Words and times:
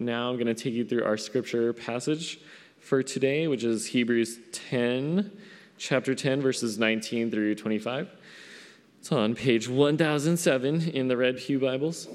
now 0.00 0.30
I'm 0.30 0.36
going 0.36 0.46
to 0.46 0.54
take 0.54 0.72
you 0.72 0.84
through 0.84 1.04
our 1.04 1.18
scripture 1.18 1.74
passage 1.74 2.40
for 2.80 3.02
today, 3.02 3.46
which 3.46 3.64
is 3.64 3.86
Hebrews 3.86 4.38
10, 4.52 5.30
chapter 5.76 6.14
10, 6.14 6.40
verses 6.40 6.78
19 6.78 7.30
through 7.30 7.54
25. 7.54 8.08
It's 8.98 9.12
on 9.12 9.34
page 9.34 9.68
1007 9.68 10.88
in 10.88 11.08
the 11.08 11.18
Red 11.18 11.36
Pew 11.36 11.58
Bibles. 11.58 12.08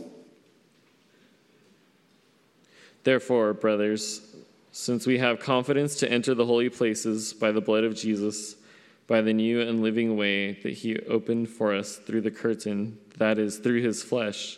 Therefore, 3.03 3.53
brothers, 3.53 4.35
since 4.71 5.05
we 5.05 5.19
have 5.19 5.39
confidence 5.39 5.95
to 5.97 6.11
enter 6.11 6.33
the 6.33 6.45
holy 6.45 6.69
places 6.69 7.33
by 7.33 7.51
the 7.51 7.61
blood 7.61 7.83
of 7.83 7.95
Jesus, 7.95 8.55
by 9.05 9.21
the 9.21 9.33
new 9.33 9.61
and 9.61 9.83
living 9.83 10.17
way 10.17 10.53
that 10.63 10.73
he 10.73 10.99
opened 11.01 11.49
for 11.49 11.75
us 11.75 11.97
through 11.97 12.21
the 12.21 12.31
curtain, 12.31 12.97
that 13.17 13.37
is, 13.37 13.59
through 13.59 13.83
his 13.83 14.01
flesh, 14.01 14.57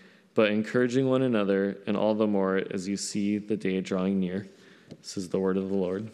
but 0.33 0.51
encouraging 0.51 1.09
one 1.09 1.21
another, 1.21 1.77
and 1.87 1.97
all 1.97 2.15
the 2.15 2.27
more 2.27 2.61
as 2.71 2.87
you 2.87 2.97
see 2.97 3.37
the 3.37 3.57
day 3.57 3.81
drawing 3.81 4.19
near. 4.19 4.47
This 5.01 5.17
is 5.17 5.29
the 5.29 5.39
word 5.39 5.57
of 5.57 5.69
the 5.69 5.75
Lord. 5.75 6.09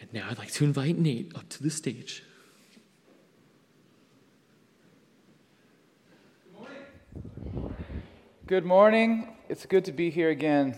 And 0.00 0.12
now 0.12 0.28
I'd 0.30 0.38
like 0.38 0.52
to 0.52 0.64
invite 0.64 0.96
Nate 0.96 1.34
up 1.34 1.48
to 1.50 1.62
the 1.62 1.70
stage. 1.70 2.22
Good 8.46 8.64
morning. 8.64 9.36
It's 9.48 9.66
good 9.66 9.84
to 9.86 9.92
be 9.92 10.08
here 10.08 10.30
again. 10.30 10.76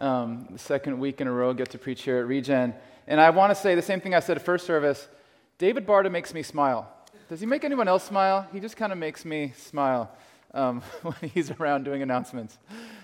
Um, 0.00 0.48
the 0.50 0.58
second 0.58 0.98
week 0.98 1.22
in 1.22 1.26
a 1.26 1.32
row, 1.32 1.54
get 1.54 1.70
to 1.70 1.78
preach 1.78 2.02
here 2.02 2.18
at 2.18 2.26
Regen. 2.26 2.74
And 3.06 3.20
I 3.20 3.30
want 3.30 3.50
to 3.50 3.54
say 3.54 3.74
the 3.74 3.80
same 3.80 4.02
thing 4.02 4.14
I 4.14 4.20
said 4.20 4.36
at 4.36 4.44
first 4.44 4.66
service. 4.66 5.08
David 5.56 5.86
Barta 5.86 6.10
makes 6.10 6.34
me 6.34 6.42
smile. 6.42 6.92
Does 7.28 7.40
he 7.40 7.46
make 7.46 7.64
anyone 7.64 7.88
else 7.88 8.04
smile? 8.04 8.46
He 8.52 8.60
just 8.60 8.76
kind 8.76 8.92
of 8.92 8.98
makes 8.98 9.24
me 9.24 9.52
smile 9.56 10.10
um, 10.54 10.80
when 11.02 11.30
he's 11.34 11.50
around 11.50 11.84
doing 11.84 12.02
announcements. 12.02 12.56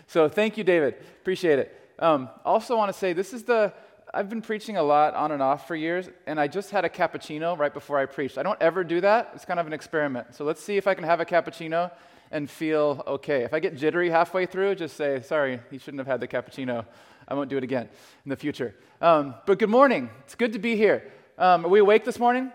So 0.07 0.29
thank 0.29 0.57
you, 0.57 0.63
David. 0.63 0.95
Appreciate 1.21 1.59
it. 1.59 1.79
Um, 1.99 2.29
also, 2.45 2.77
want 2.77 2.93
to 2.93 2.99
say 2.99 3.13
this 3.13 3.33
is 3.33 3.43
the 3.43 3.73
I've 4.15 4.29
been 4.29 4.43
preaching 4.43 4.77
a 4.77 4.83
lot 4.83 5.15
on 5.15 5.33
and 5.33 5.43
off 5.43 5.67
for 5.67 5.75
years, 5.75 6.09
and 6.27 6.39
I 6.39 6.47
just 6.47 6.71
had 6.71 6.85
a 6.85 6.89
cappuccino 6.89 7.59
right 7.59 7.73
before 7.73 7.99
I 7.99 8.05
preached. 8.05 8.37
I 8.37 8.43
don't 8.43 8.61
ever 8.61 8.85
do 8.85 9.01
that. 9.01 9.31
It's 9.35 9.47
kind 9.47 9.59
of 9.59 9.67
an 9.67 9.73
experiment. 9.73 10.35
So 10.35 10.45
let's 10.45 10.63
see 10.63 10.77
if 10.77 10.87
I 10.87 10.95
can 10.95 11.05
have 11.05 11.21
a 11.21 11.25
cappuccino 11.25 11.91
and 12.31 12.51
feel 12.51 13.03
okay. 13.07 13.43
If 13.43 13.55
I 13.55 13.61
get 13.61 13.75
jittery 13.75 14.11
halfway 14.11 14.45
through, 14.45 14.75
just 14.75 14.97
say, 14.97 15.23
sorry, 15.23 15.61
you 15.71 15.79
shouldn't 15.79 15.99
have 16.01 16.07
had 16.07 16.21
the 16.21 16.29
cappuccino. 16.29 16.85
I 17.27 17.35
won't 17.35 17.49
do 17.49 17.57
it 17.57 17.65
again 17.65 17.89
in 18.25 18.29
the 18.29 18.37
future. 18.37 18.75
Um, 19.01 19.35
but 19.47 19.59
good 19.59 19.71
morning. 19.71 20.11
It's 20.25 20.35
good 20.35 20.53
to 20.53 20.59
be 20.59 20.77
here. 20.77 21.11
Um, 21.39 21.65
are 21.65 21.69
we 21.71 21.81
awake 21.81 22.05
this 22.05 22.19
morning? 22.19 22.53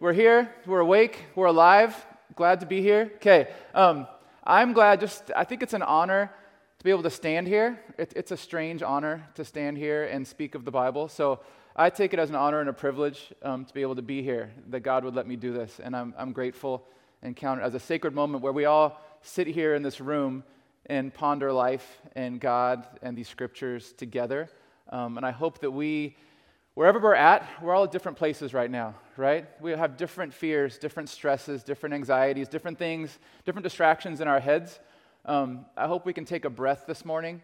We're 0.00 0.14
here. 0.14 0.50
We're 0.64 0.80
awake. 0.80 1.26
We're 1.34 1.48
alive. 1.48 1.94
Glad 2.34 2.60
to 2.60 2.66
be 2.66 2.80
here. 2.80 3.12
Okay. 3.16 3.48
Um, 3.74 4.06
I'm 4.42 4.72
glad, 4.72 4.98
just, 4.98 5.30
I 5.36 5.44
think 5.44 5.62
it's 5.62 5.74
an 5.74 5.82
honor 5.82 6.32
to 6.78 6.84
be 6.84 6.90
able 6.90 7.02
to 7.02 7.10
stand 7.10 7.46
here. 7.46 7.78
It, 7.98 8.14
it's 8.16 8.30
a 8.30 8.36
strange 8.38 8.82
honor 8.82 9.28
to 9.34 9.44
stand 9.44 9.76
here 9.76 10.04
and 10.04 10.26
speak 10.26 10.54
of 10.54 10.64
the 10.64 10.70
Bible. 10.70 11.08
So 11.08 11.40
I 11.76 11.90
take 11.90 12.14
it 12.14 12.18
as 12.18 12.30
an 12.30 12.34
honor 12.34 12.60
and 12.60 12.70
a 12.70 12.72
privilege 12.72 13.30
um, 13.42 13.66
to 13.66 13.74
be 13.74 13.82
able 13.82 13.94
to 13.96 14.00
be 14.00 14.22
here, 14.22 14.50
that 14.70 14.80
God 14.80 15.04
would 15.04 15.14
let 15.14 15.26
me 15.26 15.36
do 15.36 15.52
this. 15.52 15.78
And 15.84 15.94
I'm, 15.94 16.14
I'm 16.16 16.32
grateful 16.32 16.82
and 17.20 17.36
count 17.36 17.60
it 17.60 17.64
as 17.64 17.74
a 17.74 17.80
sacred 17.80 18.14
moment 18.14 18.42
where 18.42 18.54
we 18.54 18.64
all 18.64 18.98
sit 19.20 19.48
here 19.48 19.74
in 19.74 19.82
this 19.82 20.00
room 20.00 20.44
and 20.86 21.12
ponder 21.12 21.52
life 21.52 22.00
and 22.16 22.40
God 22.40 22.86
and 23.02 23.14
these 23.14 23.28
scriptures 23.28 23.92
together. 23.92 24.48
Um, 24.88 25.18
and 25.18 25.26
I 25.26 25.30
hope 25.30 25.58
that 25.58 25.72
we, 25.72 26.16
wherever 26.74 26.98
we're 26.98 27.14
at, 27.14 27.48
we're 27.60 27.74
all 27.74 27.84
at 27.84 27.90
different 27.90 28.16
places 28.16 28.54
right 28.54 28.70
now, 28.70 28.94
right? 29.16 29.46
We 29.60 29.72
have 29.72 29.96
different 29.96 30.32
fears, 30.32 30.78
different 30.78 31.08
stresses, 31.08 31.64
different 31.64 31.94
anxieties, 31.94 32.48
different 32.48 32.78
things, 32.78 33.18
different 33.44 33.64
distractions 33.64 34.20
in 34.20 34.28
our 34.28 34.40
heads. 34.40 34.78
Um, 35.24 35.66
I 35.76 35.86
hope 35.86 36.06
we 36.06 36.12
can 36.12 36.24
take 36.24 36.44
a 36.44 36.50
breath 36.50 36.84
this 36.86 37.04
morning, 37.04 37.42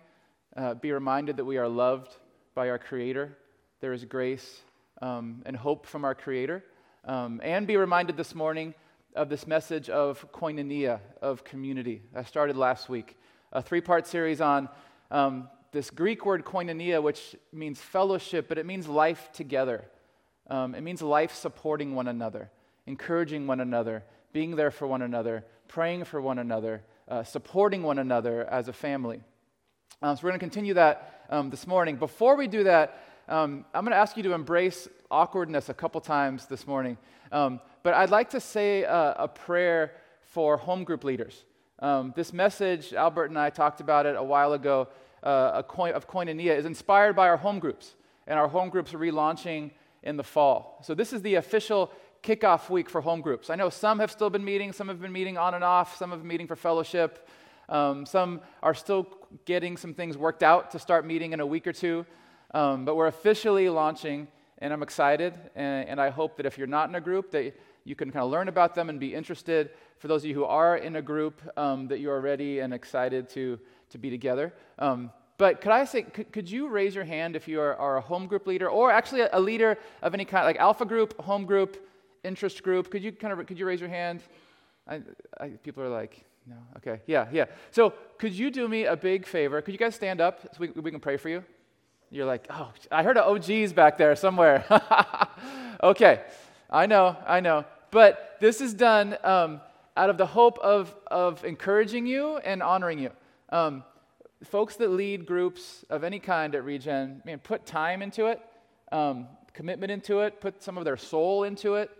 uh, 0.57 0.75
be 0.75 0.93
reminded 0.93 1.37
that 1.39 1.45
we 1.45 1.59
are 1.59 1.69
loved 1.69 2.17
by 2.55 2.71
our 2.71 2.79
Creator. 2.79 3.37
There 3.81 3.93
is 3.93 4.05
grace 4.05 4.63
um, 5.03 5.43
and 5.45 5.57
hope 5.57 5.87
from 5.87 6.05
our 6.05 6.15
Creator. 6.15 6.65
Um, 7.05 7.41
and 7.45 7.67
be 7.67 7.77
reminded 7.77 8.17
this 8.17 8.35
morning 8.35 8.75
of 9.15 9.29
this 9.29 9.47
message 9.47 9.89
of 9.89 10.31
koinonia, 10.33 11.01
of 11.21 11.45
community. 11.45 12.03
I 12.15 12.23
started 12.23 12.57
last 12.57 12.89
week, 12.89 13.17
a 13.53 13.63
three 13.63 13.81
part 13.81 14.07
series 14.07 14.41
on 14.41 14.69
um, 15.11 15.49
this 15.73 15.91
Greek 15.91 16.25
word 16.25 16.45
koinonia, 16.45 17.03
which 17.03 17.37
means 17.53 17.81
fellowship, 17.81 18.49
but 18.49 18.59
it 18.59 18.67
means 18.67 18.89
life 18.89 19.31
together. 19.33 19.85
Um, 20.49 20.75
it 20.75 20.83
means 20.83 21.03
life 21.03 21.35
supporting 21.35 21.95
one 21.95 22.09
another, 22.09 22.51
encouraging 22.87 23.47
one 23.47 23.61
another, 23.61 24.05
being 24.33 24.57
there 24.57 24.71
for 24.71 24.87
one 24.87 25.03
another, 25.03 25.45
praying 25.69 26.05
for 26.05 26.21
one 26.21 26.39
another, 26.39 26.83
uh, 27.09 27.25
supporting 27.25 27.83
one 27.83 27.99
another 27.99 28.45
as 28.45 28.69
a 28.69 28.73
family. 28.73 29.23
Um, 30.03 30.17
so 30.17 30.23
we're 30.23 30.31
going 30.31 30.41
to 30.41 30.45
continue 30.45 30.75
that 30.75 31.25
um, 31.31 31.51
this 31.51 31.67
morning. 31.67 31.97
Before 31.97 32.37
we 32.37 32.47
do 32.47 32.65
that, 32.65 33.03
um, 33.29 33.65
I'm 33.75 33.85
going 33.85 33.93
to 33.93 33.99
ask 33.99 34.17
you 34.17 34.23
to 34.25 34.35
embrace 34.35 34.89
awkwardness 35.11 35.69
a 35.69 35.75
couple 35.75 36.01
times 36.01 36.47
this 36.47 36.67
morning. 36.67 36.97
Um, 37.33 37.61
but 37.83 37.95
I'd 37.95 38.11
like 38.11 38.31
to 38.31 38.41
say 38.41 38.83
a, 38.83 39.15
a 39.19 39.29
prayer 39.29 39.93
for 40.21 40.57
home 40.57 40.85
group 40.85 41.03
leaders. 41.03 41.45
Um, 41.79 42.13
this 42.17 42.33
message, 42.33 42.93
Albert 42.93 43.27
and 43.27 43.39
I 43.39 43.51
talked 43.51 43.81
about 43.81 44.07
it 44.07 44.17
a 44.17 44.23
while 44.23 44.53
ago, 44.53 44.89
uh, 45.23 45.63
coin, 45.63 45.93
of 45.93 46.09
Koinonia, 46.09 46.57
is 46.57 46.67
inspired 46.67 47.15
by 47.17 47.29
our 47.29 47.37
home 47.37 47.59
groups. 47.59 47.95
And 48.27 48.39
our 48.39 48.49
home 48.49 48.71
groups 48.71 48.93
are 48.95 48.99
relaunching 48.99 49.71
in 50.03 50.17
the 50.17 50.25
fall. 50.25 50.81
So 50.83 50.95
this 50.95 51.13
is 51.13 51.23
the 51.23 51.37
official 51.37 51.91
kickoff 52.23 52.71
week 52.71 52.91
for 52.91 53.01
home 53.01 53.21
groups. 53.21 53.51
I 53.51 53.55
know 53.55 53.71
some 53.71 53.99
have 54.01 54.11
still 54.11 54.31
been 54.31 54.45
meeting, 54.45 54.73
some 54.73 54.89
have 54.89 55.01
been 55.01 55.13
meeting 55.13 55.39
on 55.39 55.55
and 55.55 55.63
off, 55.63 55.97
some 55.97 56.11
have 56.11 56.21
been 56.21 56.29
meeting 56.29 56.47
for 56.47 56.57
fellowship. 56.57 57.29
Um, 57.69 58.07
some 58.07 58.41
are 58.63 58.75
still 58.75 59.07
getting 59.45 59.77
some 59.77 59.95
things 59.95 60.17
worked 60.17 60.43
out 60.43 60.71
to 60.73 60.79
start 60.79 61.07
meeting 61.07 61.33
in 61.33 61.41
a 61.41 61.47
week 61.47 61.67
or 61.67 61.73
two. 61.73 62.07
Um, 62.53 62.85
but 62.85 62.97
we're 62.97 63.09
officially 63.09 63.69
launching, 63.69 64.29
and 64.59 64.73
I'm 64.73 64.83
excited. 64.83 65.35
And, 65.55 65.89
and 65.89 66.01
I 66.01 66.11
hope 66.11 66.37
that 66.37 66.47
if 66.47 66.59
you're 66.59 66.67
not 66.67 66.89
in 66.89 66.95
a 66.95 67.01
group, 67.01 67.31
that 67.33 67.55
you 67.85 67.95
can 67.95 68.11
kind 68.11 68.25
of 68.25 68.31
learn 68.31 68.49
about 68.49 68.75
them 68.75 68.89
and 68.89 68.99
be 68.99 69.15
interested. 69.15 69.71
For 69.99 70.09
those 70.09 70.23
of 70.23 70.29
you 70.29 70.35
who 70.35 70.45
are 70.45 70.77
in 70.77 70.97
a 70.97 71.03
group, 71.03 71.41
um, 71.57 71.89
that 71.89 72.01
you 72.01 72.11
are 72.11 72.21
ready 72.21 72.61
and 72.61 72.73
excited 72.75 73.29
to, 73.31 73.59
to 73.91 73.99
be 73.99 74.11
together. 74.11 74.53
Um, 74.79 75.11
but 75.39 75.61
could 75.61 75.73
I 75.73 75.85
say, 75.85 76.03
could, 76.03 76.33
could, 76.33 76.51
you 76.51 76.69
raise 76.69 76.95
your 76.95 77.05
hand 77.05 77.37
if 77.37 77.47
you 77.47 77.61
are, 77.61 77.77
are, 77.77 77.99
a 77.99 78.01
home 78.01 78.27
group 78.27 78.47
leader 78.47 78.71
or 78.71 78.91
actually 78.91 79.21
a, 79.21 79.29
a, 79.33 79.41
leader 79.41 79.77
of 80.01 80.15
any 80.15 80.25
kind, 80.25 80.47
like 80.47 80.57
alpha 80.57 80.87
group, 80.87 81.21
home 81.21 81.45
group, 81.45 81.77
interest 82.25 82.63
group? 82.63 82.91
Could 82.91 83.03
you 83.03 83.13
kind 83.13 83.39
of, 83.39 83.47
could 83.47 83.59
you 83.59 83.67
raise 83.67 83.81
your 83.81 83.91
hand? 83.91 84.23
I, 84.89 85.03
I, 85.39 85.49
people 85.49 85.83
are 85.83 85.91
like, 85.91 86.25
no, 86.47 86.57
okay, 86.77 87.01
yeah, 87.07 87.27
yeah. 87.33 87.47
So 87.71 87.93
could 88.19 88.33
you 88.33 88.51
do 88.51 88.67
me 88.69 88.85
a 88.85 88.97
big 88.97 89.27
favor? 89.27 89.61
Could 89.61 89.75
you 89.75 89.79
guys 89.79 89.95
stand 89.95 90.21
up 90.21 90.41
so 90.43 90.59
we, 90.59 90.69
we 90.69 90.91
can 90.91 91.01
pray 91.01 91.17
for 91.17 91.29
you? 91.29 91.45
You're 92.11 92.27
like, 92.27 92.47
oh, 92.51 92.71
I 92.91 93.03
heard 93.03 93.17
an 93.17 93.25
OG's 93.25 93.73
back 93.73 93.99
there 93.99 94.15
somewhere. 94.15 94.65
okay, 95.83 96.23
I 96.71 96.87
know, 96.87 97.17
I 97.27 97.41
know. 97.41 97.65
But 97.91 98.37
this 98.41 98.61
is 98.61 98.75
done 98.75 99.17
um, 99.25 99.61
out 99.97 100.09
of 100.09 100.19
the 100.19 100.27
hope 100.27 100.59
of, 100.61 100.95
of 101.09 101.45
encouraging 101.45 102.07
you 102.07 102.37
and 102.39 102.63
honoring 102.63 103.01
you. 103.01 103.11
Um, 103.51 103.85
folks 104.45 104.77
that 104.77 104.91
lead 104.91 105.25
groups 105.25 105.85
of 105.89 106.03
any 106.03 106.19
kind 106.19 106.55
at 106.55 106.65
Regen, 106.65 107.23
man, 107.25 107.39
put 107.39 107.65
time 107.65 108.03
into 108.03 108.27
it, 108.27 108.41
um, 108.93 109.29
commitment 109.53 109.93
into 109.93 110.21
it, 110.21 110.41
put 110.41 110.63
some 110.63 110.77
of 110.77 110.85
their 110.85 110.97
soul 110.97 111.45
into 111.45 111.77
it, 111.77 111.91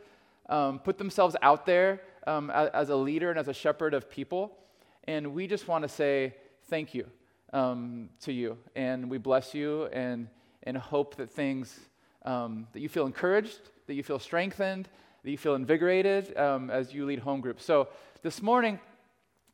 um, 0.49 0.79
put 0.79 0.99
themselves 0.99 1.37
out 1.43 1.65
there 1.67 2.01
um, 2.27 2.51
as, 2.51 2.69
as, 2.71 2.89
a 2.91 2.97
leader 2.97 3.31
and 3.31 3.39
as 3.39 3.49
a 3.49 3.55
shepherd 3.55 3.95
of 3.95 4.11
people. 4.11 4.57
And 5.05 5.35
we 5.35 5.47
just 5.47 5.69
want 5.69 5.83
to 5.83 5.89
say 5.89 6.35
thank 6.69 6.95
you 6.95 7.07
um, 7.53 8.09
to 8.23 8.33
you. 8.33 8.59
And 8.75 9.09
we 9.09 9.19
bless 9.19 9.55
you 9.55 9.87
and, 9.87 10.29
and 10.65 10.77
hope 10.77 11.17
that 11.17 11.31
things, 11.31 11.79
um, 12.25 12.67
that 12.73 12.81
you 12.81 12.89
feel 12.89 13.07
encouraged, 13.07 13.61
that 13.87 13.95
you 13.95 14.03
feel 14.03 14.19
strengthened, 14.19 14.89
that 15.23 15.31
you 15.31 15.39
feel 15.39 15.55
invigorated 15.55 16.33
as 16.33 16.93
you 16.93 17.07
lead 17.07 17.21
home 17.21 17.41
groups. 17.41 17.65
So 17.65 17.89
this 18.23 18.43
morning, 18.43 18.79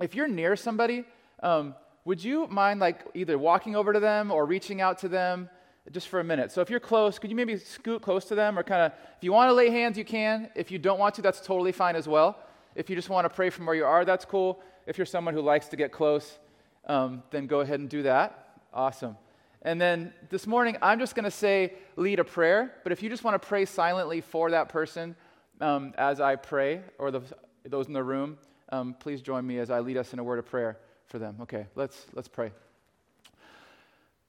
if 0.01 0.15
you're 0.15 0.29
near 0.29 0.57
somebody, 0.57 1.05
um, 1.43 1.75
would 2.05 2.23
you 2.23 2.47
mind 2.49 2.81
like 2.81 3.07
either 3.15 3.39
walking 3.39 3.77
over 3.77 3.93
to 3.93 4.01
them 4.01 4.31
or 4.31 4.45
reaching 4.45 4.81
out 4.81 4.99
to 4.99 5.09
them 5.09 5.49
just 5.91 6.09
for 6.09 6.21
a 6.21 6.25
minute? 6.25 6.51
So 6.51 6.61
if 6.61 6.71
you're 6.71 6.81
close, 6.81 7.19
could 7.19 7.31
you 7.31 7.37
maybe 7.37 7.57
scoot 7.57 8.03
close 8.03 8.25
to 8.27 8.35
them 8.35 8.59
or 8.59 8.63
kind 8.63 8.83
of, 8.83 8.93
if 9.17 9.23
you 9.23 9.33
want 9.33 9.49
to 9.49 9.53
lay 9.53 9.71
hands, 9.71 9.97
you 9.97 10.05
can. 10.05 10.51
If 10.57 10.71
you 10.71 10.79
don't 10.79 10.99
want 10.99 11.15
to, 11.17 11.23
that's 11.23 11.41
totally 11.41 11.73
fine 11.73 11.95
as 11.95 12.09
well. 12.09 12.39
If 12.75 12.91
you 12.91 12.97
just 12.97 13.09
want 13.09 13.25
to 13.27 13.29
pray 13.29 13.51
from 13.51 13.67
where 13.67 13.75
you 13.75 13.85
are, 13.85 14.05
that's 14.05 14.25
cool. 14.25 14.61
If 14.87 14.99
you're 14.99 15.07
someone 15.07 15.35
who 15.35 15.43
likes 15.43 15.69
to 15.69 15.77
get 15.77 15.93
close, 15.93 16.39
um, 16.87 17.23
then 17.31 17.47
go 17.47 17.61
ahead 17.61 17.79
and 17.79 17.89
do 17.89 18.03
that. 18.03 18.59
Awesome. 18.73 19.17
And 19.65 19.81
then 19.81 20.13
this 20.29 20.47
morning, 20.47 20.77
I'm 20.83 20.99
just 20.99 21.15
going 21.15 21.25
to 21.25 21.31
say, 21.31 21.75
lead 21.95 22.19
a 22.19 22.25
prayer. 22.25 22.73
But 22.83 22.91
if 22.91 23.01
you 23.01 23.09
just 23.09 23.23
want 23.23 23.41
to 23.41 23.47
pray 23.47 23.65
silently 23.65 24.21
for 24.21 24.51
that 24.51 24.69
person 24.69 25.15
um, 25.61 25.95
as 25.97 26.21
I 26.21 26.35
pray, 26.35 26.81
or 26.99 27.13
the, 27.13 27.23
those 27.65 27.87
in 27.87 27.93
the 27.93 28.03
room, 28.03 28.39
um, 28.71 28.97
please 28.99 29.23
join 29.23 29.47
me 29.47 29.59
as 29.61 29.71
I 29.71 29.79
lead 29.79 29.99
us 29.99 30.13
in 30.13 30.19
a 30.19 30.25
word 30.25 30.41
of 30.41 30.47
prayer 30.47 30.79
for 31.07 31.19
them. 31.19 31.37
Okay, 31.43 31.67
let's, 31.75 32.07
let's 32.15 32.29
pray. 32.29 32.53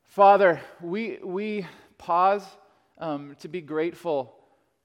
Father, 0.03 0.61
we, 0.81 1.19
we 1.23 1.65
pause 1.97 2.45
um, 2.99 3.35
to 3.39 3.47
be 3.47 3.61
grateful 3.61 4.35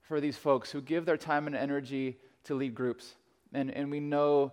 for 0.00 0.20
these 0.20 0.36
folks 0.36 0.70
who 0.70 0.80
give 0.80 1.04
their 1.04 1.16
time 1.16 1.46
and 1.46 1.54
energy 1.54 2.16
to 2.44 2.54
lead 2.54 2.74
groups. 2.74 3.14
And, 3.52 3.70
and 3.70 3.90
we 3.90 4.00
know 4.00 4.52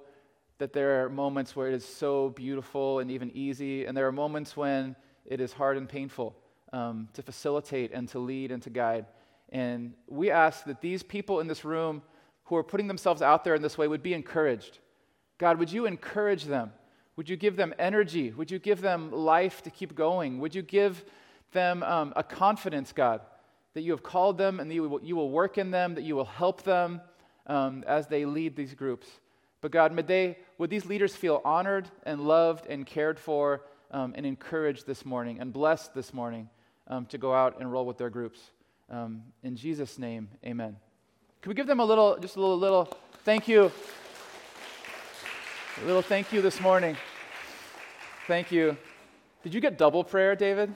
that 0.57 0.73
there 0.73 1.03
are 1.03 1.09
moments 1.09 1.55
where 1.55 1.67
it 1.67 1.73
is 1.73 1.85
so 1.85 2.29
beautiful 2.29 2.99
and 2.99 3.11
even 3.11 3.31
easy, 3.33 3.85
and 3.85 3.95
there 3.95 4.07
are 4.07 4.11
moments 4.11 4.55
when 4.55 4.95
it 5.25 5.39
is 5.39 5.53
hard 5.53 5.77
and 5.77 5.87
painful 5.87 6.35
um, 6.73 7.09
to 7.13 7.21
facilitate 7.21 7.91
and 7.93 8.07
to 8.09 8.19
lead 8.19 8.51
and 8.51 8.61
to 8.63 8.69
guide. 8.69 9.05
And 9.49 9.93
we 10.07 10.31
ask 10.31 10.65
that 10.65 10.81
these 10.81 11.03
people 11.03 11.39
in 11.39 11.47
this 11.47 11.63
room 11.65 12.01
who 12.45 12.55
are 12.55 12.63
putting 12.63 12.87
themselves 12.87 13.21
out 13.21 13.43
there 13.43 13.55
in 13.55 13.61
this 13.61 13.77
way 13.77 13.87
would 13.87 14.03
be 14.03 14.13
encouraged. 14.13 14.79
God, 15.37 15.59
would 15.59 15.71
you 15.71 15.85
encourage 15.85 16.45
them? 16.45 16.71
Would 17.15 17.29
you 17.29 17.37
give 17.37 17.55
them 17.55 17.73
energy? 17.79 18.31
Would 18.31 18.51
you 18.51 18.59
give 18.59 18.81
them 18.81 19.11
life 19.11 19.61
to 19.63 19.69
keep 19.69 19.95
going? 19.95 20.39
Would 20.39 20.53
you 20.53 20.61
give 20.61 21.03
them 21.51 21.83
um, 21.83 22.13
a 22.15 22.23
confidence, 22.23 22.91
God, 22.91 23.21
that 23.73 23.81
you 23.81 23.91
have 23.91 24.03
called 24.03 24.37
them 24.37 24.59
and 24.59 24.69
that 24.69 24.75
you 24.75 24.89
will, 24.89 25.01
you 25.01 25.15
will 25.15 25.29
work 25.29 25.57
in 25.57 25.71
them, 25.71 25.95
that 25.95 26.03
you 26.03 26.15
will 26.15 26.25
help 26.25 26.63
them 26.63 27.01
um, 27.47 27.83
as 27.87 28.07
they 28.07 28.25
lead 28.25 28.55
these 28.55 28.73
groups? 28.73 29.07
But 29.61 29.71
God, 29.71 29.93
may 29.93 30.01
they, 30.01 30.37
would 30.57 30.69
these 30.69 30.85
leaders 30.85 31.15
feel 31.15 31.41
honored 31.45 31.89
and 32.03 32.21
loved 32.21 32.67
and 32.67 32.85
cared 32.85 33.19
for 33.19 33.61
um, 33.91 34.13
and 34.15 34.25
encouraged 34.25 34.85
this 34.85 35.05
morning 35.05 35.39
and 35.39 35.53
blessed 35.53 35.93
this 35.95 36.13
morning 36.13 36.49
um, 36.87 37.05
to 37.07 37.17
go 37.17 37.33
out 37.33 37.59
and 37.59 37.71
roll 37.71 37.85
with 37.85 37.97
their 37.97 38.09
groups? 38.09 38.39
Um, 38.89 39.23
in 39.41 39.55
Jesus' 39.55 39.97
name, 39.97 40.29
amen. 40.45 40.75
Can 41.41 41.49
we 41.49 41.55
give 41.55 41.67
them 41.67 41.79
a 41.79 41.85
little, 41.85 42.17
just 42.19 42.35
a 42.35 42.39
little, 42.39 42.57
little 42.57 42.97
thank 43.23 43.47
you? 43.47 43.71
A 45.77 45.85
little 45.85 46.01
thank 46.01 46.31
you 46.31 46.41
this 46.41 46.61
morning. 46.61 46.95
Thank 48.27 48.49
you. 48.49 48.77
Did 49.43 49.53
you 49.53 49.59
get 49.59 49.77
double 49.77 50.05
prayer, 50.05 50.33
David? 50.33 50.73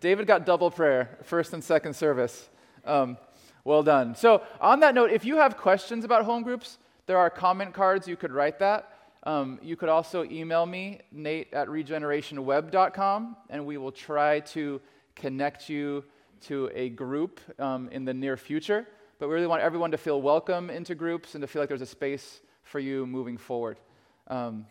David 0.00 0.26
got 0.26 0.46
double 0.46 0.70
prayer, 0.70 1.18
first 1.24 1.52
and 1.52 1.62
second 1.62 1.92
service. 1.92 2.48
Um, 2.86 3.18
well 3.64 3.82
done. 3.82 4.14
So, 4.14 4.42
on 4.58 4.80
that 4.80 4.94
note, 4.94 5.10
if 5.10 5.26
you 5.26 5.36
have 5.36 5.58
questions 5.58 6.06
about 6.06 6.24
home 6.24 6.42
groups, 6.42 6.78
there 7.04 7.18
are 7.18 7.28
comment 7.28 7.74
cards. 7.74 8.08
You 8.08 8.16
could 8.16 8.32
write 8.32 8.58
that. 8.60 8.90
Um, 9.24 9.58
you 9.62 9.76
could 9.76 9.90
also 9.90 10.24
email 10.24 10.64
me, 10.64 11.00
nate 11.12 11.52
at 11.52 11.68
regenerationweb.com, 11.68 13.36
and 13.50 13.66
we 13.66 13.76
will 13.76 13.92
try 13.92 14.40
to 14.40 14.80
connect 15.16 15.68
you 15.68 16.02
to 16.46 16.70
a 16.74 16.88
group 16.88 17.40
um, 17.60 17.90
in 17.92 18.06
the 18.06 18.14
near 18.14 18.38
future. 18.38 18.86
But 19.18 19.28
we 19.28 19.34
really 19.34 19.46
want 19.46 19.60
everyone 19.60 19.90
to 19.90 19.98
feel 19.98 20.22
welcome 20.22 20.70
into 20.70 20.94
groups 20.94 21.34
and 21.34 21.42
to 21.42 21.46
feel 21.46 21.60
like 21.60 21.68
there's 21.68 21.82
a 21.82 21.86
space 21.86 22.40
for 22.62 22.78
you 22.78 23.06
moving 23.06 23.36
forward. 23.36 23.76
Um, 24.30 24.66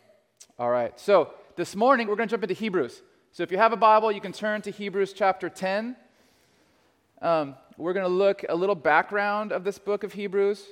all 0.57 0.69
right. 0.69 0.97
So 0.97 1.33
this 1.57 1.75
morning 1.75 2.07
we're 2.07 2.15
going 2.15 2.29
to 2.29 2.31
jump 2.31 2.43
into 2.43 2.55
Hebrews. 2.55 3.01
So 3.33 3.43
if 3.43 3.51
you 3.51 3.57
have 3.57 3.73
a 3.73 3.77
Bible, 3.77 4.09
you 4.09 4.21
can 4.21 4.31
turn 4.31 4.61
to 4.61 4.71
Hebrews 4.71 5.11
chapter 5.11 5.49
10. 5.49 5.97
Um, 7.21 7.55
we're 7.75 7.91
going 7.91 8.05
to 8.05 8.11
look 8.11 8.45
a 8.47 8.55
little 8.55 8.73
background 8.73 9.51
of 9.51 9.65
this 9.65 9.77
book 9.77 10.05
of 10.05 10.13
Hebrews, 10.13 10.65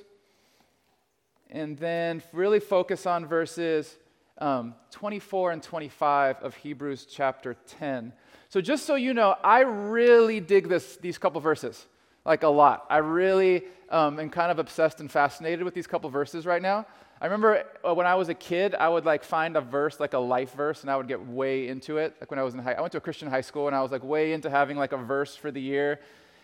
and 1.50 1.76
then 1.76 2.22
really 2.32 2.60
focus 2.60 3.04
on 3.04 3.26
verses 3.26 3.94
um, 4.38 4.74
24 4.90 5.52
and 5.52 5.62
25 5.62 6.38
of 6.42 6.54
Hebrews 6.54 7.06
chapter 7.10 7.56
10. 7.78 8.14
So 8.48 8.62
just 8.62 8.86
so 8.86 8.94
you 8.94 9.12
know, 9.12 9.36
I 9.44 9.60
really 9.60 10.40
dig 10.40 10.70
this, 10.70 10.96
these 10.96 11.18
couple 11.18 11.42
verses, 11.42 11.86
like 12.28 12.42
a 12.42 12.48
lot. 12.48 12.84
I 12.90 12.98
really 12.98 13.64
um, 13.88 14.20
am 14.20 14.28
kind 14.28 14.50
of 14.50 14.58
obsessed 14.58 15.00
and 15.00 15.10
fascinated 15.10 15.64
with 15.64 15.72
these 15.72 15.86
couple 15.86 16.10
verses 16.10 16.44
right 16.44 16.60
now. 16.60 16.86
I 17.20 17.24
remember 17.24 17.64
uh, 17.82 17.94
when 17.94 18.06
I 18.06 18.14
was 18.14 18.28
a 18.28 18.34
kid, 18.34 18.74
I 18.74 18.88
would 18.88 19.06
like 19.06 19.24
find 19.24 19.56
a 19.56 19.60
verse, 19.62 19.98
like 19.98 20.12
a 20.12 20.18
life 20.18 20.52
verse, 20.52 20.82
and 20.82 20.90
I 20.90 20.96
would 20.96 21.08
get 21.08 21.26
way 21.26 21.68
into 21.68 21.96
it. 21.96 22.14
Like 22.20 22.30
when 22.30 22.38
I 22.38 22.42
was 22.42 22.52
in 22.54 22.60
high, 22.60 22.74
I 22.74 22.80
went 22.80 22.92
to 22.92 22.98
a 22.98 23.00
Christian 23.00 23.28
high 23.28 23.40
school, 23.40 23.66
and 23.66 23.74
I 23.74 23.82
was 23.82 23.90
like 23.90 24.04
way 24.04 24.34
into 24.34 24.50
having 24.50 24.76
like 24.76 24.92
a 24.92 24.98
verse 24.98 25.34
for 25.34 25.50
the 25.50 25.60
year. 25.60 26.00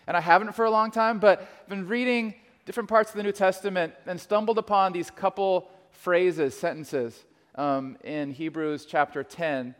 And 0.07 0.17
I 0.17 0.21
haven't 0.21 0.53
for 0.53 0.65
a 0.65 0.71
long 0.71 0.89
time, 0.89 1.19
but 1.19 1.41
I've 1.41 1.69
been 1.69 1.87
reading 1.87 2.33
different 2.65 2.89
parts 2.89 3.11
of 3.11 3.17
the 3.17 3.23
New 3.23 3.31
Testament 3.31 3.93
and 4.07 4.19
stumbled 4.19 4.57
upon 4.57 4.91
these 4.91 5.11
couple 5.11 5.69
phrases, 5.91 6.57
sentences 6.57 7.25
um, 7.53 7.95
in 8.03 8.31
Hebrews 8.31 8.85
chapter 8.85 9.23
10. 9.23 9.75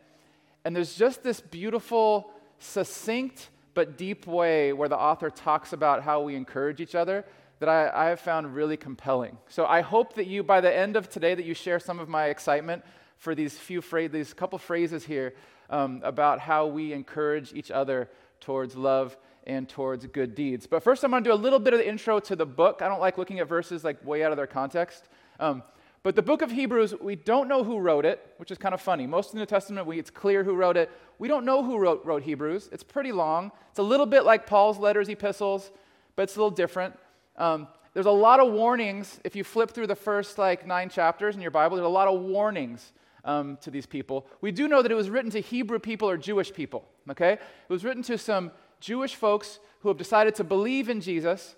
And 0.64 0.74
there's 0.74 0.94
just 0.94 1.24
this 1.24 1.40
beautiful, 1.40 2.30
succinct, 2.58 3.50
but 3.76 3.98
deep 3.98 4.26
way 4.26 4.72
where 4.72 4.88
the 4.88 4.96
author 4.96 5.28
talks 5.28 5.74
about 5.74 6.02
how 6.02 6.22
we 6.22 6.34
encourage 6.34 6.80
each 6.80 6.94
other 6.94 7.24
that 7.58 7.68
I, 7.68 8.06
I 8.06 8.08
have 8.08 8.18
found 8.18 8.54
really 8.54 8.76
compelling. 8.76 9.36
So 9.48 9.66
I 9.66 9.82
hope 9.82 10.14
that 10.14 10.26
you, 10.26 10.42
by 10.42 10.62
the 10.62 10.74
end 10.74 10.96
of 10.96 11.10
today, 11.10 11.34
that 11.34 11.44
you 11.44 11.52
share 11.52 11.78
some 11.78 12.00
of 12.00 12.08
my 12.08 12.26
excitement 12.26 12.82
for 13.18 13.34
these 13.34 13.58
few 13.58 13.82
phrases, 13.82 14.12
these 14.12 14.32
couple 14.32 14.58
phrases 14.58 15.04
here 15.04 15.34
um, 15.68 16.00
about 16.04 16.40
how 16.40 16.66
we 16.66 16.94
encourage 16.94 17.52
each 17.52 17.70
other 17.70 18.08
towards 18.40 18.76
love 18.76 19.16
and 19.46 19.68
towards 19.68 20.06
good 20.06 20.34
deeds. 20.34 20.66
But 20.66 20.82
first, 20.82 21.04
I'm 21.04 21.10
going 21.10 21.22
to 21.22 21.30
do 21.30 21.34
a 21.34 21.36
little 21.36 21.58
bit 21.58 21.74
of 21.74 21.78
the 21.78 21.88
intro 21.88 22.18
to 22.20 22.34
the 22.34 22.46
book. 22.46 22.80
I 22.80 22.88
don't 22.88 23.00
like 23.00 23.18
looking 23.18 23.40
at 23.40 23.46
verses 23.46 23.84
like 23.84 24.02
way 24.06 24.24
out 24.24 24.32
of 24.32 24.38
their 24.38 24.46
context. 24.46 25.10
Um, 25.38 25.62
but 26.06 26.14
the 26.14 26.22
book 26.22 26.40
of 26.40 26.52
Hebrews, 26.52 26.94
we 27.00 27.16
don't 27.16 27.48
know 27.48 27.64
who 27.64 27.80
wrote 27.80 28.04
it, 28.04 28.24
which 28.36 28.52
is 28.52 28.58
kind 28.58 28.72
of 28.72 28.80
funny. 28.80 29.08
Most 29.08 29.30
of 29.30 29.32
the 29.32 29.38
New 29.40 29.46
Testament, 29.46 29.88
we, 29.88 29.98
it's 29.98 30.08
clear 30.08 30.44
who 30.44 30.54
wrote 30.54 30.76
it. 30.76 30.88
We 31.18 31.26
don't 31.26 31.44
know 31.44 31.64
who 31.64 31.78
wrote, 31.78 32.06
wrote 32.06 32.22
Hebrews. 32.22 32.68
It's 32.70 32.84
pretty 32.84 33.10
long. 33.10 33.50
It's 33.70 33.80
a 33.80 33.82
little 33.82 34.06
bit 34.06 34.24
like 34.24 34.46
Paul's 34.46 34.78
letters, 34.78 35.08
epistles, 35.08 35.72
but 36.14 36.22
it's 36.22 36.36
a 36.36 36.38
little 36.38 36.52
different. 36.52 36.96
Um, 37.36 37.66
there's 37.92 38.06
a 38.06 38.12
lot 38.12 38.38
of 38.38 38.52
warnings. 38.52 39.18
If 39.24 39.34
you 39.34 39.42
flip 39.42 39.72
through 39.72 39.88
the 39.88 39.96
first 39.96 40.38
like 40.38 40.64
nine 40.64 40.90
chapters 40.90 41.34
in 41.34 41.42
your 41.42 41.50
Bible, 41.50 41.76
there's 41.76 41.86
a 41.86 41.88
lot 41.88 42.06
of 42.06 42.20
warnings 42.20 42.92
um, 43.24 43.58
to 43.62 43.72
these 43.72 43.84
people. 43.84 44.28
We 44.40 44.52
do 44.52 44.68
know 44.68 44.82
that 44.82 44.92
it 44.92 44.94
was 44.94 45.10
written 45.10 45.32
to 45.32 45.40
Hebrew 45.40 45.80
people 45.80 46.08
or 46.08 46.16
Jewish 46.16 46.52
people, 46.52 46.84
okay? 47.10 47.32
It 47.32 47.40
was 47.68 47.82
written 47.82 48.04
to 48.04 48.16
some 48.16 48.52
Jewish 48.78 49.16
folks 49.16 49.58
who 49.80 49.88
have 49.88 49.98
decided 49.98 50.36
to 50.36 50.44
believe 50.44 50.88
in 50.88 51.00
Jesus, 51.00 51.56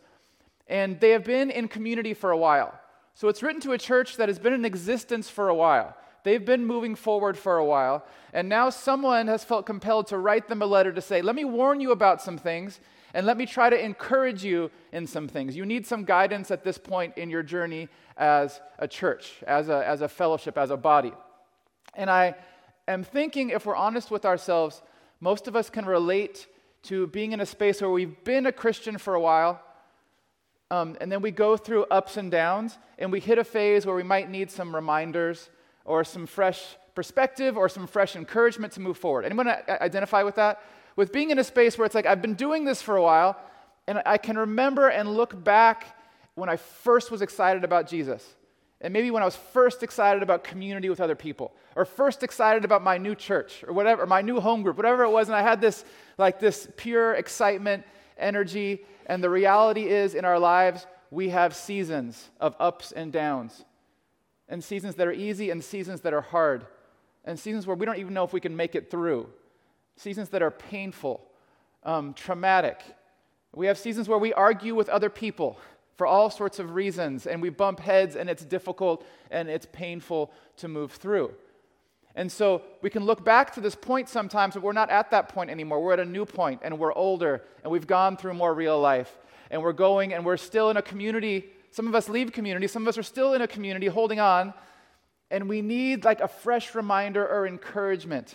and 0.69 0.99
they 1.01 1.11
have 1.11 1.25
been 1.25 1.51
in 1.51 1.69
community 1.69 2.15
for 2.15 2.31
a 2.31 2.39
while. 2.39 2.81
So 3.19 3.27
it's 3.27 3.43
written 3.43 3.61
to 3.63 3.73
a 3.73 3.79
church 3.79 4.17
that 4.19 4.29
has 4.29 4.39
been 4.39 4.53
in 4.53 4.65
existence 4.65 5.29
for 5.29 5.49
a 5.49 5.55
while. 5.55 5.97
They've 6.23 6.45
been 6.45 6.65
moving 6.65 6.95
forward 6.95 7.37
for 7.37 7.57
a 7.57 7.65
while, 7.65 8.07
and 8.33 8.49
now 8.49 8.71
someone 8.71 9.27
has 9.27 9.43
felt 9.43 9.67
compelled 9.67 10.07
to 10.07 10.19
write 10.19 10.47
them 10.47 10.63
a 10.63 10.67
letter 10.67 10.93
to 10.93 11.01
say, 11.01 11.21
Let 11.21 11.35
me 11.35 11.45
warn 11.45 11.81
you 11.81 11.91
about 11.91 12.23
some 12.23 12.39
things, 12.39 12.79
and 13.13 13.27
let 13.27 13.37
me 13.37 13.45
try 13.45 13.71
to 13.71 13.85
encourage 13.85 14.45
you 14.45 14.71
in 14.93 15.05
some 15.05 15.27
things. 15.27 15.57
You 15.57 15.67
need 15.67 15.85
some 15.85 16.05
guidance 16.05 16.53
at 16.53 16.63
this 16.63 16.79
point 16.79 17.19
in 17.19 17.29
your 17.29 17.43
journey 17.43 17.89
as 18.17 18.61
a 18.79 18.87
church, 18.87 19.43
as 19.49 19.69
a, 19.69 19.85
as 19.85 20.01
a 20.01 20.09
fellowship, 20.09 20.57
as 20.57 20.71
a 20.71 20.77
body. 20.77 21.13
And 21.97 22.09
I 22.09 22.37
am 22.87 23.03
thinking, 23.03 23.51
if 23.51 23.67
we're 23.67 23.75
honest 23.75 24.13
with 24.13 24.27
ourselves, 24.27 24.81
most 25.19 25.49
of 25.49 25.57
us 25.57 25.71
can 25.71 25.87
relate 25.87 26.47
to 26.85 27.09
being 27.09 27.33
in 27.33 27.41
a 27.41 27.47
space 27.47 27.81
where 27.81 27.91
we've 27.91 28.23
been 28.23 28.47
a 28.47 28.53
Christian 28.53 28.97
for 28.97 29.17
a 29.17 29.21
while, 29.21 29.61
um, 30.71 30.97
and 31.01 31.11
then 31.11 31.23
we 31.23 31.31
go 31.31 31.57
through 31.57 31.85
ups 31.85 32.17
and 32.17 32.31
downs, 32.31 32.79
and 32.99 33.11
we 33.11 33.21
hit 33.21 33.39
a 33.39 33.45
phase 33.45 33.87
where 33.87 33.97
we 33.97 34.03
might 34.03 34.31
need 34.31 34.51
some 34.51 34.75
reminders 34.75 35.51
or 35.85 36.05
some 36.05 36.27
fresh 36.27 36.77
perspective 36.95 37.57
or 37.57 37.69
some 37.69 37.87
fresh 37.87 38.17
encouragement 38.17 38.73
to 38.75 38.81
move 38.81 38.99
forward. 38.99 39.25
Anyone 39.25 39.49
identify 39.69 40.23
with 40.23 40.35
that? 40.35 40.61
with 40.99 41.13
being 41.13 41.31
in 41.31 41.39
a 41.39 41.45
space 41.45 41.79
where 41.79 41.87
it's 41.87 41.95
like, 41.95 42.07
I've 42.07 42.21
been 42.21 42.35
doing 42.35 42.65
this 42.65 42.83
for 42.83 42.97
a 42.97 43.03
while, 43.03 43.39
and 43.87 44.03
I 44.05 44.19
can 44.19 44.37
remember 44.37 44.89
and 44.89 45.15
look 45.15 45.45
back 45.45 45.97
when 46.35 46.49
I 46.49 46.57
first 46.57 47.13
was 47.13 47.23
excited 47.23 47.63
about 47.63 47.87
Jesus. 47.87 48.35
And 48.81 48.93
maybe 48.93 49.13
when 49.13 49.23
I 49.23 49.25
was 49.25 49.37
first 49.37 49.85
excited 49.85 50.25
about 50.25 50.43
community 50.43 50.89
with 50.89 51.01
other 51.01 51.15
people, 51.15 51.55
or 51.77 51.85
first 51.85 52.25
excited 52.25 52.65
about 52.65 52.83
my 52.83 52.99
new 52.99 53.15
church, 53.15 53.63
or 53.65 53.73
whatever, 53.73 54.03
or 54.03 54.07
my 54.07 54.23
new 54.23 54.41
home 54.41 54.65
group, 54.65 54.77
whatever 54.77 55.05
it 55.05 55.11
was, 55.11 55.29
and 55.29 55.37
I 55.37 55.43
had 55.43 55.61
this 55.61 55.85
like 56.19 56.41
this 56.41 56.69
pure 56.77 57.15
excitement, 57.15 57.85
energy, 58.19 58.85
and 59.07 59.23
the 59.23 59.31
reality 59.31 59.87
is 59.89 60.15
in 60.15 60.25
our 60.25 60.39
lives, 60.39 60.87
we 61.11 61.31
have 61.31 61.55
seasons 61.55 62.29
of 62.41 62.55
ups 62.59 62.93
and 62.93 63.13
downs, 63.13 63.65
and 64.49 64.63
seasons 64.63 64.95
that 64.97 65.07
are 65.07 65.13
easy 65.13 65.51
and 65.51 65.63
seasons 65.63 66.03
that 66.03 66.13
are 66.13 66.21
hard, 66.21 66.67
and 67.25 67.39
seasons 67.39 67.67
where 67.67 67.77
we 67.77 67.87
don't 67.87 67.99
even 67.99 68.15
know 68.15 68.25
if 68.25 68.33
we 68.33 68.41
can 68.41 68.57
make 68.57 68.75
it 68.75 68.91
through 68.91 69.29
seasons 69.99 70.29
that 70.31 70.43
are 70.43 70.51
painful, 70.51 71.21
um, 71.83 72.15
traumatic. 72.15 72.81
We 73.55 73.67
have 73.67 73.79
seasons 73.79 74.09
where 74.09 74.19
we 74.19 74.33
argue 74.33 74.75
with 74.75 74.89
other 74.89 75.11
people 75.11 75.59
for 75.97 76.07
all 76.07 76.31
sorts 76.31 76.61
of 76.61 76.75
reasons, 76.75 77.27
and 77.27 77.43
we 77.43 77.51
bump 77.51 77.81
heads, 77.81 78.15
and 78.15 78.31
it's 78.31 78.45
difficult 78.45 79.05
and 79.31 79.49
it's 79.49 79.67
painful 79.73 80.33
to 80.59 80.69
move 80.69 80.93
through. 80.93 81.35
And 82.19 82.33
so 82.33 82.63
we 82.83 82.91
can 82.91 83.05
look 83.05 83.25
back 83.25 83.55
to 83.55 83.61
this 83.61 83.77
point 83.77 84.09
sometimes, 84.09 84.55
but 84.55 84.63
we're 84.65 84.73
not 84.73 84.91
at 84.91 85.13
that 85.13 85.29
point 85.29 85.51
anymore. 85.51 85.81
We're 85.81 85.93
at 85.93 86.01
a 86.01 86.05
new 86.05 86.27
point, 86.27 86.63
and 86.65 86.77
we're 86.77 86.93
older, 86.93 87.45
and 87.63 87.71
we've 87.71 87.87
gone 87.87 88.17
through 88.17 88.35
more 88.35 88.53
real 88.53 88.81
life, 88.81 89.17
and 89.53 89.63
we're 89.63 89.73
going, 89.73 90.13
and 90.13 90.27
we're 90.27 90.37
still 90.37 90.69
in 90.69 90.77
a 90.77 90.83
community. 90.83 91.45
Some 91.71 91.87
of 91.87 91.95
us 91.95 92.09
leave 92.09 92.33
community, 92.33 92.67
some 92.67 92.83
of 92.83 92.89
us 92.89 92.99
are 92.99 93.05
still 93.05 93.35
in 93.35 93.43
a 93.43 93.47
community 93.47 93.87
holding 93.87 94.19
on, 94.19 94.53
and 95.31 95.49
we 95.49 95.63
need 95.63 96.05
like 96.05 96.19
a 96.19 96.27
fresh 96.27 96.75
reminder 96.75 97.25
or 97.25 97.47
encouragement 97.47 98.35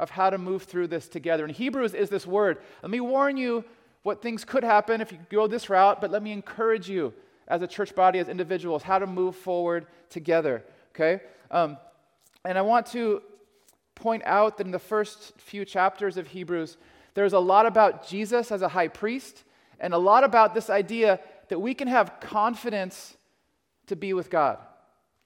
of 0.00 0.10
how 0.10 0.28
to 0.28 0.36
move 0.36 0.64
through 0.64 0.88
this 0.88 1.06
together. 1.06 1.44
And 1.44 1.54
Hebrews 1.54 1.94
is 1.94 2.10
this 2.10 2.26
word. 2.26 2.58
Let 2.82 2.90
me 2.90 2.98
warn 2.98 3.36
you 3.36 3.64
what 4.02 4.22
things 4.22 4.44
could 4.44 4.64
happen 4.64 5.00
if 5.00 5.12
you 5.12 5.18
go 5.30 5.46
this 5.46 5.70
route, 5.70 6.00
but 6.00 6.10
let 6.10 6.24
me 6.24 6.32
encourage 6.32 6.90
you 6.90 7.14
as 7.46 7.62
a 7.62 7.68
church 7.68 7.94
body, 7.94 8.18
as 8.18 8.28
individuals, 8.28 8.82
how 8.82 8.98
to 8.98 9.06
move 9.06 9.36
forward 9.36 9.86
together. 10.08 10.64
Okay? 10.96 11.22
Um, 11.52 11.76
and 12.44 12.56
I 12.56 12.62
want 12.62 12.86
to 12.86 13.22
point 13.94 14.22
out 14.24 14.56
that 14.56 14.66
in 14.66 14.72
the 14.72 14.78
first 14.78 15.38
few 15.38 15.64
chapters 15.64 16.16
of 16.16 16.28
Hebrews, 16.28 16.76
there's 17.14 17.32
a 17.32 17.38
lot 17.38 17.66
about 17.66 18.06
Jesus 18.06 18.50
as 18.50 18.62
a 18.62 18.68
high 18.68 18.88
priest 18.88 19.44
and 19.78 19.92
a 19.92 19.98
lot 19.98 20.24
about 20.24 20.54
this 20.54 20.70
idea 20.70 21.20
that 21.48 21.58
we 21.58 21.74
can 21.74 21.88
have 21.88 22.20
confidence 22.20 23.16
to 23.86 23.96
be 23.96 24.12
with 24.12 24.30
God, 24.30 24.58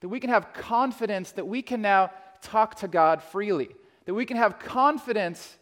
that 0.01 0.09
we 0.09 0.19
can 0.19 0.29
have 0.29 0.53
confidence 0.53 1.31
that 1.33 1.47
we 1.47 1.61
can 1.61 1.81
now 1.81 2.11
talk 2.41 2.75
to 2.75 2.87
God 2.87 3.21
freely, 3.21 3.69
that 4.05 4.13
we 4.13 4.25
can 4.25 4.37
have 4.37 4.59
confidence 4.59 5.57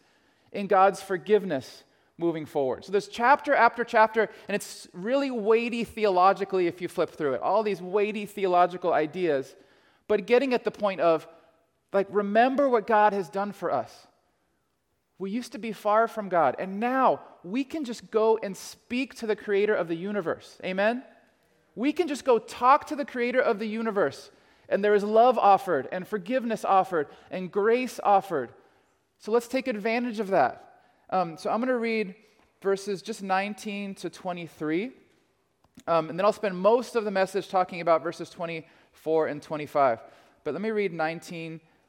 in 0.52 0.66
God's 0.66 1.02
forgiveness 1.02 1.84
moving 2.16 2.46
forward. 2.46 2.84
So 2.84 2.92
there's 2.92 3.08
chapter 3.08 3.54
after 3.54 3.84
chapter, 3.84 4.28
and 4.48 4.54
it's 4.54 4.88
really 4.92 5.30
weighty 5.30 5.84
theologically 5.84 6.66
if 6.66 6.80
you 6.80 6.88
flip 6.88 7.10
through 7.10 7.34
it. 7.34 7.40
All 7.40 7.62
these 7.62 7.82
weighty 7.82 8.24
theological 8.24 8.92
ideas, 8.92 9.54
but 10.06 10.26
getting 10.26 10.54
at 10.54 10.64
the 10.64 10.70
point 10.70 11.00
of, 11.00 11.26
like, 11.94 12.08
remember 12.10 12.68
what 12.68 12.86
God 12.86 13.12
has 13.12 13.28
done 13.28 13.52
for 13.52 13.72
us. 13.72 14.08
We 15.18 15.30
used 15.30 15.52
to 15.52 15.58
be 15.58 15.72
far 15.72 16.08
from 16.08 16.28
God, 16.28 16.56
and 16.58 16.80
now 16.80 17.20
we 17.44 17.62
can 17.62 17.84
just 17.84 18.10
go 18.10 18.38
and 18.42 18.56
speak 18.56 19.14
to 19.16 19.26
the 19.26 19.36
creator 19.36 19.74
of 19.74 19.86
the 19.86 19.94
universe. 19.94 20.58
Amen? 20.64 21.04
We 21.76 21.92
can 21.92 22.08
just 22.08 22.24
go 22.24 22.38
talk 22.40 22.88
to 22.88 22.96
the 22.96 23.04
creator 23.04 23.40
of 23.40 23.60
the 23.60 23.66
universe, 23.66 24.32
and 24.68 24.84
there 24.84 24.94
is 24.94 25.04
love 25.04 25.38
offered, 25.38 25.88
and 25.92 26.06
forgiveness 26.06 26.64
offered, 26.64 27.06
and 27.30 27.50
grace 27.50 28.00
offered. 28.02 28.50
So 29.20 29.30
let's 29.30 29.46
take 29.46 29.68
advantage 29.68 30.18
of 30.18 30.28
that. 30.28 30.80
Um, 31.10 31.38
so 31.38 31.48
I'm 31.48 31.58
going 31.58 31.68
to 31.68 31.78
read 31.78 32.16
verses 32.60 33.02
just 33.02 33.22
19 33.22 33.94
to 33.96 34.10
23. 34.10 34.90
Um, 35.86 36.10
and 36.10 36.18
then 36.18 36.26
I'll 36.26 36.32
spend 36.32 36.56
most 36.58 36.96
of 36.96 37.04
the 37.04 37.10
message 37.12 37.48
talking 37.48 37.80
about 37.80 38.02
verses 38.02 38.30
24 38.30 39.28
and 39.28 39.40
25. 39.40 40.00
But 40.42 40.54
let 40.54 40.60
me 40.60 40.70
read 40.70 40.92
19 40.92 41.60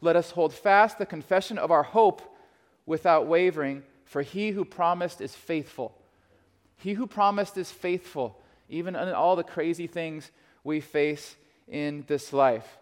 Let 0.00 0.16
us 0.16 0.30
hold 0.30 0.52
fast 0.54 0.98
the 0.98 1.06
confession 1.06 1.58
of 1.58 1.70
our 1.70 1.82
hope 1.82 2.22
without 2.86 3.26
wavering, 3.26 3.82
for 4.04 4.22
he 4.22 4.50
who 4.50 4.64
promised 4.64 5.20
is 5.20 5.34
faithful. 5.34 5.96
He 6.76 6.94
who 6.94 7.06
promised 7.06 7.58
is 7.58 7.70
faithful, 7.70 8.40
even 8.68 8.96
in 8.96 9.08
all 9.10 9.36
the 9.36 9.44
crazy 9.44 9.86
things 9.86 10.30
we 10.64 10.80
face 10.80 11.36
in 11.68 12.04
this 12.08 12.32
life. 12.32 12.78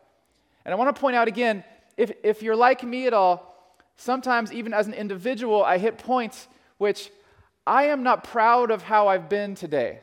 And 0.64 0.72
I 0.72 0.76
want 0.76 0.94
to 0.94 1.00
point 1.00 1.16
out 1.16 1.28
again 1.28 1.64
if, 1.96 2.12
if 2.22 2.42
you're 2.42 2.56
like 2.56 2.82
me 2.84 3.06
at 3.06 3.12
all, 3.12 3.54
sometimes 3.96 4.52
even 4.52 4.72
as 4.72 4.86
an 4.86 4.94
individual, 4.94 5.64
I 5.64 5.78
hit 5.78 5.98
points 5.98 6.46
which 6.78 7.10
I 7.66 7.84
am 7.84 8.02
not 8.02 8.24
proud 8.24 8.70
of 8.70 8.82
how 8.82 9.08
I've 9.08 9.28
been 9.28 9.54
today. 9.54 10.00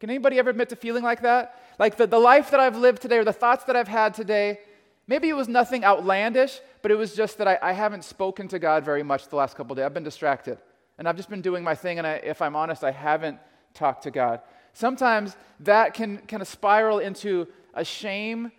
Can 0.00 0.10
anybody 0.10 0.38
ever 0.38 0.50
admit 0.50 0.68
to 0.70 0.76
feeling 0.76 1.04
like 1.04 1.22
that? 1.22 1.58
Like 1.78 1.96
the, 1.96 2.06
the 2.06 2.18
life 2.18 2.50
that 2.50 2.60
I've 2.60 2.76
lived 2.76 3.00
today 3.00 3.18
or 3.18 3.24
the 3.24 3.32
thoughts 3.32 3.64
that 3.64 3.76
I've 3.76 3.88
had 3.88 4.12
today, 4.12 4.58
maybe 5.06 5.28
it 5.28 5.36
was 5.36 5.48
nothing 5.48 5.84
outlandish, 5.84 6.60
but 6.82 6.90
it 6.90 6.96
was 6.96 7.14
just 7.14 7.38
that 7.38 7.48
I, 7.48 7.58
I 7.62 7.72
haven't 7.72 8.04
spoken 8.04 8.48
to 8.48 8.58
God 8.58 8.84
very 8.84 9.02
much 9.02 9.28
the 9.28 9.36
last 9.36 9.56
couple 9.56 9.74
days. 9.74 9.84
I've 9.84 9.94
been 9.94 10.04
distracted. 10.04 10.58
And 10.98 11.08
I've 11.08 11.16
just 11.16 11.28
been 11.28 11.42
doing 11.42 11.62
my 11.62 11.74
thing, 11.74 11.98
and 11.98 12.06
I, 12.06 12.14
if 12.14 12.40
I'm 12.40 12.56
honest, 12.56 12.82
I 12.82 12.90
haven't 12.90 13.38
talked 13.74 14.04
to 14.04 14.10
God. 14.10 14.40
Sometimes 14.72 15.36
that 15.60 15.94
can 15.94 16.18
kind 16.18 16.40
of 16.40 16.48
spiral 16.48 16.98
into 16.98 17.46
a 17.74 17.84
shame 17.84 18.50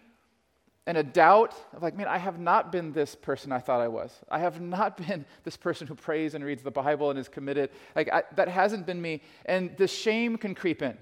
and 0.86 0.98
a 0.98 1.04
doubt 1.04 1.54
of 1.74 1.84
like, 1.84 1.96
man, 1.96 2.08
I 2.08 2.18
have 2.18 2.39
not 2.39 2.72
been 2.72 2.94
this 2.94 3.13
person 3.13 3.51
I 3.51 3.60
thought 3.60 3.82
I 3.82 3.89
was. 3.89 4.13
I 4.30 4.39
have 4.39 4.62
not 4.62 4.98
been 5.08 5.25
this 5.44 5.58
person 5.58 5.86
who 5.86 5.96
prays 5.96 6.34
and 6.34 6.44
reads 6.44 6.63
the 6.63 6.72
Bible 6.72 7.10
and 7.10 7.20
is 7.20 7.27
committed. 7.27 7.72
Like, 7.96 8.12
I, 8.12 8.24
that 8.36 8.48
hasn't 8.48 8.86
been 8.86 9.01
me. 9.01 9.22
And 9.46 9.75
the 9.77 9.88
shame 9.88 10.38
can 10.38 10.56
creep 10.56 10.82
in. 10.82 10.98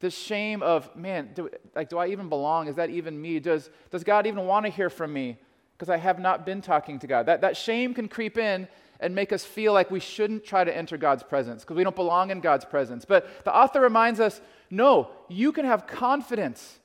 The 0.00 0.10
shame 0.10 0.62
of, 0.62 0.94
man, 0.94 1.30
do, 1.34 1.48
like, 1.74 1.88
do 1.88 1.98
I 1.98 2.08
even 2.08 2.28
belong? 2.28 2.68
Is 2.68 2.76
that 2.76 2.90
even 2.90 3.20
me? 3.20 3.40
Does, 3.40 3.70
does 3.90 4.04
God 4.04 4.26
even 4.26 4.46
want 4.46 4.66
to 4.66 4.70
hear 4.70 4.90
from 4.90 5.12
me? 5.12 5.38
Because 5.76 5.88
I 5.88 5.96
have 5.96 6.18
not 6.18 6.44
been 6.44 6.60
talking 6.60 6.98
to 6.98 7.06
God. 7.06 7.26
That, 7.26 7.40
that 7.40 7.56
shame 7.56 7.94
can 7.94 8.08
creep 8.08 8.36
in 8.38 8.68
and 9.00 9.14
make 9.14 9.32
us 9.32 9.44
feel 9.44 9.72
like 9.72 9.90
we 9.90 10.00
shouldn't 10.00 10.44
try 10.44 10.64
to 10.64 10.74
enter 10.74 10.96
God's 10.96 11.22
presence 11.22 11.62
because 11.62 11.76
we 11.76 11.84
don't 11.84 11.96
belong 11.96 12.30
in 12.30 12.40
God's 12.40 12.64
presence. 12.64 13.04
But 13.04 13.44
the 13.44 13.54
author 13.54 13.80
reminds 13.80 14.20
us 14.20 14.40
no, 14.70 15.10
you 15.28 15.52
can 15.52 15.64
have 15.64 15.86
confidence 15.86 16.80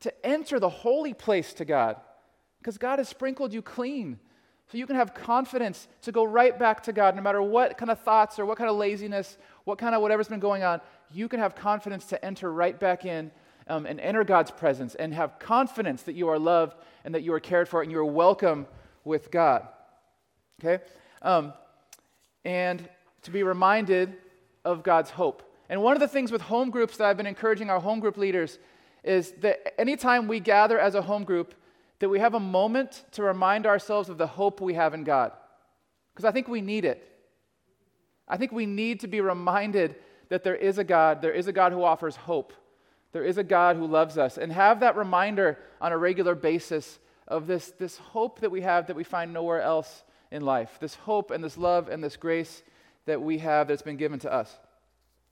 to 0.00 0.26
enter 0.26 0.60
the 0.60 0.68
holy 0.68 1.14
place 1.14 1.52
to 1.54 1.64
God 1.64 1.96
because 2.58 2.76
God 2.76 2.98
has 2.98 3.08
sprinkled 3.08 3.52
you 3.52 3.62
clean. 3.62 4.18
So 4.70 4.78
you 4.78 4.86
can 4.86 4.96
have 4.96 5.14
confidence 5.14 5.86
to 6.02 6.12
go 6.12 6.24
right 6.24 6.58
back 6.58 6.82
to 6.84 6.92
God 6.92 7.14
no 7.14 7.22
matter 7.22 7.42
what 7.42 7.76
kind 7.76 7.90
of 7.90 8.00
thoughts 8.00 8.38
or 8.38 8.46
what 8.46 8.58
kind 8.58 8.70
of 8.70 8.76
laziness, 8.76 9.36
what 9.64 9.78
kind 9.78 9.94
of 9.94 10.02
whatever's 10.02 10.28
been 10.28 10.40
going 10.40 10.62
on. 10.62 10.80
You 11.10 11.28
can 11.28 11.40
have 11.40 11.54
confidence 11.54 12.06
to 12.06 12.24
enter 12.24 12.52
right 12.52 12.78
back 12.78 13.04
in 13.04 13.30
um, 13.68 13.86
and 13.86 14.00
enter 14.00 14.24
God's 14.24 14.50
presence 14.50 14.94
and 14.94 15.14
have 15.14 15.38
confidence 15.38 16.02
that 16.02 16.14
you 16.14 16.28
are 16.28 16.38
loved 16.38 16.76
and 17.04 17.14
that 17.14 17.22
you 17.22 17.32
are 17.32 17.40
cared 17.40 17.68
for 17.68 17.82
and 17.82 17.90
you 17.90 17.98
are 17.98 18.04
welcome 18.04 18.66
with 19.04 19.30
God. 19.30 19.68
Okay? 20.62 20.82
Um, 21.22 21.52
and 22.44 22.88
to 23.22 23.30
be 23.30 23.42
reminded 23.42 24.14
of 24.64 24.82
God's 24.82 25.10
hope. 25.10 25.42
And 25.68 25.82
one 25.82 25.94
of 25.94 26.00
the 26.00 26.08
things 26.08 26.30
with 26.32 26.42
home 26.42 26.70
groups 26.70 26.96
that 26.96 27.06
I've 27.06 27.16
been 27.16 27.26
encouraging 27.26 27.70
our 27.70 27.80
home 27.80 28.00
group 28.00 28.16
leaders 28.16 28.58
is 29.04 29.32
that 29.40 29.80
anytime 29.80 30.28
we 30.28 30.40
gather 30.40 30.78
as 30.78 30.94
a 30.94 31.02
home 31.02 31.24
group, 31.24 31.54
that 31.98 32.08
we 32.08 32.18
have 32.18 32.34
a 32.34 32.40
moment 32.40 33.04
to 33.12 33.22
remind 33.22 33.66
ourselves 33.66 34.08
of 34.08 34.18
the 34.18 34.26
hope 34.26 34.60
we 34.60 34.74
have 34.74 34.92
in 34.92 35.04
God. 35.04 35.32
Because 36.12 36.24
I 36.24 36.32
think 36.32 36.48
we 36.48 36.60
need 36.60 36.84
it. 36.84 37.08
I 38.32 38.38
think 38.38 38.50
we 38.50 38.64
need 38.64 39.00
to 39.00 39.08
be 39.08 39.20
reminded 39.20 39.94
that 40.30 40.42
there 40.42 40.56
is 40.56 40.78
a 40.78 40.84
God, 40.84 41.20
there 41.20 41.34
is 41.34 41.48
a 41.48 41.52
God 41.52 41.70
who 41.70 41.84
offers 41.84 42.16
hope, 42.16 42.54
there 43.12 43.24
is 43.24 43.36
a 43.36 43.44
God 43.44 43.76
who 43.76 43.86
loves 43.86 44.16
us, 44.16 44.38
and 44.38 44.50
have 44.50 44.80
that 44.80 44.96
reminder 44.96 45.58
on 45.82 45.92
a 45.92 45.98
regular 45.98 46.34
basis 46.34 46.98
of 47.28 47.46
this, 47.46 47.72
this 47.72 47.98
hope 47.98 48.40
that 48.40 48.50
we 48.50 48.62
have 48.62 48.86
that 48.86 48.96
we 48.96 49.04
find 49.04 49.34
nowhere 49.34 49.60
else 49.60 50.02
in 50.30 50.46
life. 50.46 50.78
This 50.80 50.94
hope 50.94 51.30
and 51.30 51.44
this 51.44 51.58
love 51.58 51.90
and 51.90 52.02
this 52.02 52.16
grace 52.16 52.62
that 53.04 53.20
we 53.20 53.36
have 53.36 53.68
that's 53.68 53.82
been 53.82 53.98
given 53.98 54.18
to 54.20 54.32
us. 54.32 54.58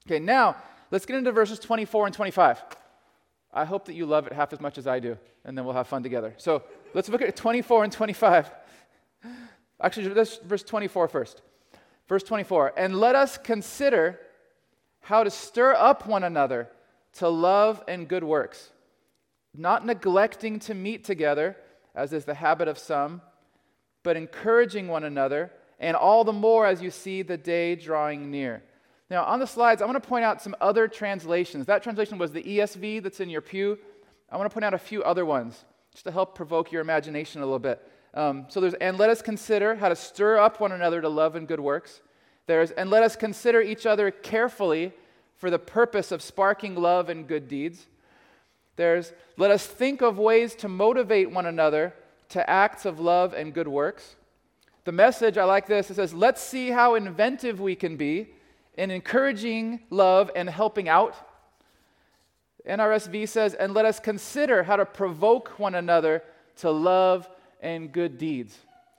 Okay, 0.07 0.19
now 0.19 0.57
let's 0.91 1.07
get 1.07 1.17
into 1.17 1.33
verses 1.33 1.59
24 1.59 2.05
and 2.05 2.15
25. 2.15 2.63
I 3.51 3.65
hope 3.65 3.87
that 3.87 3.95
you 3.95 4.05
love 4.05 4.27
it 4.27 4.35
half 4.35 4.53
as 4.53 4.61
much 4.61 4.77
as 4.77 4.87
I 4.87 5.01
do, 5.01 5.17
and 5.47 5.57
then 5.57 5.65
we'll 5.65 5.73
have 5.73 5.89
fun 5.89 6.03
together. 6.03 6.35
So 6.37 6.65
let's 6.93 7.09
look 7.09 7.23
at 7.23 7.35
24 7.35 7.85
and 7.85 7.93
25. 7.95 8.51
Actually, 9.81 10.11
let's 10.11 10.37
verse 10.37 10.63
24 10.63 11.09
first. 11.09 11.41
Verse 12.11 12.25
24, 12.25 12.73
and 12.77 12.97
let 12.97 13.15
us 13.15 13.39
consider 13.39 14.19
how 15.03 15.23
to 15.23 15.31
stir 15.31 15.75
up 15.75 16.09
one 16.09 16.25
another 16.25 16.69
to 17.13 17.29
love 17.29 17.85
and 17.87 18.09
good 18.09 18.25
works, 18.25 18.73
not 19.55 19.87
neglecting 19.87 20.59
to 20.59 20.75
meet 20.75 21.05
together, 21.05 21.57
as 21.95 22.13
is 22.13 22.25
the 22.25 22.35
habit 22.35 22.67
of 22.67 22.79
some, 22.79 23.23
but 24.03 24.17
encouraging 24.17 24.89
one 24.89 25.05
another, 25.05 25.53
and 25.79 25.97
all 25.97 26.25
the 26.25 26.33
more 26.33 26.67
as 26.67 26.83
you 26.83 26.91
see 26.91 27.23
the 27.23 27.37
day 27.37 27.77
drawing 27.77 28.29
near. 28.29 28.65
Now, 29.09 29.23
on 29.23 29.39
the 29.39 29.47
slides, 29.47 29.81
I 29.81 29.87
want 29.87 30.03
to 30.03 30.09
point 30.09 30.25
out 30.25 30.43
some 30.43 30.57
other 30.61 30.89
translations. 30.89 31.67
That 31.67 31.85
translation 31.85 32.19
was 32.19 32.33
the 32.33 32.43
ESV 32.43 33.05
that's 33.05 33.21
in 33.21 33.31
your 33.31 33.41
pew. 33.41 33.79
I 34.29 34.37
want 34.37 34.51
to 34.51 34.53
point 34.53 34.65
out 34.65 34.75
a 34.75 34.79
few 34.79 35.05
other 35.05 35.25
ones 35.25 35.65
just 35.93 36.07
to 36.07 36.11
help 36.11 36.35
provoke 36.35 36.73
your 36.73 36.83
imagination 36.83 37.41
a 37.41 37.45
little 37.45 37.61
bit. 37.61 37.81
Um, 38.15 38.47
so 38.49 38.61
there's, 38.61 38.75
and 38.75 38.99
let 38.99 39.11
us 39.11 39.23
consider 39.23 39.77
how 39.77 39.89
to 39.89 39.97
stir 39.97 40.39
up 40.39 40.61
one 40.61 40.73
another 40.73 41.01
to 41.01 41.09
love 41.09 41.37
and 41.37 41.47
good 41.47 41.61
works. 41.61 42.01
There's, 42.47 42.73
and 42.73 42.91
let 42.91 43.03
us 43.03 43.15
consider 43.15 43.61
each 43.61 43.87
other 43.87 44.11
carefully 44.11 44.93
for 45.37 45.51
the 45.51 45.59
purpose 45.59 46.11
of 46.11 46.21
sparking 46.23 46.75
love 46.75 47.09
and 47.09 47.27
good 47.27 47.49
deeds. 47.49 47.87
There's, 48.77 49.13
let 49.37 49.51
us 49.51 49.67
think 49.67 50.03
of 50.03 50.19
ways 50.19 50.55
to 50.57 50.69
motivate 50.69 51.31
one 51.31 51.47
another 51.47 51.95
to 52.31 52.49
acts 52.49 52.85
of 52.85 52.99
love 52.99 53.35
and 53.35 53.55
good 53.55 53.69
works. 53.69 54.17
The 54.85 54.93
message, 54.93 55.39
I 55.39 55.45
like 55.45 55.67
this, 55.67 55.91
it 55.91 55.95
says, 55.95 56.15
let's 56.15 56.43
see 56.43 56.71
how 56.71 56.95
inventive 56.95 57.61
we 57.61 57.77
can 57.77 57.97
be 57.97 58.31
in 58.77 58.91
encouraging 58.91 59.81
love 59.91 60.31
and 60.35 60.49
helping 60.49 60.89
out. 60.89 61.15
NRSV 62.69 63.29
says, 63.29 63.55
and 63.55 63.75
let 63.75 63.85
us 63.85 64.01
consider 64.01 64.63
how 64.63 64.77
to 64.77 64.87
provoke 64.87 65.59
one 65.59 65.75
another 65.75 66.23
to 66.57 66.71
love 66.71 67.29
and 67.61 67.93
good 67.93 68.19
deeds. 68.19 68.57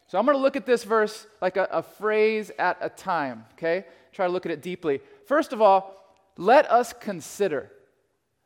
So 0.07 0.19
I'm 0.19 0.25
going 0.25 0.37
to 0.37 0.41
look 0.41 0.55
at 0.55 0.65
this 0.65 0.83
verse 0.83 1.25
like 1.41 1.57
a, 1.57 1.67
a 1.71 1.81
phrase 1.81 2.51
at 2.59 2.77
a 2.81 2.89
time, 2.89 3.45
okay? 3.53 3.85
Try 4.11 4.27
to 4.27 4.31
look 4.31 4.45
at 4.45 4.51
it 4.51 4.61
deeply. 4.61 4.99
First 5.25 5.53
of 5.53 5.61
all, 5.61 5.95
let 6.37 6.69
us 6.69 6.93
consider. 6.93 7.71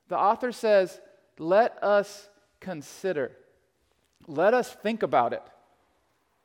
The 0.07 0.17
author 0.17 0.51
says, 0.51 0.99
let 1.39 1.81
us 1.83 2.29
consider. 2.59 3.31
Let 4.27 4.53
us 4.53 4.71
think 4.73 5.03
about 5.03 5.33
it. 5.33 5.41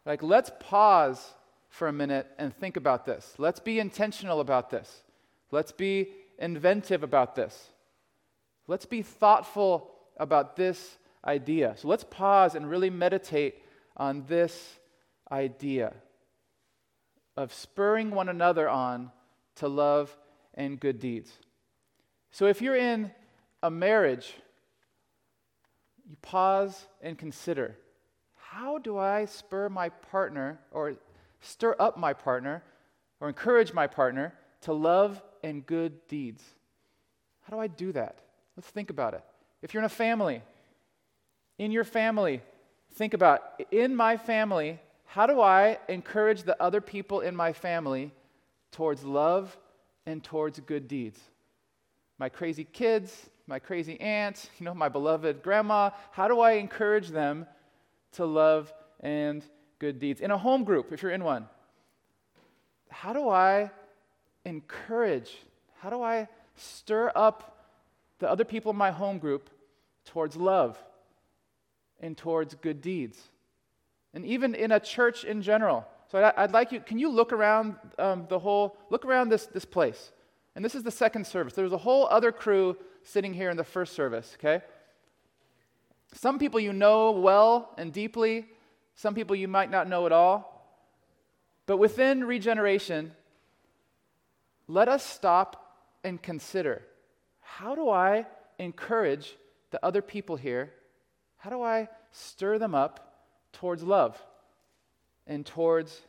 Like, 0.07 0.23
let's 0.23 0.51
pause 0.61 1.35
for 1.69 1.89
a 1.89 1.93
minute 1.93 2.27
and 2.39 2.55
think 2.55 2.77
about 2.77 3.05
this. 3.05 3.35
Let's 3.39 3.61
be 3.61 3.79
intentional 3.79 4.41
about 4.41 4.71
this. 4.71 5.03
Let's 5.51 5.73
be 5.73 6.09
inventive 6.39 7.03
about 7.03 7.35
this. 7.35 7.69
Let's 8.67 8.87
be 8.87 9.03
thoughtful 9.03 9.91
about 10.17 10.57
this 10.57 10.97
idea. 11.25 11.75
So 11.77 11.89
let's 11.89 12.05
pause 12.05 12.55
and 12.55 12.69
really 12.69 12.91
meditate 12.91 13.63
on 13.97 14.25
this 14.29 14.79
idea 15.31 15.93
of 17.37 17.53
spurring 17.53 18.11
one 18.11 18.29
another 18.29 18.69
on 18.69 19.11
to 19.57 19.69
love 19.69 20.17
and 20.55 20.79
good 20.81 20.99
deeds. 20.99 21.31
So 22.31 22.47
if 22.47 22.63
you're 22.63 22.77
in 22.77 23.11
a 23.63 23.71
marriage, 23.71 24.35
you 26.09 26.17
pause 26.23 26.87
and 27.03 27.17
consider 27.19 27.77
how 28.35 28.79
do 28.79 28.99
I 28.99 29.27
spur 29.27 29.69
my 29.69 29.91
partner 29.91 30.59
or 30.73 30.95
stir 31.41 31.77
up 31.79 31.97
my 31.97 32.13
partner 32.13 32.65
or 33.21 33.29
encourage 33.29 33.73
my 33.73 33.87
partner 33.87 34.35
to 34.63 34.73
love 34.73 35.23
and 35.45 35.65
good 35.65 36.07
deeds? 36.09 36.43
How 37.43 37.55
do 37.55 37.61
I 37.61 37.69
do 37.69 37.93
that? 37.93 38.19
Let's 38.57 38.69
think 38.69 38.91
about 38.91 39.15
it. 39.15 39.25
If 39.63 39.73
you're 39.73 39.83
in 39.83 39.87
a 39.87 39.89
family, 39.89 40.43
in 41.61 41.71
your 41.71 41.85
family, 41.85 42.41
think 42.95 43.13
about 43.13 43.43
in 43.71 43.95
my 43.95 44.17
family, 44.17 44.81
how 45.05 45.27
do 45.27 45.43
I 45.43 45.79
encourage 45.91 46.45
the 46.45 46.61
other 46.61 46.81
people 46.81 47.21
in 47.21 47.37
my 47.37 47.53
family 47.53 48.13
towards 48.73 49.05
love 49.05 49.59
and 50.07 50.25
towards 50.25 50.59
good 50.61 50.89
deeds? 50.89 51.21
My 52.19 52.31
crazy 52.31 52.65
kids, 52.65 53.29
my 53.47 53.59
crazy 53.59 54.01
aunt, 54.01 54.49
you 54.59 54.65
know, 54.65 54.73
my 54.73 54.89
beloved 54.89 55.43
grandma, 55.43 55.91
how 56.13 56.29
do 56.29 56.41
I 56.41 56.53
encourage 56.53 57.09
them 57.09 57.47
to 58.13 58.25
love 58.25 58.73
and 59.01 59.45
good 59.79 60.01
deeds? 60.01 60.23
In 60.23 60.31
a 60.31 60.39
home 60.39 60.65
group, 60.65 60.91
if 60.93 61.03
you're 61.03 61.13
in 61.13 61.23
one, 61.23 61.47
how 62.89 63.13
do 63.13 63.29
I 63.29 63.71
encourage, 64.47 65.37
how 65.81 65.91
do 65.91 66.03
I 66.03 66.27
stir 66.57 67.13
up 67.15 67.67
the 68.19 68.31
other 68.31 68.47
people 68.47 68.71
in 68.71 68.79
my 68.79 68.91
home 68.91 69.19
group 69.19 69.51
towards 70.07 70.37
love 70.37 70.83
and 72.01 72.17
towards 72.17 72.55
good 72.57 72.81
deeds? 72.81 73.19
And 74.13 74.25
even 74.25 74.55
in 74.55 74.73
a 74.73 74.81
church 74.81 75.25
in 75.25 75.43
general. 75.43 75.87
So 76.11 76.33
I'd 76.37 76.53
like 76.53 76.73
you, 76.73 76.81
can 76.81 76.99
you 76.99 77.11
look 77.11 77.33
around 77.33 77.77
um, 77.99 78.27
the 78.29 78.39
whole, 78.39 78.77
look 78.91 79.05
around 79.05 79.29
this, 79.29 79.47
this 79.47 79.65
place. 79.65 80.11
And 80.57 80.65
this 80.65 80.75
is 80.75 80.83
the 80.83 80.91
second 80.91 81.27
service. 81.27 81.55
There's 81.55 81.73
a 81.73 81.79
whole 81.79 82.09
other 82.09 82.33
crew 82.33 82.77
sitting 83.05 83.33
here 83.33 83.51
in 83.51 83.57
the 83.57 83.65
first 83.65 83.95
service, 83.95 84.37
okay? 84.39 84.65
Some 86.13 86.39
people 86.39 86.59
you 86.59 86.73
know 86.73 87.13
well 87.13 87.73
and 87.79 87.93
deeply, 87.93 88.49
some 88.97 89.15
people 89.15 89.37
you 89.37 89.47
might 89.47 89.71
not 89.71 89.89
know 89.89 90.07
at 90.07 90.13
all. 90.13 90.47
But 91.67 91.77
within 91.77 92.25
regeneration, 92.25 93.13
let 94.67 94.89
us 94.89 95.05
stop 95.05 95.77
and 96.03 96.21
consider 96.21 96.83
how 97.41 97.75
do 97.75 97.91
I 97.91 98.27
encourage 98.59 99.37
the 99.71 99.85
other 99.85 100.03
people 100.03 100.37
here? 100.37 100.73
How 101.41 101.49
do 101.49 101.63
I 101.63 101.89
stir 102.13 102.59
them 102.59 102.75
up 102.75 103.15
towards 103.53 103.83
love 103.83 104.23
and 105.27 105.45
towards 105.45 106.01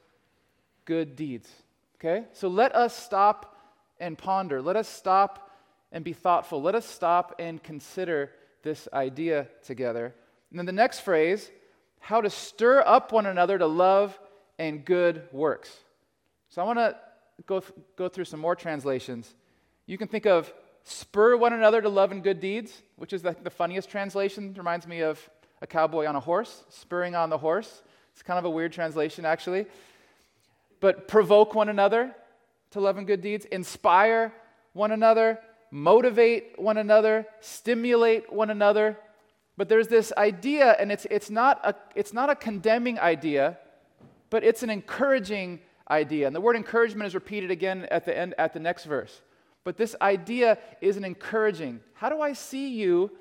good 0.85 1.15
deeds? 1.15 1.49
Okay? 1.95 2.25
So 2.33 2.49
let 2.49 2.75
us 2.75 2.95
stop 2.95 3.57
and 3.99 4.17
ponder. 4.17 4.61
Let 4.61 4.75
us 4.75 4.89
stop 4.89 5.49
and 5.91 6.03
be 6.03 6.11
thoughtful. 6.13 6.61
Let 6.61 6.75
us 6.75 6.85
stop 6.85 7.35
and 7.39 7.63
consider 7.63 8.31
this 8.61 8.89
idea 8.91 9.47
together. 9.63 10.13
And 10.49 10.59
then 10.59 10.65
the 10.65 10.73
next 10.73 10.99
phrase, 10.99 11.49
how 11.99 12.19
to 12.19 12.29
stir 12.29 12.83
up 12.85 13.13
one 13.13 13.25
another 13.25 13.57
to 13.57 13.67
love 13.67 14.19
and 14.59 14.83
good 14.83 15.23
works. 15.31 15.75
So 16.49 16.61
I 16.61 16.65
want 16.65 16.79
to 16.79 16.97
go, 17.45 17.63
go 17.95 18.09
through 18.09 18.25
some 18.25 18.41
more 18.41 18.55
translations. 18.55 19.33
You 19.85 19.97
can 19.97 20.09
think 20.09 20.25
of 20.25 20.53
spur 20.83 21.35
one 21.35 21.53
another 21.53 21.81
to 21.81 21.89
love 21.89 22.11
and 22.11 22.23
good 22.23 22.39
deeds, 22.39 22.81
which 22.95 23.13
is 23.13 23.21
the, 23.21 23.35
the 23.43 23.49
funniest 23.49 23.89
translation. 23.89 24.51
It 24.51 24.57
reminds 24.57 24.87
me 24.87 25.01
of 25.01 25.29
a 25.61 25.67
cowboy 25.67 26.05
on 26.05 26.15
a 26.15 26.19
horse, 26.19 26.63
spurring 26.69 27.15
on 27.15 27.29
the 27.29 27.37
horse. 27.37 27.83
It's 28.13 28.23
kind 28.23 28.39
of 28.39 28.45
a 28.45 28.49
weird 28.49 28.73
translation, 28.73 29.25
actually. 29.25 29.65
But 30.79 31.07
provoke 31.07 31.53
one 31.53 31.69
another 31.69 32.15
to 32.71 32.79
love 32.79 32.97
and 32.97 33.05
good 33.05 33.21
deeds, 33.21 33.45
inspire 33.45 34.33
one 34.73 34.91
another, 34.91 35.39
motivate 35.69 36.57
one 36.57 36.77
another, 36.77 37.25
stimulate 37.39 38.31
one 38.31 38.49
another. 38.49 38.97
But 39.57 39.69
there's 39.69 39.87
this 39.87 40.11
idea, 40.17 40.75
and 40.79 40.91
it's, 40.91 41.05
it's, 41.11 41.29
not 41.29 41.59
a, 41.63 41.75
it's 41.95 42.13
not 42.13 42.29
a 42.29 42.35
condemning 42.35 42.99
idea, 42.99 43.59
but 44.29 44.43
it's 44.43 44.63
an 44.63 44.69
encouraging 44.69 45.59
idea. 45.89 46.25
And 46.25 46.35
the 46.35 46.41
word 46.41 46.55
encouragement 46.55 47.07
is 47.07 47.13
repeated 47.13 47.51
again 47.51 47.87
at 47.91 48.05
the 48.05 48.17
end 48.17 48.33
at 48.37 48.53
the 48.53 48.59
next 48.59 48.85
verse. 48.85 49.21
But 49.63 49.77
this 49.77 49.95
idea 50.01 50.57
is 50.81 50.97
an 50.97 51.03
encouraging. 51.03 51.81
How 51.93 52.09
do 52.09 52.21
I 52.21 52.33
see 52.33 52.69
you? 52.69 53.11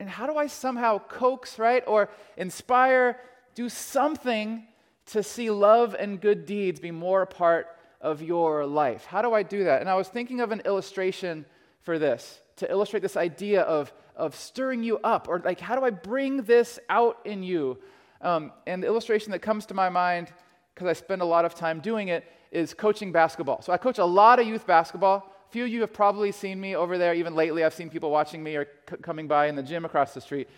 And 0.00 0.08
how 0.08 0.26
do 0.26 0.36
I 0.36 0.46
somehow 0.46 0.98
coax, 0.98 1.58
right? 1.58 1.84
Or 1.86 2.10
inspire, 2.36 3.20
do 3.54 3.68
something 3.68 4.66
to 5.06 5.22
see 5.22 5.50
love 5.50 5.94
and 5.98 6.20
good 6.20 6.46
deeds 6.46 6.80
be 6.80 6.90
more 6.90 7.22
a 7.22 7.26
part 7.26 7.66
of 8.00 8.22
your 8.22 8.66
life. 8.66 9.04
How 9.04 9.22
do 9.22 9.32
I 9.32 9.42
do 9.42 9.64
that? 9.64 9.80
And 9.80 9.88
I 9.88 9.94
was 9.94 10.08
thinking 10.08 10.40
of 10.40 10.50
an 10.50 10.60
illustration 10.64 11.44
for 11.82 11.98
this 11.98 12.40
to 12.56 12.70
illustrate 12.70 13.00
this 13.00 13.16
idea 13.16 13.62
of, 13.62 13.92
of 14.16 14.36
stirring 14.36 14.82
you 14.82 14.98
up, 14.98 15.28
or 15.28 15.40
like, 15.40 15.60
how 15.60 15.74
do 15.76 15.84
I 15.84 15.90
bring 15.90 16.42
this 16.42 16.78
out 16.88 17.18
in 17.24 17.42
you? 17.42 17.78
Um, 18.20 18.52
and 18.66 18.82
the 18.82 18.86
illustration 18.86 19.32
that 19.32 19.40
comes 19.40 19.66
to 19.66 19.74
my 19.74 19.88
mind, 19.88 20.32
because 20.74 20.88
I 20.88 20.92
spend 20.92 21.22
a 21.22 21.26
lot 21.26 21.44
of 21.44 21.54
time 21.54 21.80
doing 21.80 22.08
it, 22.08 22.24
is 22.50 22.74
coaching 22.74 23.12
basketball. 23.12 23.62
So 23.62 23.72
I 23.72 23.76
coach 23.76 23.98
a 23.98 24.04
lot 24.04 24.38
of 24.38 24.46
youth 24.46 24.66
basketball. 24.66 25.34
A 25.48 25.52
few 25.52 25.64
of 25.64 25.70
you 25.70 25.80
have 25.82 25.92
probably 25.92 26.32
seen 26.32 26.60
me 26.60 26.76
over 26.76 26.98
there, 26.98 27.14
even 27.14 27.34
lately. 27.34 27.64
I've 27.64 27.74
seen 27.74 27.90
people 27.90 28.10
watching 28.10 28.42
me 28.42 28.56
or 28.56 28.66
c- 28.88 28.96
coming 29.02 29.26
by 29.26 29.46
in 29.46 29.56
the 29.56 29.62
gym 29.62 29.84
across 29.84 30.14
the 30.14 30.20
street. 30.20 30.48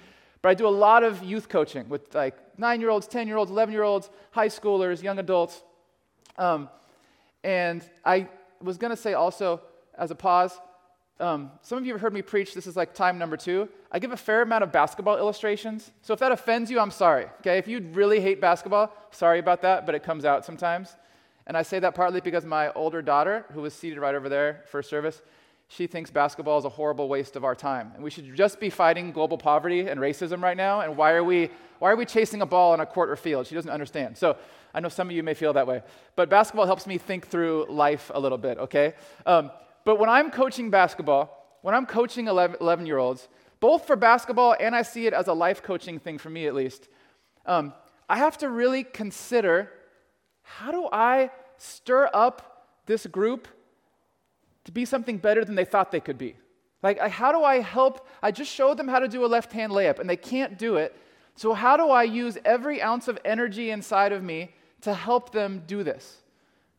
But 0.43 0.51
I 0.51 0.55
do 0.55 0.67
a 0.67 0.69
lot 0.69 1.05
of 1.05 1.23
youth 1.23 1.49
coaching 1.49 1.89
with 1.89 2.15
like 2.15 2.37
nine 2.59 2.81
year 2.81 2.91
olds, 2.91 3.07
10 3.07 3.27
year 3.27 3.37
olds, 3.37 3.51
11 3.51 3.73
year 3.73 3.83
olds, 3.83 4.11
high 4.31 4.49
schoolers, 4.49 5.03
young 5.03 5.19
adults. 5.19 5.63
Um, 6.37 6.69
and 7.43 7.83
I 8.05 8.29
was 8.61 8.77
going 8.79 8.91
to 8.91 8.97
say 8.97 9.15
also, 9.15 9.61
as 9.97 10.11
a 10.11 10.15
pause, 10.15 10.59
um, 11.21 11.53
some 11.63 11.79
of 11.79 11.87
you 11.87 11.93
have 11.93 12.01
heard 12.01 12.13
me 12.13 12.23
preach. 12.23 12.55
This 12.55 12.67
is 12.67 12.77
like 12.77 12.93
time 12.93 13.19
number 13.19 13.37
two. 13.37 13.69
I 13.93 13.99
give 14.01 14.11
a 14.11 14.17
fair 14.17 14.43
amount 14.43 14.65
of 14.65 14.73
basketball 14.73 15.17
illustrations. 15.17 15.93
So 16.03 16.13
if 16.13 16.19
that 16.21 16.33
offends 16.33 16.71
you, 16.71 16.81
I'm 16.81 16.91
sorry. 16.91 17.27
Okay, 17.41 17.59
if 17.59 17.69
you 17.69 17.81
really 17.93 18.21
hate 18.21 18.41
basketball, 18.41 18.93
sorry 19.13 19.39
about 19.39 19.63
that, 19.63 19.87
but 19.87 19.95
it 19.95 20.03
comes 20.03 20.25
out 20.25 20.45
sometimes. 20.45 20.97
And 21.47 21.57
I 21.57 21.63
say 21.63 21.79
that 21.79 21.95
partly 21.95 22.21
because 22.21 22.45
my 22.45 22.73
older 22.73 23.03
daughter, 23.03 23.45
who 23.53 23.61
was 23.61 23.75
seated 23.75 23.99
right 23.99 24.15
over 24.15 24.29
there, 24.29 24.65
first 24.67 24.91
service, 24.91 25.23
she 25.69 25.87
thinks 25.87 26.11
basketball 26.11 26.59
is 26.59 26.65
a 26.65 26.71
horrible 26.71 27.09
waste 27.09 27.37
of 27.37 27.45
our 27.45 27.55
time. 27.55 27.93
And 27.95 28.03
we 28.03 28.11
should 28.11 28.35
just 28.35 28.59
be 28.59 28.71
fighting 28.71 29.13
global 29.13 29.39
poverty 29.39 29.89
and 29.89 30.01
racism 30.01 30.43
right 30.43 30.57
now. 30.57 30.81
And 30.81 30.97
why 30.97 31.13
are 31.13 31.25
we, 31.25 31.51
why 31.79 31.91
are 31.91 31.97
we 31.97 32.07
chasing 32.07 32.43
a 32.43 32.47
ball 32.47 32.73
on 32.73 32.81
a 32.81 32.87
court 32.87 33.11
or 33.11 33.17
field? 33.17 33.47
She 33.47 33.55
doesn't 33.55 33.71
understand. 33.71 34.17
So 34.17 34.37
I 34.75 34.81
know 34.81 34.89
some 34.89 35.09
of 35.09 35.15
you 35.15 35.23
may 35.23 35.35
feel 35.35 35.53
that 35.53 35.67
way. 35.67 35.83
But 36.17 36.29
basketball 36.29 36.67
helps 36.67 36.87
me 36.87 36.99
think 36.99 37.29
through 37.29 37.67
life 37.69 38.11
a 38.15 38.21
little 38.21 38.39
bit, 38.39 38.59
okay? 38.59 38.95
Um, 39.27 39.51
but 39.85 39.99
when 39.99 40.09
I'm 40.09 40.31
coaching 40.31 40.71
basketball, 40.71 41.59
when 41.63 41.75
I'm 41.75 41.87
coaching 41.87 42.27
11 42.27 42.87
year 42.87 42.99
olds, 42.99 43.29
both 43.61 43.87
for 43.87 43.97
basketball 43.97 44.57
and 44.59 44.75
I 44.75 44.83
see 44.83 45.07
it 45.07 45.13
as 45.13 45.29
a 45.29 45.33
life 45.33 45.63
coaching 45.63 45.99
thing 45.99 46.19
for 46.19 46.31
me 46.31 46.47
at 46.47 46.55
least, 46.55 46.89
um, 47.47 47.73
I 48.09 48.19
have 48.19 48.37
to 48.39 48.49
really 48.49 48.85
consider 48.85 49.71
how 50.43 50.71
do 50.71 50.89
I 50.93 51.31
stir 51.57 52.11
up 52.13 52.67
this 52.87 53.07
group 53.07 53.49
to 54.65 54.73
be 54.73 54.85
something 54.85 55.19
better 55.19 55.45
than 55.45 55.55
they 55.55 55.65
thought 55.65 55.91
they 55.91 56.01
could 56.01 56.19
be? 56.19 56.37
Like, 56.83 56.99
how 56.99 57.33
do 57.33 57.43
I 57.43 57.61
help? 57.61 58.07
I 58.23 58.31
just 58.31 58.53
showed 58.53 58.77
them 58.77 58.89
how 58.89 58.99
to 58.99 59.09
do 59.09 59.25
a 59.25 59.27
left 59.27 59.53
hand 59.53 59.73
layup 59.73 59.99
and 59.99 60.09
they 60.09 60.17
can't 60.17 60.59
do 60.59 60.77
it. 60.77 60.95
So, 61.35 61.55
how 61.55 61.79
do 61.79 61.89
I 61.89 62.03
use 62.03 62.37
every 62.45 62.83
ounce 62.83 63.09
of 63.09 63.19
energy 63.25 63.71
inside 63.71 64.13
of 64.13 64.23
me 64.23 64.51
to 64.85 64.93
help 64.93 65.33
them 65.33 65.63
do 65.67 65.83
this. 65.83 66.19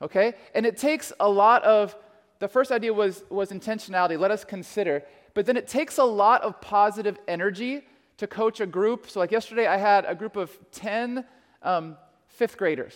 Okay? 0.01 0.35
And 0.53 0.65
it 0.65 0.77
takes 0.77 1.11
a 1.19 1.27
lot 1.27 1.63
of, 1.63 1.95
the 2.39 2.47
first 2.47 2.71
idea 2.71 2.93
was, 2.93 3.23
was 3.29 3.51
intentionality. 3.51 4.19
Let 4.19 4.31
us 4.31 4.43
consider. 4.43 5.03
But 5.33 5.45
then 5.45 5.57
it 5.57 5.67
takes 5.67 5.97
a 5.97 6.03
lot 6.03 6.41
of 6.41 6.59
positive 6.61 7.17
energy 7.27 7.85
to 8.17 8.27
coach 8.27 8.59
a 8.59 8.65
group. 8.65 9.09
So, 9.09 9.19
like 9.19 9.31
yesterday, 9.31 9.67
I 9.67 9.77
had 9.77 10.05
a 10.05 10.15
group 10.15 10.35
of 10.35 10.57
10 10.71 11.25
um, 11.61 11.97
fifth 12.27 12.57
graders, 12.57 12.95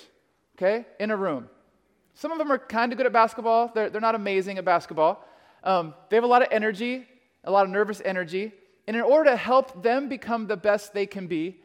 okay, 0.58 0.86
in 1.00 1.12
a 1.12 1.18
room. 1.18 1.50
Some 2.14 2.32
of 2.32 2.38
them 2.38 2.52
are 2.52 2.58
kind 2.58 2.92
of 2.92 2.98
good 2.98 3.06
at 3.06 3.14
basketball, 3.14 3.72
they're, 3.74 3.90
they're 3.90 4.02
not 4.02 4.16
amazing 4.16 4.58
at 4.58 4.66
basketball. 4.66 5.26
Um, 5.64 5.94
they 6.10 6.16
have 6.16 6.24
a 6.24 6.28
lot 6.28 6.42
of 6.42 6.48
energy, 6.52 7.06
a 7.44 7.52
lot 7.52 7.66
of 7.66 7.72
nervous 7.72 8.02
energy. 8.04 8.54
And 8.88 8.96
in 8.96 9.04
order 9.04 9.32
to 9.32 9.36
help 9.36 9.84
them 9.84 10.10
become 10.10 10.48
the 10.48 10.58
best 10.58 10.94
they 10.94 11.06
can 11.06 11.28
be, 11.28 11.62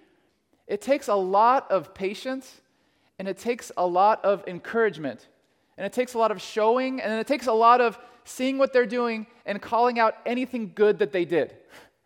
It 0.67 0.81
takes 0.81 1.09
a 1.09 1.15
lot 1.15 1.71
of 1.71 1.95
patience 1.95 2.61
and 3.19 3.29
it 3.29 3.39
takes 3.39 3.71
a 3.77 3.87
lot 3.87 4.25
of 4.25 4.43
encouragement 4.47 5.29
and 5.77 5.87
it 5.87 5.93
takes 5.93 6.15
a 6.15 6.19
lot 6.19 6.31
of 6.31 6.41
showing 6.41 7.01
and 7.01 7.13
it 7.13 7.27
takes 7.27 7.47
a 7.47 7.53
lot 7.53 7.81
of 7.81 7.99
seeing 8.25 8.59
what 8.59 8.73
they're 8.73 8.87
doing 8.87 9.27
and 9.47 9.61
calling 9.61 9.99
out 9.99 10.17
anything 10.25 10.73
good 10.75 10.99
that 10.99 11.13
they 11.13 11.25
did 11.25 11.55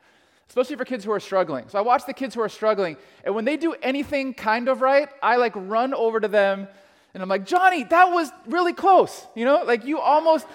especially 0.48 0.76
for 0.76 0.85
kids 0.87 1.04
who 1.04 1.12
are 1.12 1.20
struggling. 1.20 1.68
So 1.68 1.78
I 1.78 1.83
watch 1.83 2.07
the 2.07 2.14
kids 2.14 2.35
who 2.35 2.40
are 2.40 2.48
struggling, 2.48 2.96
and 3.22 3.35
when 3.35 3.44
they 3.44 3.59
do 3.59 3.74
anything 3.83 4.33
kind 4.33 4.68
of 4.68 4.81
right, 4.81 5.09
I 5.22 5.37
like 5.37 5.52
run 5.54 5.92
over 5.92 6.20
to 6.20 6.28
them 6.28 6.68
and 7.14 7.22
I'm 7.22 7.28
like, 7.28 7.46
Johnny, 7.46 7.85
that 7.85 8.12
was 8.12 8.31
really 8.46 8.72
close. 8.72 9.26
You 9.35 9.44
know, 9.44 9.62
like 9.64 9.85
you 9.85 9.98
almost, 9.98 10.46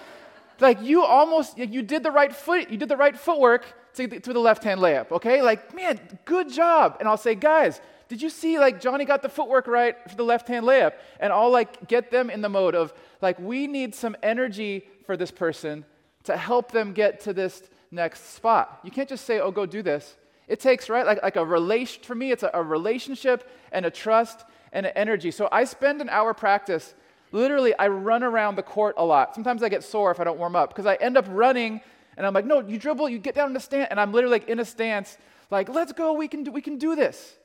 like 0.60 0.82
you 0.82 1.04
almost, 1.04 1.58
you 1.58 1.82
did 1.82 2.04
the 2.04 2.12
right 2.12 2.34
foot, 2.34 2.70
you 2.70 2.78
did 2.78 2.90
the 2.90 2.98
right 2.98 3.18
footwork 3.18 3.66
to, 3.96 4.08
to 4.08 4.34
the 4.34 4.40
left 4.40 4.64
hand 4.64 4.80
layup, 4.80 5.12
okay? 5.12 5.42
Like, 5.42 5.76
man, 5.76 6.00
good 6.26 6.52
job. 6.52 6.98
And 7.00 7.10
I'll 7.10 7.18
say, 7.18 7.36
guys, 7.36 7.82
did 8.08 8.22
you 8.22 8.30
see 8.30 8.60
like 8.60 8.82
Johnny 8.82 9.06
got 9.06 9.22
the 9.22 9.30
footwork 9.30 9.68
right 9.68 9.96
for 10.10 10.16
the 10.16 10.24
left 10.24 10.48
hand 10.48 10.66
layup? 10.66 10.94
And 11.20 11.34
I'll 11.34 11.52
like 11.52 11.88
get 11.88 12.12
them 12.12 12.30
in 12.30 12.42
the 12.42 12.50
mode 12.50 12.76
of 12.76 12.94
like, 13.22 13.40
we 13.40 13.68
need 13.68 13.96
some 13.96 14.16
energy 14.22 14.86
for 15.06 15.18
this 15.18 15.32
person 15.32 15.86
to 16.24 16.38
help 16.38 16.72
them 16.72 16.94
get 16.94 17.20
to 17.22 17.34
this 17.34 17.64
next 17.92 18.34
spot. 18.34 18.80
You 18.84 18.92
can't 18.92 19.10
just 19.10 19.26
say, 19.26 19.40
oh, 19.40 19.52
go 19.52 19.66
do 19.66 19.82
this. 19.82 20.16
It 20.48 20.60
takes, 20.60 20.90
right, 20.90 21.06
like, 21.06 21.24
like 21.24 21.36
a 21.38 21.46
relation, 21.46 22.04
for 22.04 22.16
me, 22.16 22.32
it's 22.32 22.44
a, 22.44 22.52
a 22.54 22.62
relationship 22.62 23.50
and 23.72 23.86
a 23.86 23.92
trust 23.92 24.44
and 24.74 24.86
an 24.86 24.92
energy. 24.96 25.32
So 25.32 25.48
I 25.52 25.64
spend 25.64 26.02
an 26.02 26.10
hour 26.10 26.34
practice. 26.34 26.96
Literally, 27.32 27.74
I 27.78 27.88
run 27.88 28.24
around 28.24 28.56
the 28.56 28.64
court 28.64 28.96
a 28.98 29.06
lot. 29.06 29.36
Sometimes 29.36 29.64
I 29.64 29.70
get 29.70 29.84
sore 29.84 30.12
if 30.12 30.20
I 30.20 30.24
don't 30.24 30.38
warm 30.38 30.56
up 30.56 30.70
because 30.70 30.86
I 30.86 30.96
end 30.96 31.18
up 31.18 31.26
running 31.30 31.82
and 32.18 32.28
I'm 32.28 32.34
like, 32.34 32.46
no, 32.46 32.60
you 32.60 32.78
dribble, 32.78 33.10
you 33.10 33.20
get 33.20 33.36
down 33.36 33.48
in 33.48 33.54
the 33.54 33.60
stance. 33.60 33.88
And 33.90 34.00
I'm 34.00 34.12
literally 34.12 34.40
like 34.40 34.50
in 34.50 34.60
a 34.60 34.66
stance, 34.66 35.18
like, 35.50 35.70
let's 35.70 35.94
go, 35.94 36.14
we 36.14 36.28
can 36.28 36.44
do, 36.44 36.52
we 36.52 36.62
can 36.62 36.78
do 36.78 36.96
this. 36.96 37.36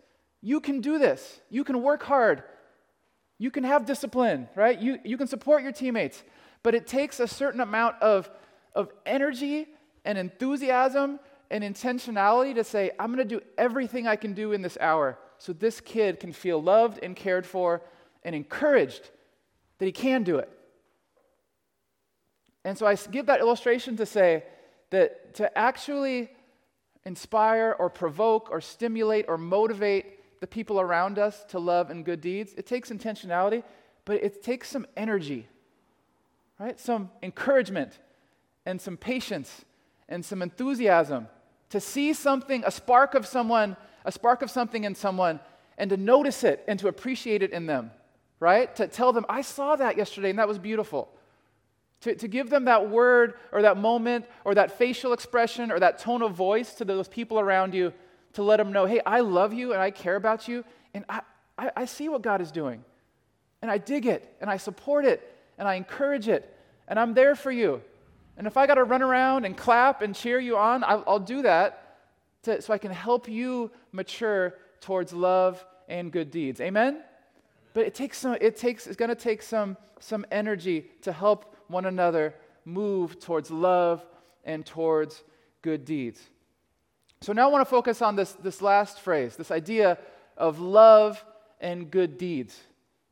You 0.41 0.61
can 0.61 0.81
do 0.81 0.99
this. 0.99 1.41
You 1.51 1.65
can 1.65 1.83
work 1.83 2.03
hard. 2.03 2.43
You 3.39 3.51
can 3.51 3.65
have 3.65 3.87
discipline, 3.87 4.49
right? 4.55 4.79
You, 4.79 4.99
you 5.05 5.17
can 5.17 5.27
support 5.27 5.63
your 5.63 5.73
teammates. 5.73 6.23
But 6.63 6.75
it 6.75 6.87
takes 6.87 7.21
a 7.21 7.29
certain 7.29 7.61
amount 7.61 8.01
of, 8.03 8.31
of 8.75 8.91
energy 9.07 9.67
and 10.05 10.19
enthusiasm 10.19 11.21
and 11.51 11.65
intentionality 11.65 12.55
to 12.55 12.65
say, 12.65 12.91
I'm 12.99 13.15
going 13.15 13.27
to 13.27 13.37
do 13.37 13.45
everything 13.57 14.07
I 14.07 14.17
can 14.17 14.35
do 14.35 14.53
in 14.53 14.63
this 14.63 14.77
hour 14.81 15.19
so 15.39 15.53
this 15.53 15.81
kid 15.81 16.21
can 16.21 16.33
feel 16.33 16.63
loved 16.63 16.99
and 17.03 17.15
cared 17.15 17.47
for 17.47 17.83
and 18.23 18.35
encouraged 18.35 19.11
that 19.79 19.87
he 19.87 19.93
can 19.93 20.25
do 20.25 20.39
it. 20.39 20.51
And 22.65 22.77
so 22.77 22.87
I 22.87 22.97
give 22.97 23.27
that 23.27 23.41
illustration 23.41 23.97
to 23.97 24.07
say 24.07 24.45
that 24.91 25.35
to 25.35 25.57
actually 25.57 26.31
inspire 27.05 27.75
or 27.79 27.89
provoke 27.89 28.51
or 28.51 28.61
stimulate 28.61 29.27
or 29.29 29.39
motivate 29.39 30.18
the 30.41 30.47
people 30.47 30.81
around 30.81 31.19
us 31.19 31.45
to 31.49 31.59
love 31.59 31.91
and 31.91 32.05
good 32.05 32.21
deeds, 32.21 32.55
it 32.57 32.67
takes 32.67 32.91
intentionality, 32.91 33.63
but 34.05 34.23
it 34.23 34.43
takes 34.43 34.69
some 34.69 34.87
energy, 34.97 35.49
right? 36.59 36.79
Some 36.79 37.11
encouragement 37.23 37.99
and 38.65 38.81
some 38.81 38.97
patience 38.97 39.65
and 40.09 40.25
some 40.25 40.43
enthusiasm 40.43 41.29
to 41.71 41.81
see 41.81 42.13
something, 42.13 42.63
a 42.65 42.71
spark 42.71 43.15
of 43.15 43.27
someone, 43.27 43.77
a 44.05 44.13
spark 44.13 44.43
of 44.43 44.51
something 44.51 44.85
in 44.85 44.95
someone, 44.95 45.41
and 45.77 45.91
to 45.91 45.97
notice 45.97 46.45
it 46.45 46.65
and 46.67 46.79
to 46.79 46.89
appreciate 46.89 47.43
it 47.43 47.53
in 47.53 47.67
them, 47.67 47.91
right? 48.41 48.75
To 48.77 48.87
tell 48.89 49.13
them, 49.13 49.27
I 49.29 49.43
saw 49.43 49.77
that 49.77 49.97
yesterday 49.97 50.31
and 50.31 50.39
that 50.39 50.49
was 50.49 50.59
beautiful. 50.59 51.11
To, 52.03 52.15
to 52.15 52.29
give 52.29 52.49
them 52.49 52.67
that 52.67 52.89
word 52.91 53.35
or 53.53 53.63
that 53.63 53.77
moment 53.77 54.25
or 54.45 54.55
that 54.55 54.79
facial 54.79 55.13
expression 55.13 55.71
or 55.71 55.81
that 55.81 55.99
tone 55.99 56.23
of 56.23 56.33
voice 56.33 56.75
to 56.75 56.85
those 56.85 57.09
people 57.09 57.41
around 57.41 57.75
you 57.75 57.93
to 58.39 58.45
let 58.45 58.59
them 58.59 58.71
know, 58.71 58.87
hey, 58.87 59.01
I 59.05 59.19
love 59.19 59.53
you 59.53 59.73
and 59.73 59.83
I 59.83 59.91
care 59.91 60.15
about 60.15 60.47
you 60.47 60.65
and 60.95 61.05
I, 61.09 61.23
I, 61.59 61.73
I 61.79 61.85
see 61.87 62.09
what 62.09 62.23
God 62.23 62.41
is 62.41 62.53
doing. 62.53 62.85
And 63.63 63.69
I 63.69 63.79
dig 63.79 64.07
it 64.07 64.33
and 64.41 64.49
I 64.49 64.59
support 64.59 65.05
it 65.05 65.21
and 65.59 65.67
I 65.67 65.75
encourage 65.75 66.29
it 66.29 66.57
and 66.87 67.01
I'm 67.01 67.15
there 67.15 67.35
for 67.35 67.51
you. 67.51 67.83
And 68.37 68.47
if 68.47 68.57
I 68.57 68.69
got 68.69 68.77
to 68.77 68.85
run 68.85 69.03
around 69.03 69.45
and 69.45 69.57
clap 69.57 70.03
and 70.03 70.15
cheer 70.15 70.39
you 70.39 70.57
on, 70.57 70.85
I'll, 70.85 71.03
I'll 71.05 71.19
do 71.19 71.43
that 71.43 71.97
to, 72.45 72.63
so 72.63 72.73
I 72.73 72.79
can 72.79 72.93
help 72.93 73.29
you 73.29 73.73
mature 73.91 74.55
towards 74.81 75.13
love 75.13 75.67
and 75.89 76.13
good 76.13 76.31
deeds. 76.31 76.61
Amen? 76.61 77.03
But 77.75 77.87
it 77.87 77.95
takes 77.97 78.19
some, 78.19 78.37
it 78.41 78.57
takes, 78.57 78.87
it's 78.87 78.95
going 78.95 79.09
to 79.09 79.17
take 79.17 79.43
some, 79.43 79.77
some 79.99 80.25
energy 80.31 80.93
to 81.03 81.11
help 81.11 81.57
one 81.67 81.87
another 81.87 82.37
move 82.65 83.19
towards 83.19 83.51
love 83.51 84.07
and 84.45 84.65
towards 84.65 85.25
good 85.61 85.85
deeds. 85.85 86.21
So 87.21 87.33
now 87.33 87.49
I 87.49 87.53
want 87.53 87.67
to 87.67 87.71
focus 87.71 88.01
on 88.01 88.17
this, 88.17 88.33
this 88.35 88.63
last 88.63 89.01
phrase, 89.01 89.37
this 89.37 89.51
idea 89.51 89.99
of 90.37 90.61
love 90.61 91.25
and 91.61 91.91
good 91.91 92.17
deeds. 92.17 92.59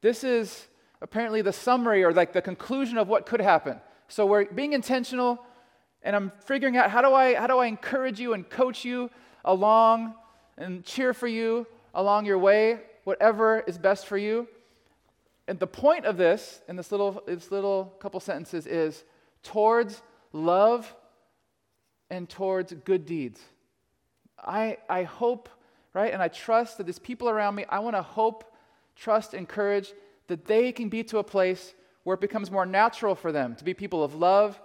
This 0.01 0.23
is 0.23 0.69
apparently 1.03 1.42
the 1.42 1.53
summary 1.53 2.05
or 2.05 2.12
like 2.12 2.33
the 2.33 2.42
conclusion 2.42 2.99
of 2.99 3.09
what 3.09 3.27
could 3.27 3.40
happen. 3.40 3.81
So 4.09 4.25
we're 4.25 4.45
being 4.45 4.73
intentional, 4.73 5.42
and 6.03 6.14
I'm 6.14 6.33
figuring 6.45 6.77
out 6.77 6.90
how 6.90 7.03
do 7.03 7.12
I 7.12 7.35
how 7.35 7.49
do 7.49 7.59
I 7.59 7.66
encourage 7.66 8.21
you 8.21 8.35
and 8.35 8.49
coach 8.49 8.85
you 8.85 9.11
along 9.45 10.14
and 10.57 10.85
cheer 10.85 11.12
for 11.12 11.27
you 11.27 11.66
along 11.92 12.27
your 12.27 12.38
way, 12.38 12.79
whatever 13.05 13.61
is 13.61 13.79
best 13.79 14.07
for 14.07 14.16
you. 14.16 14.47
And 15.49 15.59
the 15.59 15.66
point 15.66 16.05
of 16.05 16.16
this, 16.16 16.61
in 16.69 16.77
this 16.77 16.92
little 16.92 17.23
this 17.27 17.51
little 17.51 17.92
couple 17.99 18.21
sentences, 18.21 18.66
is 18.66 19.03
towards 19.42 20.03
love 20.33 20.95
and 22.11 22.29
towards 22.29 22.73
good 22.85 23.05
deeds. 23.07 23.40
I 24.47 24.79
I 24.89 25.03
hope, 25.03 25.49
right, 25.95 26.13
and 26.13 26.23
I 26.23 26.29
trust 26.29 26.79
that 26.79 26.85
there's 26.85 26.99
people 26.99 27.29
around 27.29 27.55
me. 27.55 27.65
I 27.69 27.81
want 27.81 27.97
to 27.97 28.03
hope, 28.03 28.45
trust, 28.95 29.35
encourage 29.35 29.93
that 30.29 30.45
they 30.47 30.73
can 30.73 30.89
be 30.89 31.03
to 31.05 31.19
a 31.19 31.25
place 31.25 31.75
where 32.05 32.15
it 32.15 32.21
becomes 32.21 32.51
more 32.51 32.67
natural 32.67 33.15
for 33.15 33.33
them 33.33 33.57
to 33.57 33.65
be 33.65 33.75
people 33.75 34.05
of 34.05 34.15
love 34.15 34.61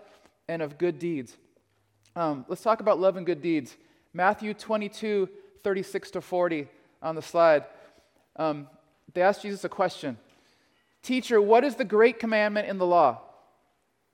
and 0.47 0.61
of 0.61 0.77
good 0.77 0.99
deeds. 0.99 1.37
Um, 2.15 2.45
let's 2.47 2.61
talk 2.61 2.81
about 2.81 2.99
love 2.99 3.17
and 3.17 3.25
good 3.25 3.41
deeds. 3.41 3.77
Matthew 4.13 4.53
22, 4.53 5.29
36 5.63 6.11
to 6.11 6.21
40 6.21 6.67
on 7.01 7.15
the 7.15 7.21
slide. 7.21 7.65
Um, 8.35 8.67
they 9.13 9.21
asked 9.21 9.41
Jesus 9.41 9.63
a 9.63 9.69
question 9.69 10.17
Teacher, 11.01 11.41
what 11.41 11.63
is 11.63 11.75
the 11.75 11.85
great 11.85 12.19
commandment 12.19 12.67
in 12.67 12.77
the 12.77 12.85
law? 12.85 13.21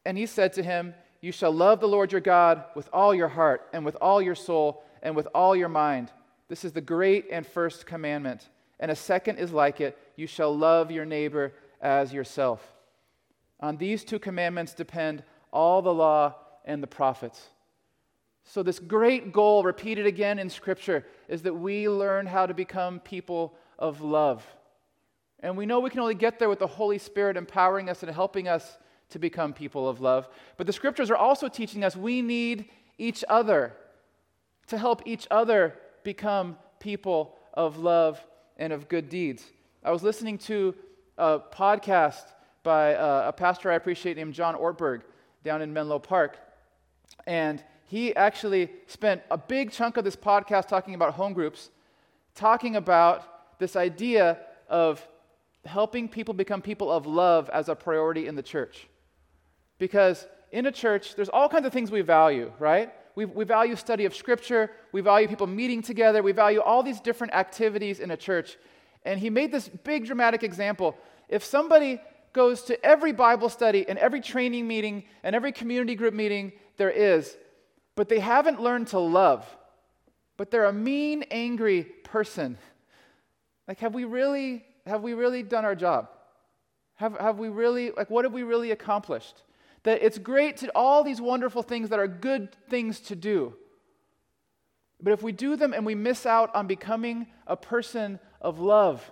And 0.05 0.17
he 0.17 0.25
said 0.25 0.53
to 0.53 0.63
him, 0.63 0.93
You 1.19 1.31
shall 1.31 1.51
love 1.51 1.79
the 1.79 1.87
Lord 1.87 2.11
your 2.11 2.21
God 2.21 2.63
with 2.75 2.87
all 2.93 3.13
your 3.13 3.27
heart, 3.27 3.67
and 3.73 3.83
with 3.83 3.95
all 3.99 4.21
your 4.21 4.35
soul, 4.35 4.83
and 5.01 5.15
with 5.15 5.27
all 5.33 5.55
your 5.55 5.69
mind. 5.69 6.11
This 6.47 6.63
is 6.63 6.71
the 6.71 6.81
great 6.81 7.25
and 7.31 7.45
first 7.45 7.85
commandment. 7.85 8.49
And 8.79 8.91
a 8.91 8.95
second 8.95 9.37
is 9.37 9.51
like 9.51 9.81
it 9.81 9.97
you 10.15 10.27
shall 10.27 10.55
love 10.55 10.91
your 10.91 11.05
neighbor 11.05 11.53
as 11.81 12.13
yourself. 12.13 12.73
On 13.59 13.77
these 13.77 14.03
two 14.03 14.19
commandments 14.19 14.73
depend 14.73 15.23
all 15.51 15.81
the 15.81 15.93
law 15.93 16.35
and 16.65 16.81
the 16.81 16.87
prophets. 16.87 17.49
So, 18.43 18.63
this 18.63 18.79
great 18.79 19.33
goal, 19.33 19.63
repeated 19.63 20.05
again 20.05 20.39
in 20.39 20.49
Scripture, 20.49 21.05
is 21.27 21.41
that 21.41 21.53
we 21.53 21.89
learn 21.89 22.25
how 22.25 22.45
to 22.45 22.53
become 22.53 22.99
people 23.01 23.57
of 23.77 23.99
love. 23.99 24.45
And 25.41 25.57
we 25.57 25.65
know 25.65 25.81
we 25.81 25.89
can 25.89 25.99
only 25.99 26.15
get 26.15 26.39
there 26.39 26.47
with 26.49 26.59
the 26.59 26.67
Holy 26.67 26.97
Spirit 26.97 27.35
empowering 27.35 27.89
us 27.89 28.03
and 28.03 28.11
helping 28.11 28.47
us 28.47 28.77
to 29.09 29.19
become 29.19 29.53
people 29.53 29.87
of 29.87 29.99
love. 29.99 30.29
But 30.55 30.65
the 30.65 30.73
Scriptures 30.73 31.11
are 31.11 31.17
also 31.17 31.49
teaching 31.49 31.83
us 31.83 31.95
we 31.95 32.21
need 32.21 32.69
each 32.97 33.23
other 33.27 33.73
to 34.67 34.77
help 34.77 35.01
each 35.05 35.27
other 35.31 35.73
become 36.03 36.57
people 36.79 37.35
of 37.53 37.77
love 37.77 38.23
and 38.57 38.71
of 38.73 38.87
good 38.87 39.09
deeds. 39.09 39.43
I 39.83 39.91
was 39.91 40.03
listening 40.03 40.37
to 40.39 40.75
a 41.17 41.39
podcast 41.39 42.23
by 42.63 42.95
uh, 42.95 43.25
a 43.27 43.33
pastor 43.33 43.71
I 43.71 43.75
appreciate 43.75 44.17
named 44.17 44.33
John 44.33 44.55
Ortberg 44.55 45.01
down 45.43 45.61
in 45.61 45.73
Menlo 45.73 45.99
Park. 45.99 46.37
And 47.25 47.63
he 47.85 48.15
actually 48.15 48.69
spent 48.87 49.21
a 49.31 49.37
big 49.37 49.71
chunk 49.71 49.97
of 49.97 50.03
this 50.03 50.15
podcast 50.15 50.67
talking 50.67 50.93
about 50.93 51.13
home 51.13 51.33
groups, 51.33 51.69
talking 52.35 52.75
about 52.75 53.59
this 53.59 53.75
idea 53.75 54.39
of 54.69 55.05
helping 55.65 56.07
people 56.09 56.33
become 56.33 56.61
people 56.61 56.91
of 56.91 57.05
love 57.05 57.49
as 57.49 57.69
a 57.69 57.75
priority 57.75 58.27
in 58.27 58.35
the 58.35 58.43
church. 58.43 58.87
Because 59.79 60.27
in 60.51 60.65
a 60.65 60.71
church, 60.71 61.15
there's 61.15 61.29
all 61.29 61.47
kinds 61.47 61.65
of 61.65 61.73
things 61.73 61.91
we 61.91 62.01
value, 62.01 62.51
right? 62.59 62.93
We, 63.17 63.25
we 63.25 63.45
value 63.45 63.75
study 63.75 64.05
of 64.05 64.15
Scripture, 64.15 64.69
we 64.91 65.01
value 65.01 65.27
people 65.27 65.47
meeting 65.47 65.81
together, 65.81 66.21
we 66.21 66.33
value 66.33 66.61
all 66.61 66.83
these 66.83 67.01
different 67.01 67.33
activities 67.33 67.99
in 67.99 68.11
a 68.11 68.15
church. 68.15 68.57
And 69.05 69.19
he 69.19 69.31
made 69.31 69.51
this 69.51 69.67
big 69.67 70.05
dramatic 70.05 70.43
example. 70.43 70.95
If 71.27 71.43
somebody 71.43 71.99
goes 72.31 72.61
to 72.65 72.85
every 72.85 73.13
Bible 73.13 73.49
study 73.49 73.89
and 73.89 73.97
every 73.97 74.21
training 74.21 74.67
meeting 74.67 75.03
and 75.23 75.35
every 75.35 75.51
community 75.51 75.95
group 75.95 76.13
meeting 76.13 76.51
there 76.77 76.91
is, 76.91 77.35
but 77.95 78.07
they 78.07 78.19
haven't 78.19 78.61
learned 78.61 78.89
to 78.89 78.99
love. 78.99 79.47
But 80.37 80.51
they're 80.51 80.65
a 80.65 80.71
mean, 80.71 81.23
angry 81.31 81.85
person. 82.03 82.59
Like, 83.67 83.79
have 83.79 83.95
we 83.95 84.03
really, 84.03 84.63
have 84.85 85.01
we 85.01 85.15
really 85.15 85.41
done 85.41 85.65
our 85.65 85.73
job? 85.73 86.09
Have, 86.97 87.17
have 87.17 87.39
we 87.39 87.49
really, 87.49 87.89
like, 87.89 88.11
what 88.11 88.25
have 88.25 88.33
we 88.33 88.43
really 88.43 88.69
accomplished? 88.69 89.41
That 89.87 90.03
it's 90.03 90.17
great 90.17 90.57
to 90.57 90.71
all 90.75 91.01
these 91.01 91.21
wonderful 91.21 91.63
things 91.63 91.87
that 91.89 91.99
are 91.99 92.09
good 92.09 92.53
things 92.67 92.99
to 92.99 93.15
do. 93.15 93.53
But 95.01 95.13
if 95.13 95.23
we 95.23 95.31
do 95.31 95.55
them 95.55 95.73
and 95.73 95.85
we 95.85 95.95
miss 95.95 96.25
out 96.25 96.53
on 96.53 96.67
becoming 96.67 97.27
a 97.47 97.55
person 97.55 98.19
of 98.41 98.59
love, 98.59 99.09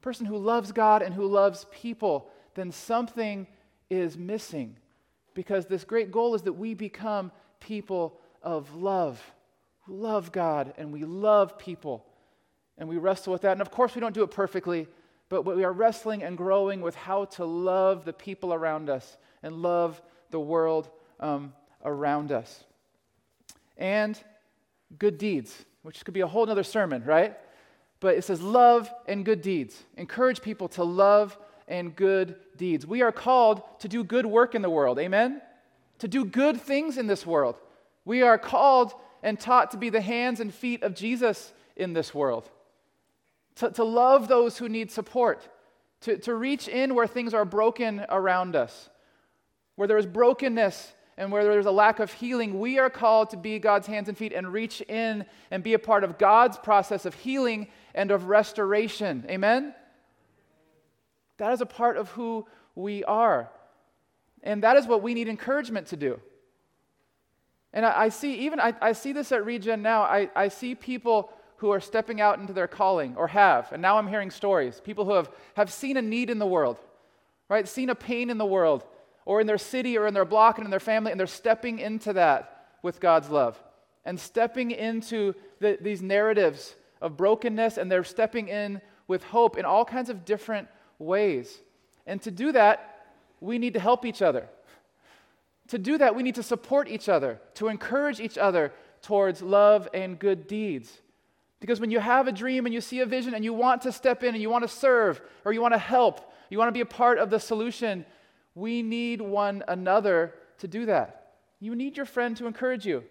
a 0.00 0.02
person 0.02 0.26
who 0.26 0.36
loves 0.36 0.72
God 0.72 1.00
and 1.00 1.14
who 1.14 1.26
loves 1.26 1.64
people, 1.70 2.28
then 2.56 2.72
something 2.72 3.46
is 3.88 4.18
missing. 4.18 4.76
Because 5.32 5.66
this 5.66 5.84
great 5.84 6.10
goal 6.10 6.34
is 6.34 6.42
that 6.42 6.54
we 6.54 6.74
become 6.74 7.30
people 7.60 8.18
of 8.42 8.74
love, 8.74 9.22
who 9.84 9.94
love 9.94 10.32
God 10.32 10.74
and 10.76 10.92
we 10.92 11.04
love 11.04 11.56
people. 11.56 12.04
And 12.76 12.88
we 12.88 12.96
wrestle 12.96 13.32
with 13.32 13.42
that. 13.42 13.52
And 13.52 13.60
of 13.60 13.70
course, 13.70 13.94
we 13.94 14.00
don't 14.00 14.12
do 14.12 14.24
it 14.24 14.32
perfectly, 14.32 14.88
but 15.30 15.44
we 15.44 15.64
are 15.64 15.72
wrestling 15.72 16.22
and 16.22 16.36
growing 16.36 16.82
with 16.82 16.96
how 16.96 17.24
to 17.24 17.44
love 17.44 18.04
the 18.04 18.12
people 18.12 18.52
around 18.52 18.90
us 18.90 19.16
and 19.42 19.62
love 19.62 20.02
the 20.30 20.40
world 20.40 20.90
um, 21.20 21.54
around 21.84 22.32
us. 22.32 22.64
And 23.78 24.20
good 24.98 25.16
deeds, 25.16 25.64
which 25.82 26.04
could 26.04 26.14
be 26.14 26.20
a 26.20 26.26
whole 26.26 26.50
other 26.50 26.64
sermon, 26.64 27.04
right? 27.04 27.38
But 28.00 28.16
it 28.16 28.24
says 28.24 28.42
love 28.42 28.90
and 29.06 29.24
good 29.24 29.40
deeds. 29.40 29.80
Encourage 29.96 30.42
people 30.42 30.68
to 30.70 30.84
love 30.84 31.38
and 31.68 31.94
good 31.94 32.34
deeds. 32.56 32.84
We 32.84 33.02
are 33.02 33.12
called 33.12 33.62
to 33.80 33.88
do 33.88 34.02
good 34.02 34.26
work 34.26 34.56
in 34.56 34.62
the 34.62 34.68
world. 34.68 34.98
Amen? 34.98 35.40
To 36.00 36.08
do 36.08 36.24
good 36.24 36.60
things 36.60 36.98
in 36.98 37.06
this 37.06 37.24
world. 37.24 37.60
We 38.04 38.22
are 38.22 38.36
called 38.36 38.94
and 39.22 39.38
taught 39.38 39.70
to 39.70 39.76
be 39.76 39.90
the 39.90 40.00
hands 40.00 40.40
and 40.40 40.52
feet 40.52 40.82
of 40.82 40.96
Jesus 40.96 41.52
in 41.76 41.92
this 41.92 42.12
world. 42.12 42.50
To, 43.56 43.70
to 43.70 43.84
love 43.84 44.28
those 44.28 44.58
who 44.58 44.68
need 44.68 44.90
support. 44.90 45.48
To, 46.02 46.16
to 46.18 46.34
reach 46.34 46.68
in 46.68 46.94
where 46.94 47.06
things 47.06 47.34
are 47.34 47.44
broken 47.44 48.04
around 48.08 48.56
us. 48.56 48.88
Where 49.76 49.88
there 49.88 49.98
is 49.98 50.06
brokenness 50.06 50.94
and 51.16 51.30
where 51.30 51.44
there's 51.44 51.66
a 51.66 51.70
lack 51.70 52.00
of 52.00 52.12
healing, 52.12 52.58
we 52.58 52.78
are 52.78 52.88
called 52.88 53.30
to 53.30 53.36
be 53.36 53.58
God's 53.58 53.86
hands 53.86 54.08
and 54.08 54.16
feet 54.16 54.32
and 54.32 54.50
reach 54.50 54.80
in 54.82 55.26
and 55.50 55.62
be 55.62 55.74
a 55.74 55.78
part 55.78 56.02
of 56.02 56.16
God's 56.16 56.56
process 56.56 57.04
of 57.04 57.14
healing 57.14 57.68
and 57.94 58.10
of 58.10 58.28
restoration. 58.28 59.26
Amen? 59.28 59.74
That 61.36 61.52
is 61.52 61.60
a 61.60 61.66
part 61.66 61.96
of 61.96 62.10
who 62.12 62.46
we 62.74 63.04
are. 63.04 63.50
And 64.42 64.62
that 64.62 64.76
is 64.76 64.86
what 64.86 65.02
we 65.02 65.12
need 65.12 65.28
encouragement 65.28 65.88
to 65.88 65.96
do. 65.96 66.20
And 67.72 67.84
I, 67.84 68.02
I 68.04 68.08
see, 68.08 68.34
even 68.40 68.58
I, 68.58 68.74
I, 68.80 68.92
see 68.92 69.12
this 69.12 69.32
at 69.32 69.44
Regen 69.44 69.82
now. 69.82 70.02
I, 70.02 70.30
I 70.34 70.48
see 70.48 70.74
people 70.74 71.32
who 71.60 71.70
are 71.70 71.80
stepping 71.80 72.20
out 72.22 72.38
into 72.38 72.54
their 72.54 72.66
calling 72.66 73.14
or 73.16 73.28
have, 73.28 73.70
and 73.70 73.82
now 73.82 73.98
I'm 73.98 74.08
hearing 74.08 74.30
stories. 74.30 74.80
People 74.82 75.04
who 75.04 75.12
have, 75.12 75.30
have 75.56 75.70
seen 75.70 75.98
a 75.98 76.02
need 76.02 76.30
in 76.30 76.38
the 76.38 76.46
world, 76.46 76.78
right? 77.50 77.68
Seen 77.68 77.90
a 77.90 77.94
pain 77.94 78.30
in 78.30 78.38
the 78.38 78.46
world, 78.46 78.84
or 79.26 79.42
in 79.42 79.46
their 79.46 79.58
city 79.58 79.98
or 79.98 80.06
in 80.06 80.14
their 80.14 80.24
block 80.24 80.56
and 80.56 80.64
in 80.64 80.70
their 80.70 80.80
family, 80.80 81.10
and 81.10 81.20
they're 81.20 81.26
stepping 81.26 81.78
into 81.78 82.14
that 82.14 82.66
with 82.82 82.98
God's 82.98 83.28
love 83.28 83.62
and 84.06 84.18
stepping 84.18 84.70
into 84.70 85.34
the, 85.60 85.76
these 85.80 86.00
narratives 86.00 86.74
of 87.02 87.18
brokenness, 87.18 87.76
and 87.76 87.92
they're 87.92 88.04
stepping 88.04 88.48
in 88.48 88.80
with 89.06 89.22
hope 89.24 89.58
in 89.58 89.66
all 89.66 89.84
kinds 89.84 90.08
of 90.08 90.24
different 90.24 90.66
ways. 90.98 91.60
And 92.06 92.22
to 92.22 92.30
do 92.30 92.52
that, 92.52 93.06
we 93.40 93.58
need 93.58 93.74
to 93.74 93.80
help 93.80 94.06
each 94.06 94.22
other. 94.22 94.48
To 95.68 95.78
do 95.78 95.98
that, 95.98 96.14
we 96.14 96.22
need 96.22 96.36
to 96.36 96.42
support 96.42 96.88
each 96.88 97.08
other, 97.08 97.38
to 97.54 97.68
encourage 97.68 98.18
each 98.18 98.38
other 98.38 98.72
towards 99.02 99.42
love 99.42 99.88
and 99.92 100.18
good 100.18 100.46
deeds. 100.46 100.90
Because 101.60 101.78
when 101.78 101.90
you 101.90 102.00
have 102.00 102.26
a 102.26 102.32
dream 102.32 102.64
and 102.64 102.74
you 102.74 102.80
see 102.80 103.00
a 103.00 103.06
vision 103.06 103.34
and 103.34 103.44
you 103.44 103.52
want 103.52 103.82
to 103.82 103.92
step 103.92 104.22
in 104.22 104.34
and 104.34 104.42
you 104.42 104.48
want 104.48 104.64
to 104.64 104.68
serve 104.68 105.20
or 105.44 105.52
you 105.52 105.60
want 105.60 105.74
to 105.74 105.78
help, 105.78 106.32
you 106.48 106.58
want 106.58 106.68
to 106.68 106.72
be 106.72 106.80
a 106.80 106.86
part 106.86 107.18
of 107.18 107.28
the 107.28 107.38
solution, 107.38 108.06
we 108.54 108.82
need 108.82 109.20
one 109.20 109.62
another 109.68 110.34
to 110.58 110.68
do 110.68 110.86
that. 110.86 111.34
You 111.60 111.74
need 111.74 111.96
your 111.96 112.06
friend 112.06 112.36
to 112.38 112.46
encourage 112.46 112.86
you. 112.86 113.04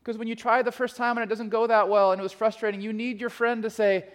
Because 0.00 0.18
when 0.18 0.26
you 0.26 0.34
try 0.34 0.62
the 0.62 0.72
first 0.72 0.96
time 0.96 1.16
and 1.16 1.24
it 1.24 1.28
doesn't 1.28 1.50
go 1.50 1.66
that 1.66 1.88
well 1.88 2.12
and 2.12 2.18
it 2.18 2.22
was 2.22 2.32
frustrating, 2.32 2.80
you 2.80 2.92
need 2.92 3.20
your 3.20 3.30
friend 3.30 3.62
to 3.62 3.70
say, 3.70 4.06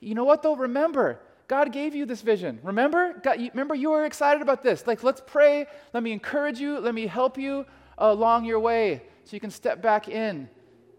you 0.00 0.14
know 0.14 0.24
what 0.24 0.42
though? 0.42 0.56
Remember, 0.56 1.20
God 1.48 1.72
gave 1.72 1.94
you 1.94 2.06
this 2.06 2.22
vision. 2.22 2.60
Remember? 2.62 3.14
God, 3.22 3.38
remember 3.38 3.74
you 3.74 3.90
were 3.90 4.04
excited 4.04 4.40
about 4.40 4.62
this. 4.62 4.86
Like, 4.86 5.02
let's 5.02 5.22
pray. 5.26 5.66
Let 5.92 6.02
me 6.02 6.12
encourage 6.12 6.60
you. 6.60 6.78
Let 6.78 6.94
me 6.94 7.06
help 7.06 7.36
you 7.36 7.66
along 7.98 8.44
your 8.44 8.60
way 8.60 9.02
so 9.24 9.34
you 9.34 9.40
can 9.40 9.50
step 9.50 9.82
back 9.82 10.08
in 10.08 10.48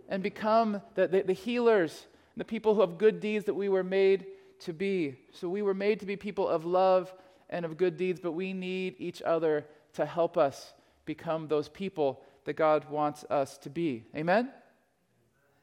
and 0.10 0.22
become 0.22 0.82
the, 0.96 1.08
the, 1.08 1.22
the 1.22 1.34
healers, 1.34 2.08
the 2.36 2.44
people 2.44 2.76
who 2.76 2.82
have 2.82 2.98
good 2.98 3.22
deeds 3.22 3.46
that 3.46 3.54
we 3.54 3.70
were 3.70 3.84
made 3.84 4.26
to 4.62 4.74
be. 4.74 5.18
So 5.32 5.48
we 5.48 5.62
were 5.62 5.74
made 5.74 6.02
to 6.02 6.06
be 6.06 6.18
people 6.18 6.48
of 6.48 6.66
love 6.66 7.14
and 7.50 7.64
of 7.64 7.78
good 7.78 7.96
deeds, 7.96 8.20
but 8.20 8.34
we 8.34 8.52
need 8.52 8.96
each 8.98 9.22
other 9.22 9.66
to 9.94 10.06
help 10.06 10.38
us 10.38 10.74
become 11.06 11.48
those 11.48 11.70
people 11.70 12.22
that 12.46 12.54
God 12.54 12.90
wants 12.90 13.24
us 13.30 13.58
to 13.60 13.70
be. 13.70 14.04
Amen? 14.16 14.52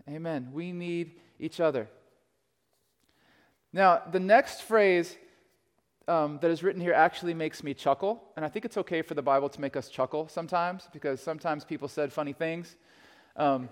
Amen. 0.09 0.51
We 0.53 0.73
need 0.73 1.17
each 1.39 1.61
other. 1.61 1.89
Now, 3.73 4.03
the 4.11 4.21
next 4.21 4.63
phrase 4.63 5.17
um, 6.09 6.39
that 6.41 6.51
is 6.51 6.63
written 6.63 6.81
here 6.81 6.93
actually 6.93 7.35
makes 7.35 7.65
me 7.65 7.75
chuckle, 7.75 8.23
and 8.37 8.45
I 8.45 8.49
think 8.49 8.65
it's 8.65 8.77
okay 8.77 9.03
for 9.03 9.15
the 9.15 9.23
Bible 9.23 9.49
to 9.49 9.61
make 9.61 9.77
us 9.77 9.89
chuckle 9.89 10.29
sometimes 10.29 10.89
because 10.93 11.21
sometimes 11.21 11.65
people 11.65 11.89
said 11.89 12.13
funny 12.13 12.33
things. 12.33 12.77
Um, 13.37 13.69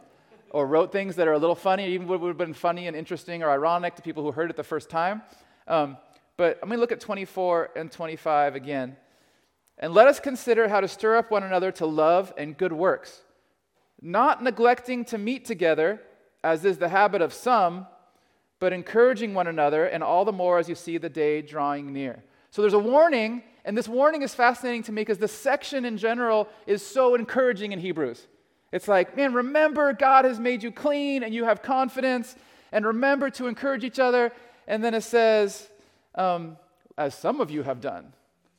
or 0.54 0.68
wrote 0.68 0.92
things 0.92 1.16
that 1.16 1.26
are 1.26 1.32
a 1.32 1.38
little 1.38 1.56
funny, 1.56 1.88
even 1.88 2.06
would 2.06 2.20
have 2.22 2.38
been 2.38 2.54
funny 2.54 2.86
and 2.86 2.96
interesting 2.96 3.42
or 3.42 3.50
ironic 3.50 3.96
to 3.96 4.02
people 4.02 4.22
who 4.22 4.30
heard 4.30 4.50
it 4.50 4.56
the 4.56 4.62
first 4.62 4.88
time. 4.88 5.20
Um, 5.66 5.96
but 6.36 6.60
I'm 6.62 6.68
going 6.68 6.76
to 6.76 6.80
look 6.80 6.92
at 6.92 7.00
24 7.00 7.70
and 7.74 7.90
25 7.90 8.54
again. 8.54 8.96
And 9.78 9.92
let 9.92 10.06
us 10.06 10.20
consider 10.20 10.68
how 10.68 10.78
to 10.78 10.86
stir 10.86 11.16
up 11.16 11.32
one 11.32 11.42
another 11.42 11.72
to 11.72 11.86
love 11.86 12.32
and 12.38 12.56
good 12.56 12.72
works, 12.72 13.22
not 14.00 14.44
neglecting 14.44 15.04
to 15.06 15.18
meet 15.18 15.44
together, 15.44 16.00
as 16.44 16.64
is 16.64 16.78
the 16.78 16.88
habit 16.88 17.20
of 17.20 17.34
some, 17.34 17.88
but 18.60 18.72
encouraging 18.72 19.34
one 19.34 19.48
another, 19.48 19.86
and 19.86 20.04
all 20.04 20.24
the 20.24 20.30
more 20.30 20.60
as 20.60 20.68
you 20.68 20.76
see 20.76 20.98
the 20.98 21.08
day 21.08 21.42
drawing 21.42 21.92
near. 21.92 22.22
So 22.52 22.62
there's 22.62 22.74
a 22.74 22.78
warning, 22.78 23.42
and 23.64 23.76
this 23.76 23.88
warning 23.88 24.22
is 24.22 24.36
fascinating 24.36 24.84
to 24.84 24.92
me 24.92 25.02
because 25.02 25.18
the 25.18 25.26
section 25.26 25.84
in 25.84 25.98
general 25.98 26.48
is 26.64 26.86
so 26.86 27.16
encouraging 27.16 27.72
in 27.72 27.80
Hebrews. 27.80 28.28
It's 28.74 28.88
like, 28.88 29.16
man, 29.16 29.32
remember 29.34 29.92
God 29.92 30.24
has 30.24 30.40
made 30.40 30.64
you 30.64 30.72
clean 30.72 31.22
and 31.22 31.32
you 31.32 31.44
have 31.44 31.62
confidence, 31.62 32.34
and 32.72 32.84
remember 32.84 33.30
to 33.30 33.46
encourage 33.46 33.84
each 33.84 34.00
other. 34.00 34.32
And 34.66 34.82
then 34.82 34.94
it 34.94 35.02
says, 35.02 35.68
um, 36.16 36.56
as 36.98 37.14
some 37.14 37.40
of 37.40 37.52
you 37.52 37.62
have 37.62 37.80
done. 37.80 38.12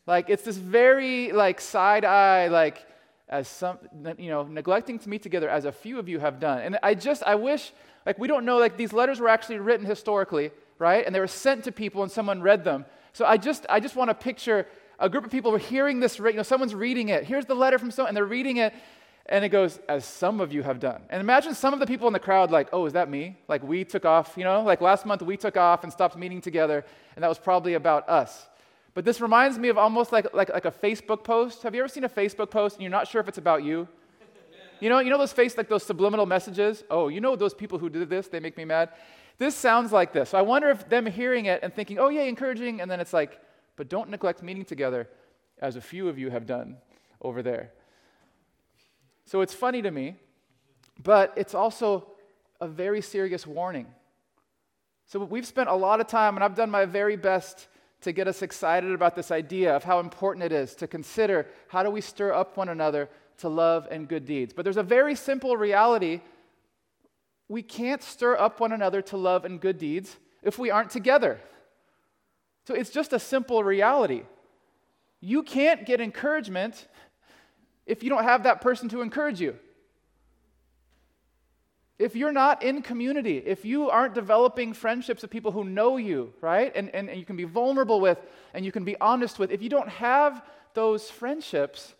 Like 0.08 0.30
it's 0.30 0.43
this 0.43 0.56
very 0.56 1.34
like 1.34 1.60
side 1.60 2.06
eye, 2.06 2.47
like 2.47 2.86
as 3.28 3.49
some 3.49 3.78
you 4.17 4.30
know, 4.30 4.43
neglecting 4.43 4.99
to 4.99 5.10
meet 5.10 5.21
together 5.21 5.49
as 5.49 5.65
a 5.65 5.71
few 5.73 5.99
of 5.99 6.08
you 6.08 6.19
have 6.19 6.39
done. 6.39 6.60
And 6.62 6.80
I 6.82 6.93
just 6.93 7.21
I 7.23 7.36
wish 7.36 7.73
like 8.06 8.17
we 8.17 8.30
don't 8.30 8.45
know 8.45 8.58
like 8.58 8.78
these 8.78 8.93
letters 8.93 9.19
were 9.19 9.28
actually 9.28 9.58
written 9.58 9.86
historically, 9.86 10.51
right? 10.80 11.06
And 11.06 11.13
they 11.13 11.19
were 11.19 11.28
sent 11.28 11.65
to 11.65 11.73
people 11.73 12.04
and 12.04 12.12
someone 12.12 12.41
read 12.41 12.63
them. 12.63 12.86
So 13.12 13.25
I 13.25 13.36
just 13.36 13.65
I 13.67 13.82
just 13.82 13.97
want 13.97 14.12
to 14.12 14.15
picture 14.15 14.65
a 14.97 15.10
group 15.10 15.25
of 15.25 15.32
people 15.32 15.51
were 15.51 15.58
hearing 15.58 15.99
this, 15.99 16.17
you 16.19 16.34
know, 16.34 16.43
someone's 16.43 16.73
reading 16.73 17.10
it. 17.10 17.25
Here's 17.25 17.45
the 17.45 17.56
letter 17.56 17.78
from 17.78 17.91
someone, 17.91 18.10
and 18.10 18.17
they're 18.17 18.23
reading 18.23 18.58
it, 18.58 18.73
and 19.27 19.43
it 19.43 19.49
goes, 19.49 19.79
as 19.89 20.05
some 20.05 20.39
of 20.39 20.53
you 20.53 20.61
have 20.63 20.79
done. 20.79 21.01
And 21.09 21.19
imagine 21.19 21.55
some 21.55 21.73
of 21.73 21.79
the 21.79 21.88
people 21.88 22.07
in 22.07 22.13
the 22.13 22.19
crowd, 22.19 22.51
like, 22.51 22.67
oh, 22.71 22.85
is 22.85 22.93
that 22.93 23.09
me? 23.09 23.38
Like, 23.47 23.63
we 23.63 23.83
took 23.83 24.05
off, 24.05 24.33
you 24.38 24.43
know, 24.43 24.61
like 24.61 24.81
last 24.81 25.05
month 25.05 25.21
we 25.23 25.35
took 25.35 25.57
off 25.57 25.83
and 25.83 25.91
stopped 25.91 26.15
meeting 26.15 26.41
together, 26.41 26.85
and 27.15 27.23
that 27.23 27.27
was 27.27 27.39
probably 27.39 27.73
about 27.73 28.07
us. 28.07 28.47
But 28.93 29.03
this 29.03 29.19
reminds 29.19 29.59
me 29.59 29.69
of 29.69 29.77
almost 29.77 30.11
like, 30.11 30.33
like, 30.33 30.49
like 30.49 30.65
a 30.65 30.71
Facebook 30.71 31.23
post. 31.23 31.63
Have 31.63 31.75
you 31.75 31.81
ever 31.81 31.89
seen 31.89 32.03
a 32.05 32.09
Facebook 32.09 32.49
post 32.49 32.75
and 32.75 32.83
you're 32.83 32.91
not 32.91 33.07
sure 33.07 33.19
if 33.19 33.27
it's 33.27 33.38
about 33.38 33.63
you? 33.63 33.88
You 34.79 34.89
know, 34.89 34.99
you 34.99 35.09
know 35.09 35.17
those 35.17 35.33
face 35.33 35.57
like 35.57 35.69
those 35.69 35.83
subliminal 35.83 36.25
messages? 36.25 36.83
Oh, 36.89 37.07
you 37.07 37.19
know 37.19 37.35
those 37.35 37.53
people 37.53 37.79
who 37.79 37.89
did 37.89 38.09
this, 38.09 38.27
they 38.27 38.39
make 38.39 38.57
me 38.57 38.65
mad. 38.65 38.89
This 39.38 39.55
sounds 39.55 39.91
like 39.91 40.13
this. 40.13 40.29
So 40.29 40.38
I 40.38 40.41
wonder 40.41 40.69
if 40.69 40.88
them 40.88 41.05
hearing 41.05 41.45
it 41.45 41.61
and 41.63 41.73
thinking, 41.73 41.99
oh 41.99 42.09
yeah, 42.09 42.21
encouraging, 42.21 42.79
and 42.79 42.89
then 42.89 42.99
it's 42.99 43.13
like, 43.13 43.41
but 43.75 43.89
don't 43.89 44.09
neglect 44.09 44.41
meeting 44.41 44.63
together, 44.63 45.09
as 45.59 45.75
a 45.75 45.81
few 45.81 46.07
of 46.07 46.17
you 46.17 46.29
have 46.29 46.45
done 46.45 46.77
over 47.21 47.41
there. 47.41 47.71
So 49.25 49.41
it's 49.41 49.53
funny 49.53 49.81
to 49.81 49.91
me, 49.91 50.15
but 51.03 51.33
it's 51.35 51.53
also 51.53 52.07
a 52.61 52.67
very 52.67 53.01
serious 53.01 53.45
warning. 53.45 53.88
So 55.07 55.19
we've 55.19 55.45
spent 55.45 55.69
a 55.69 55.75
lot 55.75 55.99
of 55.99 56.07
time, 56.07 56.35
and 56.35 56.43
I've 56.43 56.55
done 56.55 56.69
my 56.69 56.85
very 56.85 57.15
best 57.15 57.67
to 58.01 58.11
get 58.11 58.27
us 58.27 58.41
excited 58.41 58.91
about 58.91 59.15
this 59.15 59.31
idea 59.31 59.75
of 59.75 59.83
how 59.83 59.99
important 59.99 60.43
it 60.43 60.51
is 60.51 60.75
to 60.75 60.88
consider 60.88 61.47
how 61.67 61.83
do 61.83 61.89
we 61.89 62.01
stir 62.01 62.33
up 62.33 62.55
one 62.57 62.69
another 62.69 63.09
to 63.38 63.49
love 63.49 63.88
and 63.91 64.07
good 64.07 64.25
deeds. 64.25 64.53
But 64.53 64.63
there's 64.63 64.77
a 64.77 64.83
very 64.83 65.15
simple 65.15 65.57
reality 65.57 66.21
we 67.47 67.61
can't 67.61 68.01
stir 68.01 68.38
up 68.38 68.59
one 68.59 68.71
another 68.71 69.01
to 69.03 69.17
love 69.17 69.45
and 69.45 69.59
good 69.59 69.77
deeds 69.77 70.17
if 70.41 70.57
we 70.57 70.71
aren't 70.71 70.89
together. 70.89 71.39
So 72.67 72.73
it's 72.73 72.89
just 72.89 73.13
a 73.13 73.19
simple 73.19 73.63
reality. 73.63 74.23
You 75.21 75.43
can't 75.43 75.85
get 75.85 76.01
encouragement 76.01 76.88
if 77.86 78.04
you 78.04 78.10
don't 78.10 78.24
have 78.24 78.43
that 78.43 78.62
person 78.62 78.89
to 78.89 79.02
encourage 79.02 79.39
you. 79.39 79.58
If 81.98 82.15
you're 82.15 82.34
not 82.34 82.62
in 82.62 82.82
community, 82.82 83.38
if 83.38 83.63
you 83.63 83.89
aren't 83.89 84.13
developing 84.13 84.74
friendships 84.74 85.21
with 85.21 85.32
people 85.32 85.52
who 85.52 85.63
know 85.63 85.95
you, 85.95 86.34
right, 86.41 86.71
and, 86.76 86.93
and, 86.93 87.10
and 87.10 87.17
you 87.17 87.26
can 87.26 87.38
be 87.38 87.45
vulnerable 87.45 88.02
with 88.02 88.17
and 88.54 88.65
you 88.65 88.71
can 88.71 88.84
be 88.84 88.98
honest 89.00 89.39
with, 89.39 89.50
if 89.50 89.62
you 89.62 89.69
don't 89.69 89.88
have 89.89 90.43
those 90.74 91.10
friendships, 91.10 91.93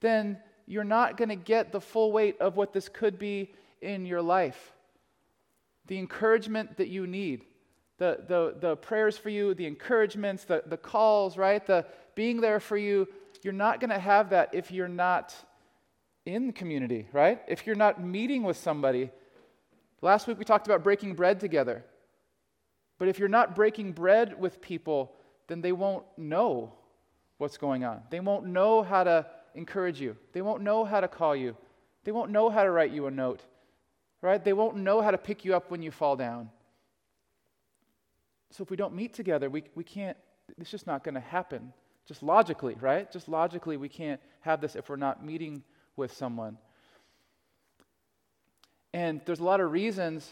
then 0.00 0.38
you're 0.66 0.84
not 0.84 1.16
going 1.16 1.30
to 1.30 1.36
get 1.36 1.72
the 1.72 1.80
full 1.80 2.12
weight 2.12 2.38
of 2.38 2.56
what 2.56 2.72
this 2.74 2.88
could 2.88 3.18
be 3.18 3.50
in 3.80 4.04
your 4.04 4.20
life. 4.20 4.74
the 5.90 5.98
encouragement 5.98 6.76
that 6.76 6.86
you 6.86 7.04
need, 7.04 7.44
the, 7.98 8.20
the, 8.28 8.54
the 8.60 8.76
prayers 8.76 9.18
for 9.18 9.28
you, 9.28 9.54
the 9.54 9.66
encouragements, 9.66 10.44
the, 10.44 10.62
the 10.66 10.76
calls, 10.76 11.36
right? 11.36 11.66
The 11.66 11.84
being 12.14 12.40
there 12.40 12.60
for 12.60 12.76
you. 12.76 13.08
You're 13.42 13.52
not 13.52 13.80
going 13.80 13.90
to 13.90 13.98
have 13.98 14.30
that 14.30 14.50
if 14.54 14.70
you're 14.70 14.88
not 14.88 15.34
in 16.26 16.52
community, 16.52 17.06
right? 17.12 17.40
If 17.48 17.66
you're 17.66 17.76
not 17.76 18.02
meeting 18.02 18.42
with 18.42 18.56
somebody. 18.56 19.10
Last 20.02 20.26
week 20.26 20.38
we 20.38 20.44
talked 20.44 20.66
about 20.66 20.82
breaking 20.84 21.14
bread 21.14 21.40
together. 21.40 21.84
But 22.98 23.08
if 23.08 23.18
you're 23.18 23.28
not 23.28 23.56
breaking 23.56 23.92
bread 23.92 24.38
with 24.38 24.60
people, 24.60 25.12
then 25.48 25.62
they 25.62 25.72
won't 25.72 26.04
know 26.16 26.74
what's 27.38 27.56
going 27.56 27.84
on. 27.84 28.02
They 28.10 28.20
won't 28.20 28.46
know 28.46 28.82
how 28.82 29.04
to 29.04 29.26
encourage 29.54 30.00
you. 30.00 30.16
They 30.32 30.42
won't 30.42 30.62
know 30.62 30.84
how 30.84 31.00
to 31.00 31.08
call 31.08 31.34
you. 31.34 31.56
They 32.04 32.12
won't 32.12 32.30
know 32.30 32.50
how 32.50 32.62
to 32.62 32.70
write 32.70 32.92
you 32.92 33.06
a 33.06 33.10
note, 33.10 33.42
right? 34.22 34.42
They 34.42 34.52
won't 34.52 34.76
know 34.76 35.00
how 35.00 35.10
to 35.10 35.18
pick 35.18 35.44
you 35.44 35.56
up 35.56 35.70
when 35.70 35.82
you 35.82 35.90
fall 35.90 36.16
down. 36.16 36.50
So 38.50 38.62
if 38.62 38.70
we 38.70 38.76
don't 38.76 38.94
meet 38.94 39.14
together, 39.14 39.48
we, 39.48 39.64
we 39.74 39.84
can't, 39.84 40.16
it's 40.58 40.70
just 40.70 40.86
not 40.86 41.04
going 41.04 41.14
to 41.14 41.20
happen. 41.20 41.72
Just 42.10 42.24
logically, 42.24 42.74
right? 42.80 43.08
Just 43.08 43.28
logically, 43.28 43.76
we 43.76 43.88
can't 43.88 44.20
have 44.40 44.60
this 44.60 44.74
if 44.74 44.88
we're 44.88 44.96
not 44.96 45.24
meeting 45.24 45.62
with 45.94 46.12
someone. 46.12 46.58
And 48.92 49.20
there's 49.26 49.38
a 49.38 49.44
lot 49.44 49.60
of 49.60 49.70
reasons 49.70 50.28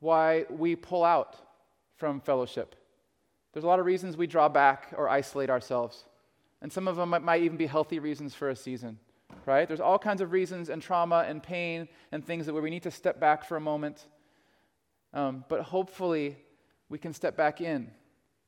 why 0.00 0.44
we 0.50 0.76
pull 0.76 1.02
out 1.02 1.36
from 1.96 2.20
fellowship. 2.20 2.74
There's 3.54 3.64
a 3.64 3.66
lot 3.66 3.80
of 3.80 3.86
reasons 3.86 4.18
we 4.18 4.26
draw 4.26 4.50
back 4.50 4.92
or 4.94 5.08
isolate 5.08 5.48
ourselves. 5.48 6.04
And 6.60 6.70
some 6.70 6.86
of 6.86 6.96
them 6.96 7.08
might, 7.24 7.40
even 7.40 7.56
be 7.56 7.64
healthy 7.64 7.98
reasons 7.98 8.34
for 8.34 8.50
a 8.50 8.54
season, 8.54 8.98
right? 9.46 9.66
There's 9.66 9.80
all 9.80 9.98
kinds 9.98 10.20
of 10.20 10.32
reasons 10.32 10.68
and 10.68 10.82
trauma 10.82 11.24
and 11.26 11.42
pain 11.42 11.88
and 12.12 12.22
things 12.22 12.44
that 12.44 12.52
we 12.52 12.68
need 12.68 12.82
to 12.82 12.90
step 12.90 13.18
back 13.18 13.46
for 13.46 13.56
a 13.56 13.60
moment. 13.60 14.04
Um, 15.14 15.46
but 15.48 15.62
hopefully, 15.62 16.36
we 16.90 16.98
can 16.98 17.14
step 17.14 17.38
back 17.38 17.62
in 17.62 17.90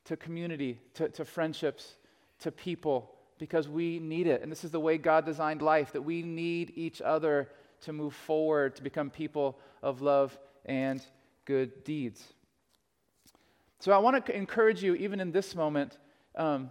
to 0.05 0.19
community, 0.19 0.81
to, 0.93 1.09
to 1.09 1.25
friendships, 1.25 1.97
to 2.43 2.53
people, 2.53 3.15
because 3.39 3.69
we 3.69 3.99
need 3.99 4.27
it. 4.27 4.43
And 4.43 4.53
this 4.53 4.63
is 4.63 4.71
the 4.71 4.81
way 4.81 4.99
God 4.99 5.27
designed 5.27 5.63
life 5.63 5.93
that 5.93 6.03
we 6.03 6.23
need 6.23 6.73
each 6.77 7.03
other 7.03 7.49
to 7.81 7.93
move 7.93 8.15
forward, 8.15 8.77
to 8.77 8.83
become 8.83 9.11
people 9.11 9.59
of 9.83 10.01
love 10.01 10.39
and 10.65 11.05
good 11.45 11.83
deeds. 11.83 12.35
So 13.81 13.91
I 13.91 13.99
want 13.99 14.25
to 14.27 14.37
encourage 14.37 14.83
you, 14.83 14.95
even 14.95 15.19
in 15.19 15.33
this 15.33 15.57
moment, 15.57 15.99
um, 16.37 16.71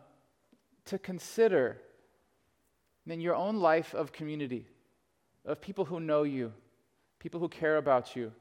to 0.86 0.98
consider 0.98 1.82
in 3.06 3.20
your 3.20 3.36
own 3.36 3.58
life 3.58 3.94
of 3.94 4.14
community, 4.14 4.66
of 5.46 5.60
people 5.60 5.84
who 5.84 6.00
know 6.00 6.24
you, 6.24 6.54
people 7.20 7.40
who 7.40 7.50
care 7.50 7.78
about 7.78 8.16
you. 8.16 8.32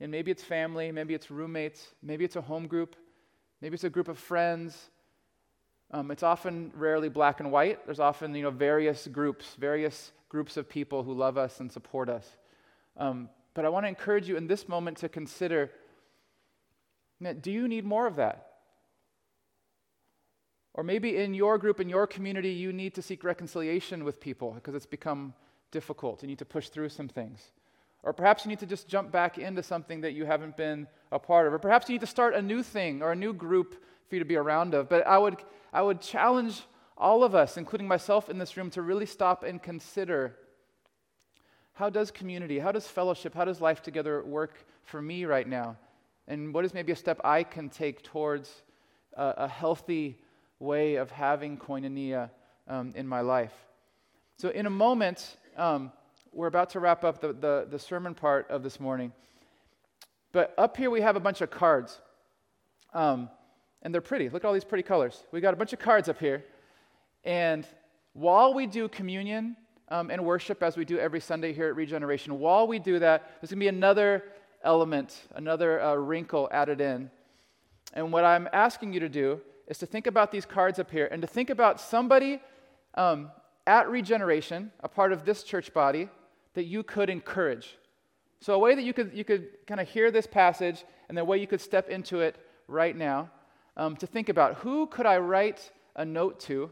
And 0.00 0.10
maybe 0.10 0.32
it's 0.32 0.42
family, 0.42 0.90
maybe 0.90 1.14
it's 1.14 1.30
roommates, 1.30 1.94
maybe 2.02 2.24
it's 2.24 2.36
a 2.36 2.40
home 2.40 2.66
group, 2.66 2.96
maybe 3.60 3.74
it's 3.74 3.84
a 3.84 3.90
group 3.90 4.08
of 4.08 4.18
friends. 4.18 4.90
Um, 5.90 6.10
it's 6.10 6.22
often 6.22 6.70
rarely 6.74 7.08
black 7.08 7.40
and 7.40 7.50
white. 7.50 7.84
There's 7.86 8.00
often 8.00 8.34
you 8.34 8.42
know 8.42 8.50
various 8.50 9.06
groups, 9.06 9.54
various 9.58 10.12
groups 10.28 10.56
of 10.56 10.68
people 10.68 11.02
who 11.02 11.14
love 11.14 11.38
us 11.38 11.60
and 11.60 11.72
support 11.72 12.08
us. 12.08 12.26
Um, 12.96 13.30
but 13.54 13.64
I 13.64 13.70
want 13.70 13.84
to 13.84 13.88
encourage 13.88 14.28
you 14.28 14.36
in 14.36 14.46
this 14.46 14.68
moment 14.68 14.98
to 14.98 15.08
consider: 15.08 15.70
Do 17.40 17.50
you 17.50 17.68
need 17.68 17.84
more 17.84 18.06
of 18.06 18.16
that? 18.16 18.44
Or 20.74 20.84
maybe 20.84 21.16
in 21.16 21.34
your 21.34 21.58
group, 21.58 21.80
in 21.80 21.88
your 21.88 22.06
community, 22.06 22.50
you 22.50 22.72
need 22.72 22.94
to 22.94 23.02
seek 23.02 23.24
reconciliation 23.24 24.04
with 24.04 24.20
people 24.20 24.52
because 24.52 24.76
it's 24.76 24.86
become 24.86 25.34
difficult. 25.72 26.22
You 26.22 26.28
need 26.28 26.38
to 26.38 26.44
push 26.44 26.68
through 26.68 26.90
some 26.90 27.08
things. 27.08 27.50
Or 28.04 28.12
perhaps 28.12 28.44
you 28.44 28.48
need 28.48 28.60
to 28.60 28.66
just 28.66 28.86
jump 28.86 29.10
back 29.10 29.38
into 29.38 29.62
something 29.62 30.02
that 30.02 30.12
you 30.12 30.24
haven't 30.24 30.56
been 30.56 30.86
a 31.10 31.18
part 31.18 31.46
of. 31.46 31.52
Or 31.52 31.58
perhaps 31.58 31.88
you 31.88 31.94
need 31.94 32.02
to 32.02 32.06
start 32.06 32.34
a 32.34 32.42
new 32.42 32.62
thing 32.62 33.02
or 33.02 33.10
a 33.10 33.16
new 33.16 33.32
group 33.32 33.82
for 34.08 34.16
you 34.16 34.18
to 34.20 34.24
be 34.24 34.36
around 34.36 34.74
of. 34.74 34.88
But 34.88 35.06
I 35.06 35.18
would, 35.18 35.36
I 35.72 35.82
would 35.82 36.00
challenge 36.00 36.62
all 36.96 37.22
of 37.22 37.34
us, 37.34 37.56
including 37.56 37.86
myself 37.86 38.28
in 38.28 38.38
this 38.38 38.56
room, 38.56 38.70
to 38.70 38.82
really 38.82 39.06
stop 39.06 39.42
and 39.42 39.62
consider 39.62 40.34
how 41.74 41.88
does 41.88 42.10
community, 42.10 42.58
how 42.58 42.72
does 42.72 42.88
fellowship, 42.88 43.34
how 43.34 43.44
does 43.44 43.60
life 43.60 43.82
together 43.82 44.24
work 44.24 44.66
for 44.82 45.00
me 45.00 45.24
right 45.24 45.46
now? 45.46 45.76
And 46.26 46.52
what 46.52 46.64
is 46.64 46.74
maybe 46.74 46.92
a 46.92 46.96
step 46.96 47.20
I 47.22 47.44
can 47.44 47.68
take 47.68 48.02
towards 48.02 48.62
a, 49.14 49.34
a 49.38 49.48
healthy 49.48 50.18
way 50.58 50.96
of 50.96 51.10
having 51.10 51.56
koinonia 51.56 52.30
um, 52.66 52.92
in 52.96 53.06
my 53.06 53.20
life. 53.20 53.52
So, 54.38 54.48
in 54.48 54.66
a 54.66 54.70
moment, 54.70 55.36
um, 55.56 55.92
we're 56.32 56.48
about 56.48 56.70
to 56.70 56.80
wrap 56.80 57.04
up 57.04 57.20
the, 57.20 57.32
the, 57.32 57.66
the 57.70 57.78
sermon 57.78 58.14
part 58.14 58.50
of 58.50 58.62
this 58.62 58.78
morning. 58.78 59.12
But 60.32 60.54
up 60.58 60.76
here, 60.76 60.90
we 60.90 61.00
have 61.00 61.16
a 61.16 61.20
bunch 61.20 61.40
of 61.40 61.50
cards. 61.50 62.00
Um, 62.92 63.30
and 63.82 63.94
they're 63.94 64.00
pretty. 64.00 64.28
Look 64.28 64.44
at 64.44 64.48
all 64.48 64.54
these 64.54 64.64
pretty 64.64 64.82
colors. 64.82 65.24
We 65.32 65.40
got 65.40 65.54
a 65.54 65.56
bunch 65.56 65.72
of 65.72 65.78
cards 65.78 66.08
up 66.08 66.18
here. 66.18 66.44
And 67.24 67.66
while 68.12 68.54
we 68.54 68.66
do 68.66 68.88
communion 68.88 69.56
um, 69.88 70.10
and 70.10 70.24
worship, 70.24 70.62
as 70.62 70.76
we 70.76 70.84
do 70.84 70.98
every 70.98 71.20
Sunday 71.20 71.52
here 71.52 71.68
at 71.68 71.76
Regeneration, 71.76 72.38
while 72.38 72.66
we 72.66 72.78
do 72.78 72.98
that, 72.98 73.38
there's 73.40 73.50
going 73.50 73.60
to 73.60 73.64
be 73.64 73.68
another 73.68 74.24
element, 74.64 75.16
another 75.34 75.80
uh, 75.80 75.94
wrinkle 75.94 76.48
added 76.50 76.80
in. 76.80 77.10
And 77.94 78.12
what 78.12 78.24
I'm 78.24 78.48
asking 78.52 78.92
you 78.92 79.00
to 79.00 79.08
do 79.08 79.40
is 79.66 79.78
to 79.78 79.86
think 79.86 80.06
about 80.06 80.32
these 80.32 80.44
cards 80.44 80.78
up 80.78 80.90
here 80.90 81.08
and 81.10 81.22
to 81.22 81.28
think 81.28 81.50
about 81.50 81.80
somebody 81.80 82.40
um, 82.94 83.30
at 83.66 83.88
Regeneration, 83.88 84.72
a 84.80 84.88
part 84.88 85.12
of 85.12 85.24
this 85.24 85.42
church 85.42 85.72
body, 85.72 86.08
that 86.54 86.64
you 86.64 86.82
could 86.82 87.08
encourage. 87.10 87.78
So, 88.40 88.54
a 88.54 88.58
way 88.58 88.74
that 88.74 88.82
you 88.82 88.92
could, 88.92 89.12
you 89.14 89.24
could 89.24 89.48
kind 89.66 89.80
of 89.80 89.88
hear 89.88 90.10
this 90.10 90.26
passage 90.26 90.84
and 91.08 91.16
the 91.16 91.24
way 91.24 91.38
you 91.38 91.46
could 91.46 91.60
step 91.60 91.88
into 91.88 92.20
it 92.20 92.36
right 92.66 92.96
now 92.96 93.30
um, 93.78 93.96
to 93.96 94.06
think 94.06 94.28
about 94.28 94.56
who 94.56 94.86
could 94.88 95.06
I 95.06 95.18
write 95.18 95.70
a 95.96 96.04
note 96.04 96.40
to, 96.40 96.70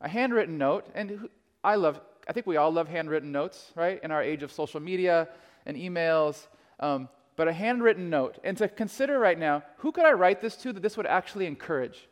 a 0.00 0.08
handwritten 0.08 0.58
note, 0.58 0.86
and 0.94 1.10
who, 1.10 1.30
I 1.62 1.76
love, 1.76 2.00
I 2.26 2.32
think 2.32 2.46
we 2.46 2.56
all 2.56 2.72
love 2.72 2.88
handwritten 2.88 3.30
notes, 3.30 3.70
right, 3.76 4.00
in 4.02 4.10
our 4.10 4.22
age 4.22 4.42
of 4.42 4.50
social 4.50 4.80
media 4.80 5.28
and 5.66 5.76
emails. 5.76 6.46
Um, 6.80 7.08
but 7.36 7.48
a 7.48 7.52
handwritten 7.52 8.10
note, 8.10 8.38
and 8.44 8.56
to 8.58 8.68
consider 8.68 9.18
right 9.18 9.38
now, 9.38 9.62
who 9.78 9.92
could 9.92 10.04
I 10.04 10.12
write 10.12 10.40
this 10.40 10.56
to 10.56 10.72
that 10.72 10.82
this 10.82 10.96
would 10.96 11.06
actually 11.06 11.46
encourage? 11.46 12.08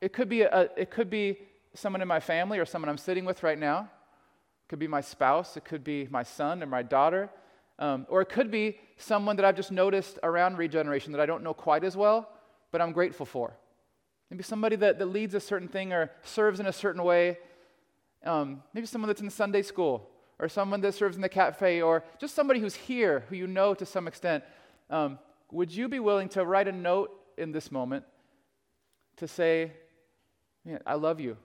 It 0.00 0.12
could 0.12 0.28
be, 0.28 0.42
a, 0.42 0.70
it 0.76 0.90
could 0.90 1.10
be 1.10 1.38
someone 1.74 2.02
in 2.02 2.08
my 2.08 2.20
family 2.20 2.58
or 2.58 2.64
someone 2.64 2.88
I'm 2.88 2.98
sitting 2.98 3.24
with 3.24 3.42
right 3.42 3.58
now. 3.58 3.80
It 3.80 4.68
could 4.68 4.78
be 4.78 4.88
my 4.88 5.00
spouse. 5.00 5.56
It 5.56 5.64
could 5.64 5.84
be 5.84 6.08
my 6.10 6.22
son 6.22 6.62
or 6.62 6.66
my 6.66 6.82
daughter. 6.82 7.30
Um, 7.78 8.06
or 8.08 8.20
it 8.20 8.28
could 8.28 8.50
be 8.50 8.78
someone 8.96 9.36
that 9.36 9.44
I've 9.44 9.56
just 9.56 9.72
noticed 9.72 10.18
around 10.22 10.58
regeneration 10.58 11.12
that 11.12 11.20
I 11.20 11.26
don't 11.26 11.42
know 11.42 11.54
quite 11.54 11.84
as 11.84 11.96
well, 11.96 12.28
but 12.74 12.80
I'm 12.80 12.90
grateful 12.90 13.24
for. 13.24 13.56
Maybe 14.30 14.42
somebody 14.42 14.74
that, 14.74 14.98
that 14.98 15.06
leads 15.06 15.32
a 15.34 15.38
certain 15.38 15.68
thing 15.68 15.92
or 15.92 16.10
serves 16.24 16.58
in 16.58 16.66
a 16.66 16.72
certain 16.72 17.04
way. 17.04 17.38
Um, 18.24 18.64
maybe 18.72 18.84
someone 18.88 19.06
that's 19.06 19.20
in 19.20 19.30
Sunday 19.30 19.62
school 19.62 20.10
or 20.40 20.48
someone 20.48 20.80
that 20.80 20.92
serves 20.92 21.14
in 21.14 21.22
the 21.22 21.28
cafe 21.28 21.82
or 21.82 22.02
just 22.18 22.34
somebody 22.34 22.58
who's 22.58 22.74
here 22.74 23.22
who 23.28 23.36
you 23.36 23.46
know 23.46 23.74
to 23.74 23.86
some 23.86 24.08
extent. 24.08 24.42
Um, 24.90 25.20
would 25.52 25.72
you 25.72 25.88
be 25.88 26.00
willing 26.00 26.28
to 26.30 26.44
write 26.44 26.66
a 26.66 26.72
note 26.72 27.12
in 27.38 27.52
this 27.52 27.70
moment 27.70 28.06
to 29.18 29.28
say, 29.28 29.70
I 30.84 30.94
love 30.94 31.20
you. 31.20 31.36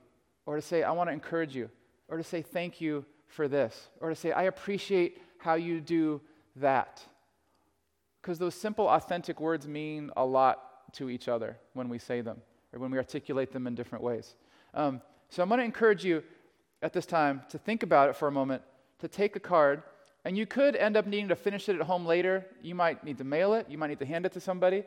Or 0.47 0.55
to 0.55 0.63
say, 0.63 0.81
I 0.81 0.93
want 0.93 1.09
to 1.09 1.13
encourage 1.13 1.55
you. 1.55 1.69
Or 2.07 2.17
to 2.17 2.23
say, 2.23 2.41
thank 2.41 2.81
you 2.81 3.05
for 3.27 3.47
this. 3.47 3.89
Or 4.01 4.09
to 4.09 4.15
say, 4.15 4.31
I 4.31 4.45
appreciate 4.45 5.21
how 5.37 5.53
you 5.53 5.79
do 5.79 6.21
that. 6.55 7.03
Because 8.19 8.39
those 8.39 8.55
simple, 8.55 8.87
authentic 8.87 9.39
words 9.39 9.67
mean 9.67 10.09
a 10.17 10.25
lot 10.25 10.68
to 10.93 11.09
each 11.09 11.27
other 11.27 11.57
when 11.73 11.89
we 11.89 11.99
say 11.99 12.21
them 12.21 12.41
or 12.73 12.79
when 12.79 12.91
we 12.91 12.97
articulate 12.97 13.51
them 13.51 13.67
in 13.67 13.75
different 13.75 14.03
ways. 14.03 14.35
Um, 14.73 15.01
so 15.29 15.43
I'm 15.43 15.49
going 15.49 15.59
to 15.59 15.65
encourage 15.65 16.03
you 16.03 16.23
at 16.81 16.93
this 16.93 17.05
time 17.05 17.41
to 17.49 17.57
think 17.57 17.83
about 17.83 18.09
it 18.09 18.15
for 18.15 18.27
a 18.27 18.31
moment, 18.31 18.61
to 18.99 19.07
take 19.07 19.35
a 19.35 19.39
card, 19.39 19.83
and 20.25 20.37
you 20.37 20.45
could 20.45 20.75
end 20.75 20.97
up 20.97 21.05
needing 21.05 21.29
to 21.29 21.35
finish 21.35 21.69
it 21.69 21.75
at 21.75 21.81
home 21.81 22.05
later. 22.05 22.45
You 22.61 22.75
might 22.75 23.03
need 23.03 23.17
to 23.19 23.23
mail 23.23 23.53
it, 23.53 23.67
you 23.69 23.77
might 23.77 23.87
need 23.87 23.99
to 23.99 24.05
hand 24.05 24.25
it 24.25 24.33
to 24.33 24.39
somebody. 24.39 24.83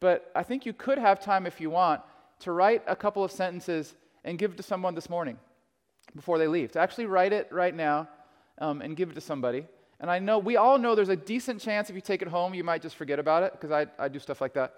But 0.00 0.30
I 0.34 0.42
think 0.42 0.66
you 0.66 0.72
could 0.72 0.98
have 0.98 1.20
time 1.20 1.46
if 1.46 1.60
you 1.60 1.70
want 1.70 2.02
to 2.40 2.52
write 2.52 2.82
a 2.86 2.96
couple 2.96 3.24
of 3.24 3.32
sentences 3.32 3.94
and 4.24 4.38
give 4.38 4.56
to 4.56 4.62
someone 4.62 4.94
this 4.94 5.08
morning 5.08 5.38
before 6.14 6.38
they 6.38 6.46
leave. 6.46 6.72
To 6.72 6.80
actually 6.80 7.06
write 7.06 7.32
it 7.32 7.48
right 7.50 7.74
now 7.74 8.08
um, 8.58 8.82
and 8.82 8.96
give 8.96 9.10
it 9.10 9.14
to 9.14 9.20
somebody. 9.20 9.66
And 10.00 10.10
I 10.10 10.18
know, 10.18 10.38
we 10.38 10.56
all 10.56 10.78
know 10.78 10.94
there's 10.94 11.08
a 11.08 11.16
decent 11.16 11.60
chance 11.60 11.88
if 11.88 11.96
you 11.96 12.02
take 12.02 12.20
it 12.20 12.28
home, 12.28 12.52
you 12.52 12.64
might 12.64 12.82
just 12.82 12.96
forget 12.96 13.18
about 13.18 13.42
it, 13.42 13.52
because 13.52 13.70
I, 13.70 13.86
I 13.98 14.08
do 14.08 14.18
stuff 14.18 14.40
like 14.40 14.52
that. 14.54 14.74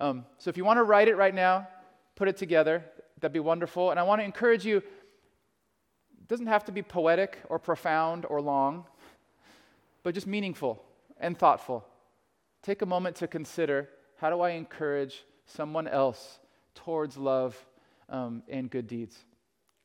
Um, 0.00 0.24
so 0.38 0.48
if 0.48 0.56
you 0.56 0.64
want 0.64 0.78
to 0.78 0.82
write 0.82 1.08
it 1.08 1.16
right 1.16 1.34
now, 1.34 1.68
put 2.16 2.26
it 2.26 2.36
together, 2.38 2.82
that'd 3.20 3.34
be 3.34 3.40
wonderful. 3.40 3.90
And 3.90 4.00
I 4.00 4.02
want 4.02 4.20
to 4.20 4.24
encourage 4.24 4.64
you, 4.64 4.78
it 4.78 6.28
doesn't 6.28 6.46
have 6.46 6.64
to 6.64 6.72
be 6.72 6.82
poetic 6.82 7.38
or 7.50 7.58
profound 7.58 8.24
or 8.28 8.40
long, 8.40 8.86
but 10.02 10.14
just 10.14 10.26
meaningful 10.26 10.82
and 11.18 11.38
thoughtful. 11.38 11.84
Take 12.62 12.80
a 12.80 12.86
moment 12.86 13.16
to 13.16 13.26
consider 13.26 13.90
how 14.16 14.30
do 14.30 14.40
I 14.40 14.50
encourage 14.50 15.24
someone 15.46 15.86
else 15.86 16.38
towards 16.74 17.16
love 17.18 17.56
um, 18.08 18.42
and 18.48 18.70
good 18.70 18.86
deeds. 18.86 19.18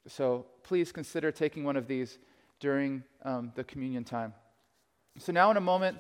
So 0.08 0.46
please 0.64 0.92
consider 0.92 1.32
taking 1.32 1.64
one 1.64 1.76
of 1.76 1.88
these 1.88 2.20
during 2.60 3.04
um, 3.24 3.52
the 3.56 3.64
communion 3.64 4.04
time. 4.04 4.34
So 5.18 5.32
now, 5.32 5.52
in 5.52 5.58
a 5.58 5.62
moment, 5.62 5.98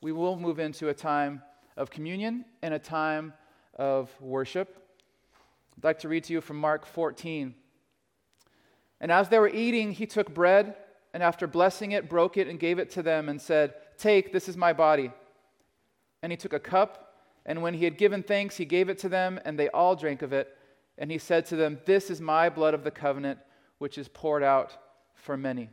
we 0.00 0.12
will 0.12 0.36
move 0.36 0.58
into 0.58 0.88
a 0.88 0.94
time 0.94 1.42
of 1.76 1.90
communion 1.90 2.44
and 2.62 2.74
a 2.74 2.78
time 2.78 3.32
of 3.76 4.10
worship. 4.20 4.76
I'd 5.78 5.84
like 5.84 5.98
to 6.00 6.08
read 6.08 6.24
to 6.24 6.32
you 6.32 6.40
from 6.40 6.58
Mark 6.58 6.86
14. 6.86 7.54
And 9.00 9.10
as 9.10 9.28
they 9.28 9.38
were 9.38 9.48
eating, 9.48 9.92
he 9.92 10.06
took 10.06 10.32
bread, 10.32 10.76
and 11.12 11.22
after 11.22 11.46
blessing 11.46 11.92
it, 11.92 12.08
broke 12.08 12.36
it 12.36 12.48
and 12.48 12.58
gave 12.58 12.78
it 12.78 12.90
to 12.90 13.02
them, 13.02 13.28
and 13.28 13.40
said, 13.40 13.74
Take, 13.98 14.32
this 14.32 14.48
is 14.48 14.56
my 14.56 14.72
body. 14.72 15.10
And 16.22 16.30
he 16.30 16.36
took 16.36 16.52
a 16.52 16.60
cup, 16.60 17.16
and 17.44 17.62
when 17.62 17.74
he 17.74 17.84
had 17.84 17.98
given 17.98 18.22
thanks, 18.22 18.56
he 18.56 18.64
gave 18.64 18.88
it 18.88 18.98
to 18.98 19.08
them, 19.08 19.40
and 19.44 19.58
they 19.58 19.68
all 19.70 19.96
drank 19.96 20.22
of 20.22 20.32
it. 20.32 20.56
And 20.98 21.10
he 21.10 21.18
said 21.18 21.46
to 21.46 21.56
them, 21.56 21.80
This 21.84 22.10
is 22.10 22.20
my 22.20 22.48
blood 22.48 22.74
of 22.74 22.84
the 22.84 22.90
covenant, 22.90 23.40
which 23.78 23.98
is 23.98 24.08
poured 24.08 24.42
out 24.42 24.76
for 25.14 25.36
many. 25.36 25.70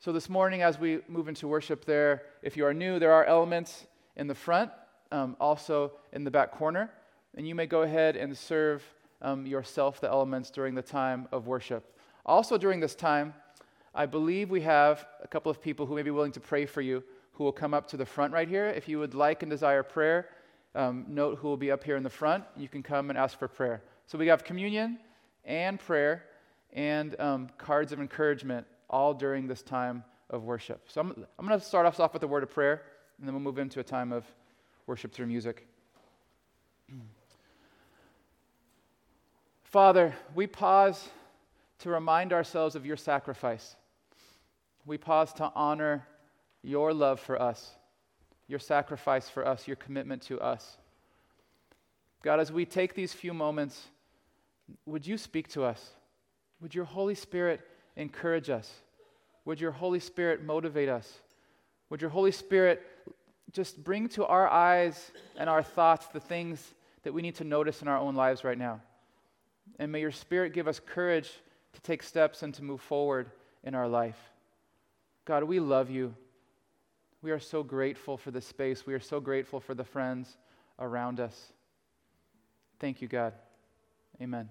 So, 0.00 0.12
this 0.12 0.28
morning, 0.28 0.62
as 0.62 0.78
we 0.78 1.00
move 1.08 1.28
into 1.28 1.46
worship, 1.46 1.84
there, 1.84 2.22
if 2.42 2.56
you 2.56 2.64
are 2.66 2.74
new, 2.74 2.98
there 2.98 3.12
are 3.12 3.24
elements 3.24 3.86
in 4.16 4.26
the 4.26 4.34
front, 4.34 4.70
um, 5.12 5.36
also 5.40 5.92
in 6.12 6.24
the 6.24 6.30
back 6.30 6.52
corner. 6.52 6.90
And 7.36 7.46
you 7.46 7.54
may 7.54 7.66
go 7.66 7.82
ahead 7.82 8.16
and 8.16 8.36
serve 8.36 8.82
um, 9.22 9.46
yourself 9.46 10.00
the 10.00 10.08
elements 10.08 10.50
during 10.50 10.74
the 10.74 10.82
time 10.82 11.28
of 11.32 11.46
worship. 11.46 11.96
Also, 12.24 12.58
during 12.58 12.80
this 12.80 12.94
time, 12.94 13.34
I 13.94 14.06
believe 14.06 14.50
we 14.50 14.60
have 14.62 15.06
a 15.22 15.28
couple 15.28 15.50
of 15.50 15.60
people 15.60 15.86
who 15.86 15.94
may 15.94 16.02
be 16.02 16.10
willing 16.10 16.32
to 16.32 16.40
pray 16.40 16.66
for 16.66 16.80
you 16.80 17.02
who 17.32 17.44
will 17.44 17.52
come 17.52 17.72
up 17.72 17.86
to 17.88 17.96
the 17.96 18.04
front 18.04 18.32
right 18.32 18.48
here. 18.48 18.66
If 18.66 18.88
you 18.88 18.98
would 18.98 19.14
like 19.14 19.42
and 19.42 19.50
desire 19.50 19.84
prayer, 19.84 20.28
um, 20.74 21.04
note 21.08 21.38
who 21.38 21.46
will 21.46 21.56
be 21.56 21.70
up 21.70 21.84
here 21.84 21.96
in 21.96 22.02
the 22.02 22.10
front. 22.10 22.44
You 22.56 22.68
can 22.68 22.82
come 22.82 23.10
and 23.10 23.18
ask 23.18 23.38
for 23.38 23.46
prayer. 23.46 23.82
So 24.06 24.18
we 24.18 24.26
have 24.26 24.42
communion 24.42 24.98
and 25.44 25.78
prayer 25.78 26.24
and 26.72 27.18
um, 27.20 27.48
cards 27.56 27.92
of 27.92 28.00
encouragement 28.00 28.66
all 28.90 29.14
during 29.14 29.46
this 29.46 29.62
time 29.62 30.02
of 30.30 30.42
worship. 30.42 30.82
So 30.88 31.00
I'm, 31.00 31.26
I'm 31.38 31.46
going 31.46 31.58
to 31.58 31.64
start 31.64 31.86
us 31.86 32.00
off 32.00 32.12
with 32.12 32.22
a 32.24 32.26
word 32.26 32.42
of 32.42 32.50
prayer, 32.50 32.82
and 33.18 33.26
then 33.26 33.34
we'll 33.34 33.42
move 33.42 33.58
into 33.58 33.80
a 33.80 33.84
time 33.84 34.12
of 34.12 34.24
worship 34.88 35.12
through 35.12 35.26
music. 35.26 35.68
Father, 39.62 40.14
we 40.34 40.46
pause 40.46 41.10
to 41.80 41.90
remind 41.90 42.32
ourselves 42.32 42.74
of 42.74 42.86
your 42.86 42.96
sacrifice. 42.96 43.76
We 44.86 44.96
pause 44.96 45.32
to 45.34 45.52
honor 45.54 46.08
your 46.62 46.94
love 46.94 47.20
for 47.20 47.40
us, 47.40 47.76
your 48.48 48.58
sacrifice 48.58 49.28
for 49.28 49.46
us, 49.46 49.68
your 49.68 49.76
commitment 49.76 50.22
to 50.22 50.40
us. 50.40 50.78
God, 52.22 52.40
as 52.40 52.50
we 52.50 52.64
take 52.64 52.94
these 52.94 53.12
few 53.12 53.34
moments, 53.34 53.88
would 54.86 55.06
you 55.06 55.18
speak 55.18 55.48
to 55.48 55.64
us? 55.64 55.90
Would 56.60 56.74
your 56.74 56.86
Holy 56.86 57.14
Spirit 57.14 57.60
encourage 57.94 58.48
us? 58.48 58.72
Would 59.44 59.60
your 59.60 59.72
Holy 59.72 60.00
Spirit 60.00 60.42
motivate 60.42 60.88
us? 60.88 61.20
Would 61.90 62.00
your 62.00 62.10
Holy 62.10 62.32
Spirit 62.32 62.82
just 63.52 63.82
bring 63.82 64.08
to 64.10 64.26
our 64.26 64.48
eyes 64.48 65.10
and 65.36 65.48
our 65.48 65.62
thoughts 65.62 66.06
the 66.08 66.20
things 66.20 66.74
that 67.02 67.12
we 67.12 67.22
need 67.22 67.36
to 67.36 67.44
notice 67.44 67.82
in 67.82 67.88
our 67.88 67.98
own 67.98 68.14
lives 68.14 68.44
right 68.44 68.58
now? 68.58 68.80
And 69.78 69.92
may 69.92 70.00
your 70.00 70.12
Spirit 70.12 70.52
give 70.52 70.68
us 70.68 70.80
courage 70.80 71.30
to 71.72 71.80
take 71.80 72.02
steps 72.02 72.42
and 72.42 72.52
to 72.54 72.64
move 72.64 72.80
forward 72.80 73.30
in 73.64 73.74
our 73.74 73.88
life. 73.88 74.18
God, 75.24 75.44
we 75.44 75.60
love 75.60 75.90
you. 75.90 76.14
We 77.22 77.30
are 77.32 77.40
so 77.40 77.62
grateful 77.62 78.16
for 78.16 78.30
this 78.30 78.46
space. 78.46 78.86
We 78.86 78.94
are 78.94 79.00
so 79.00 79.20
grateful 79.20 79.60
for 79.60 79.74
the 79.74 79.84
friends 79.84 80.36
around 80.78 81.20
us. 81.20 81.52
Thank 82.78 83.02
you, 83.02 83.08
God. 83.08 83.34
Amen. 84.20 84.48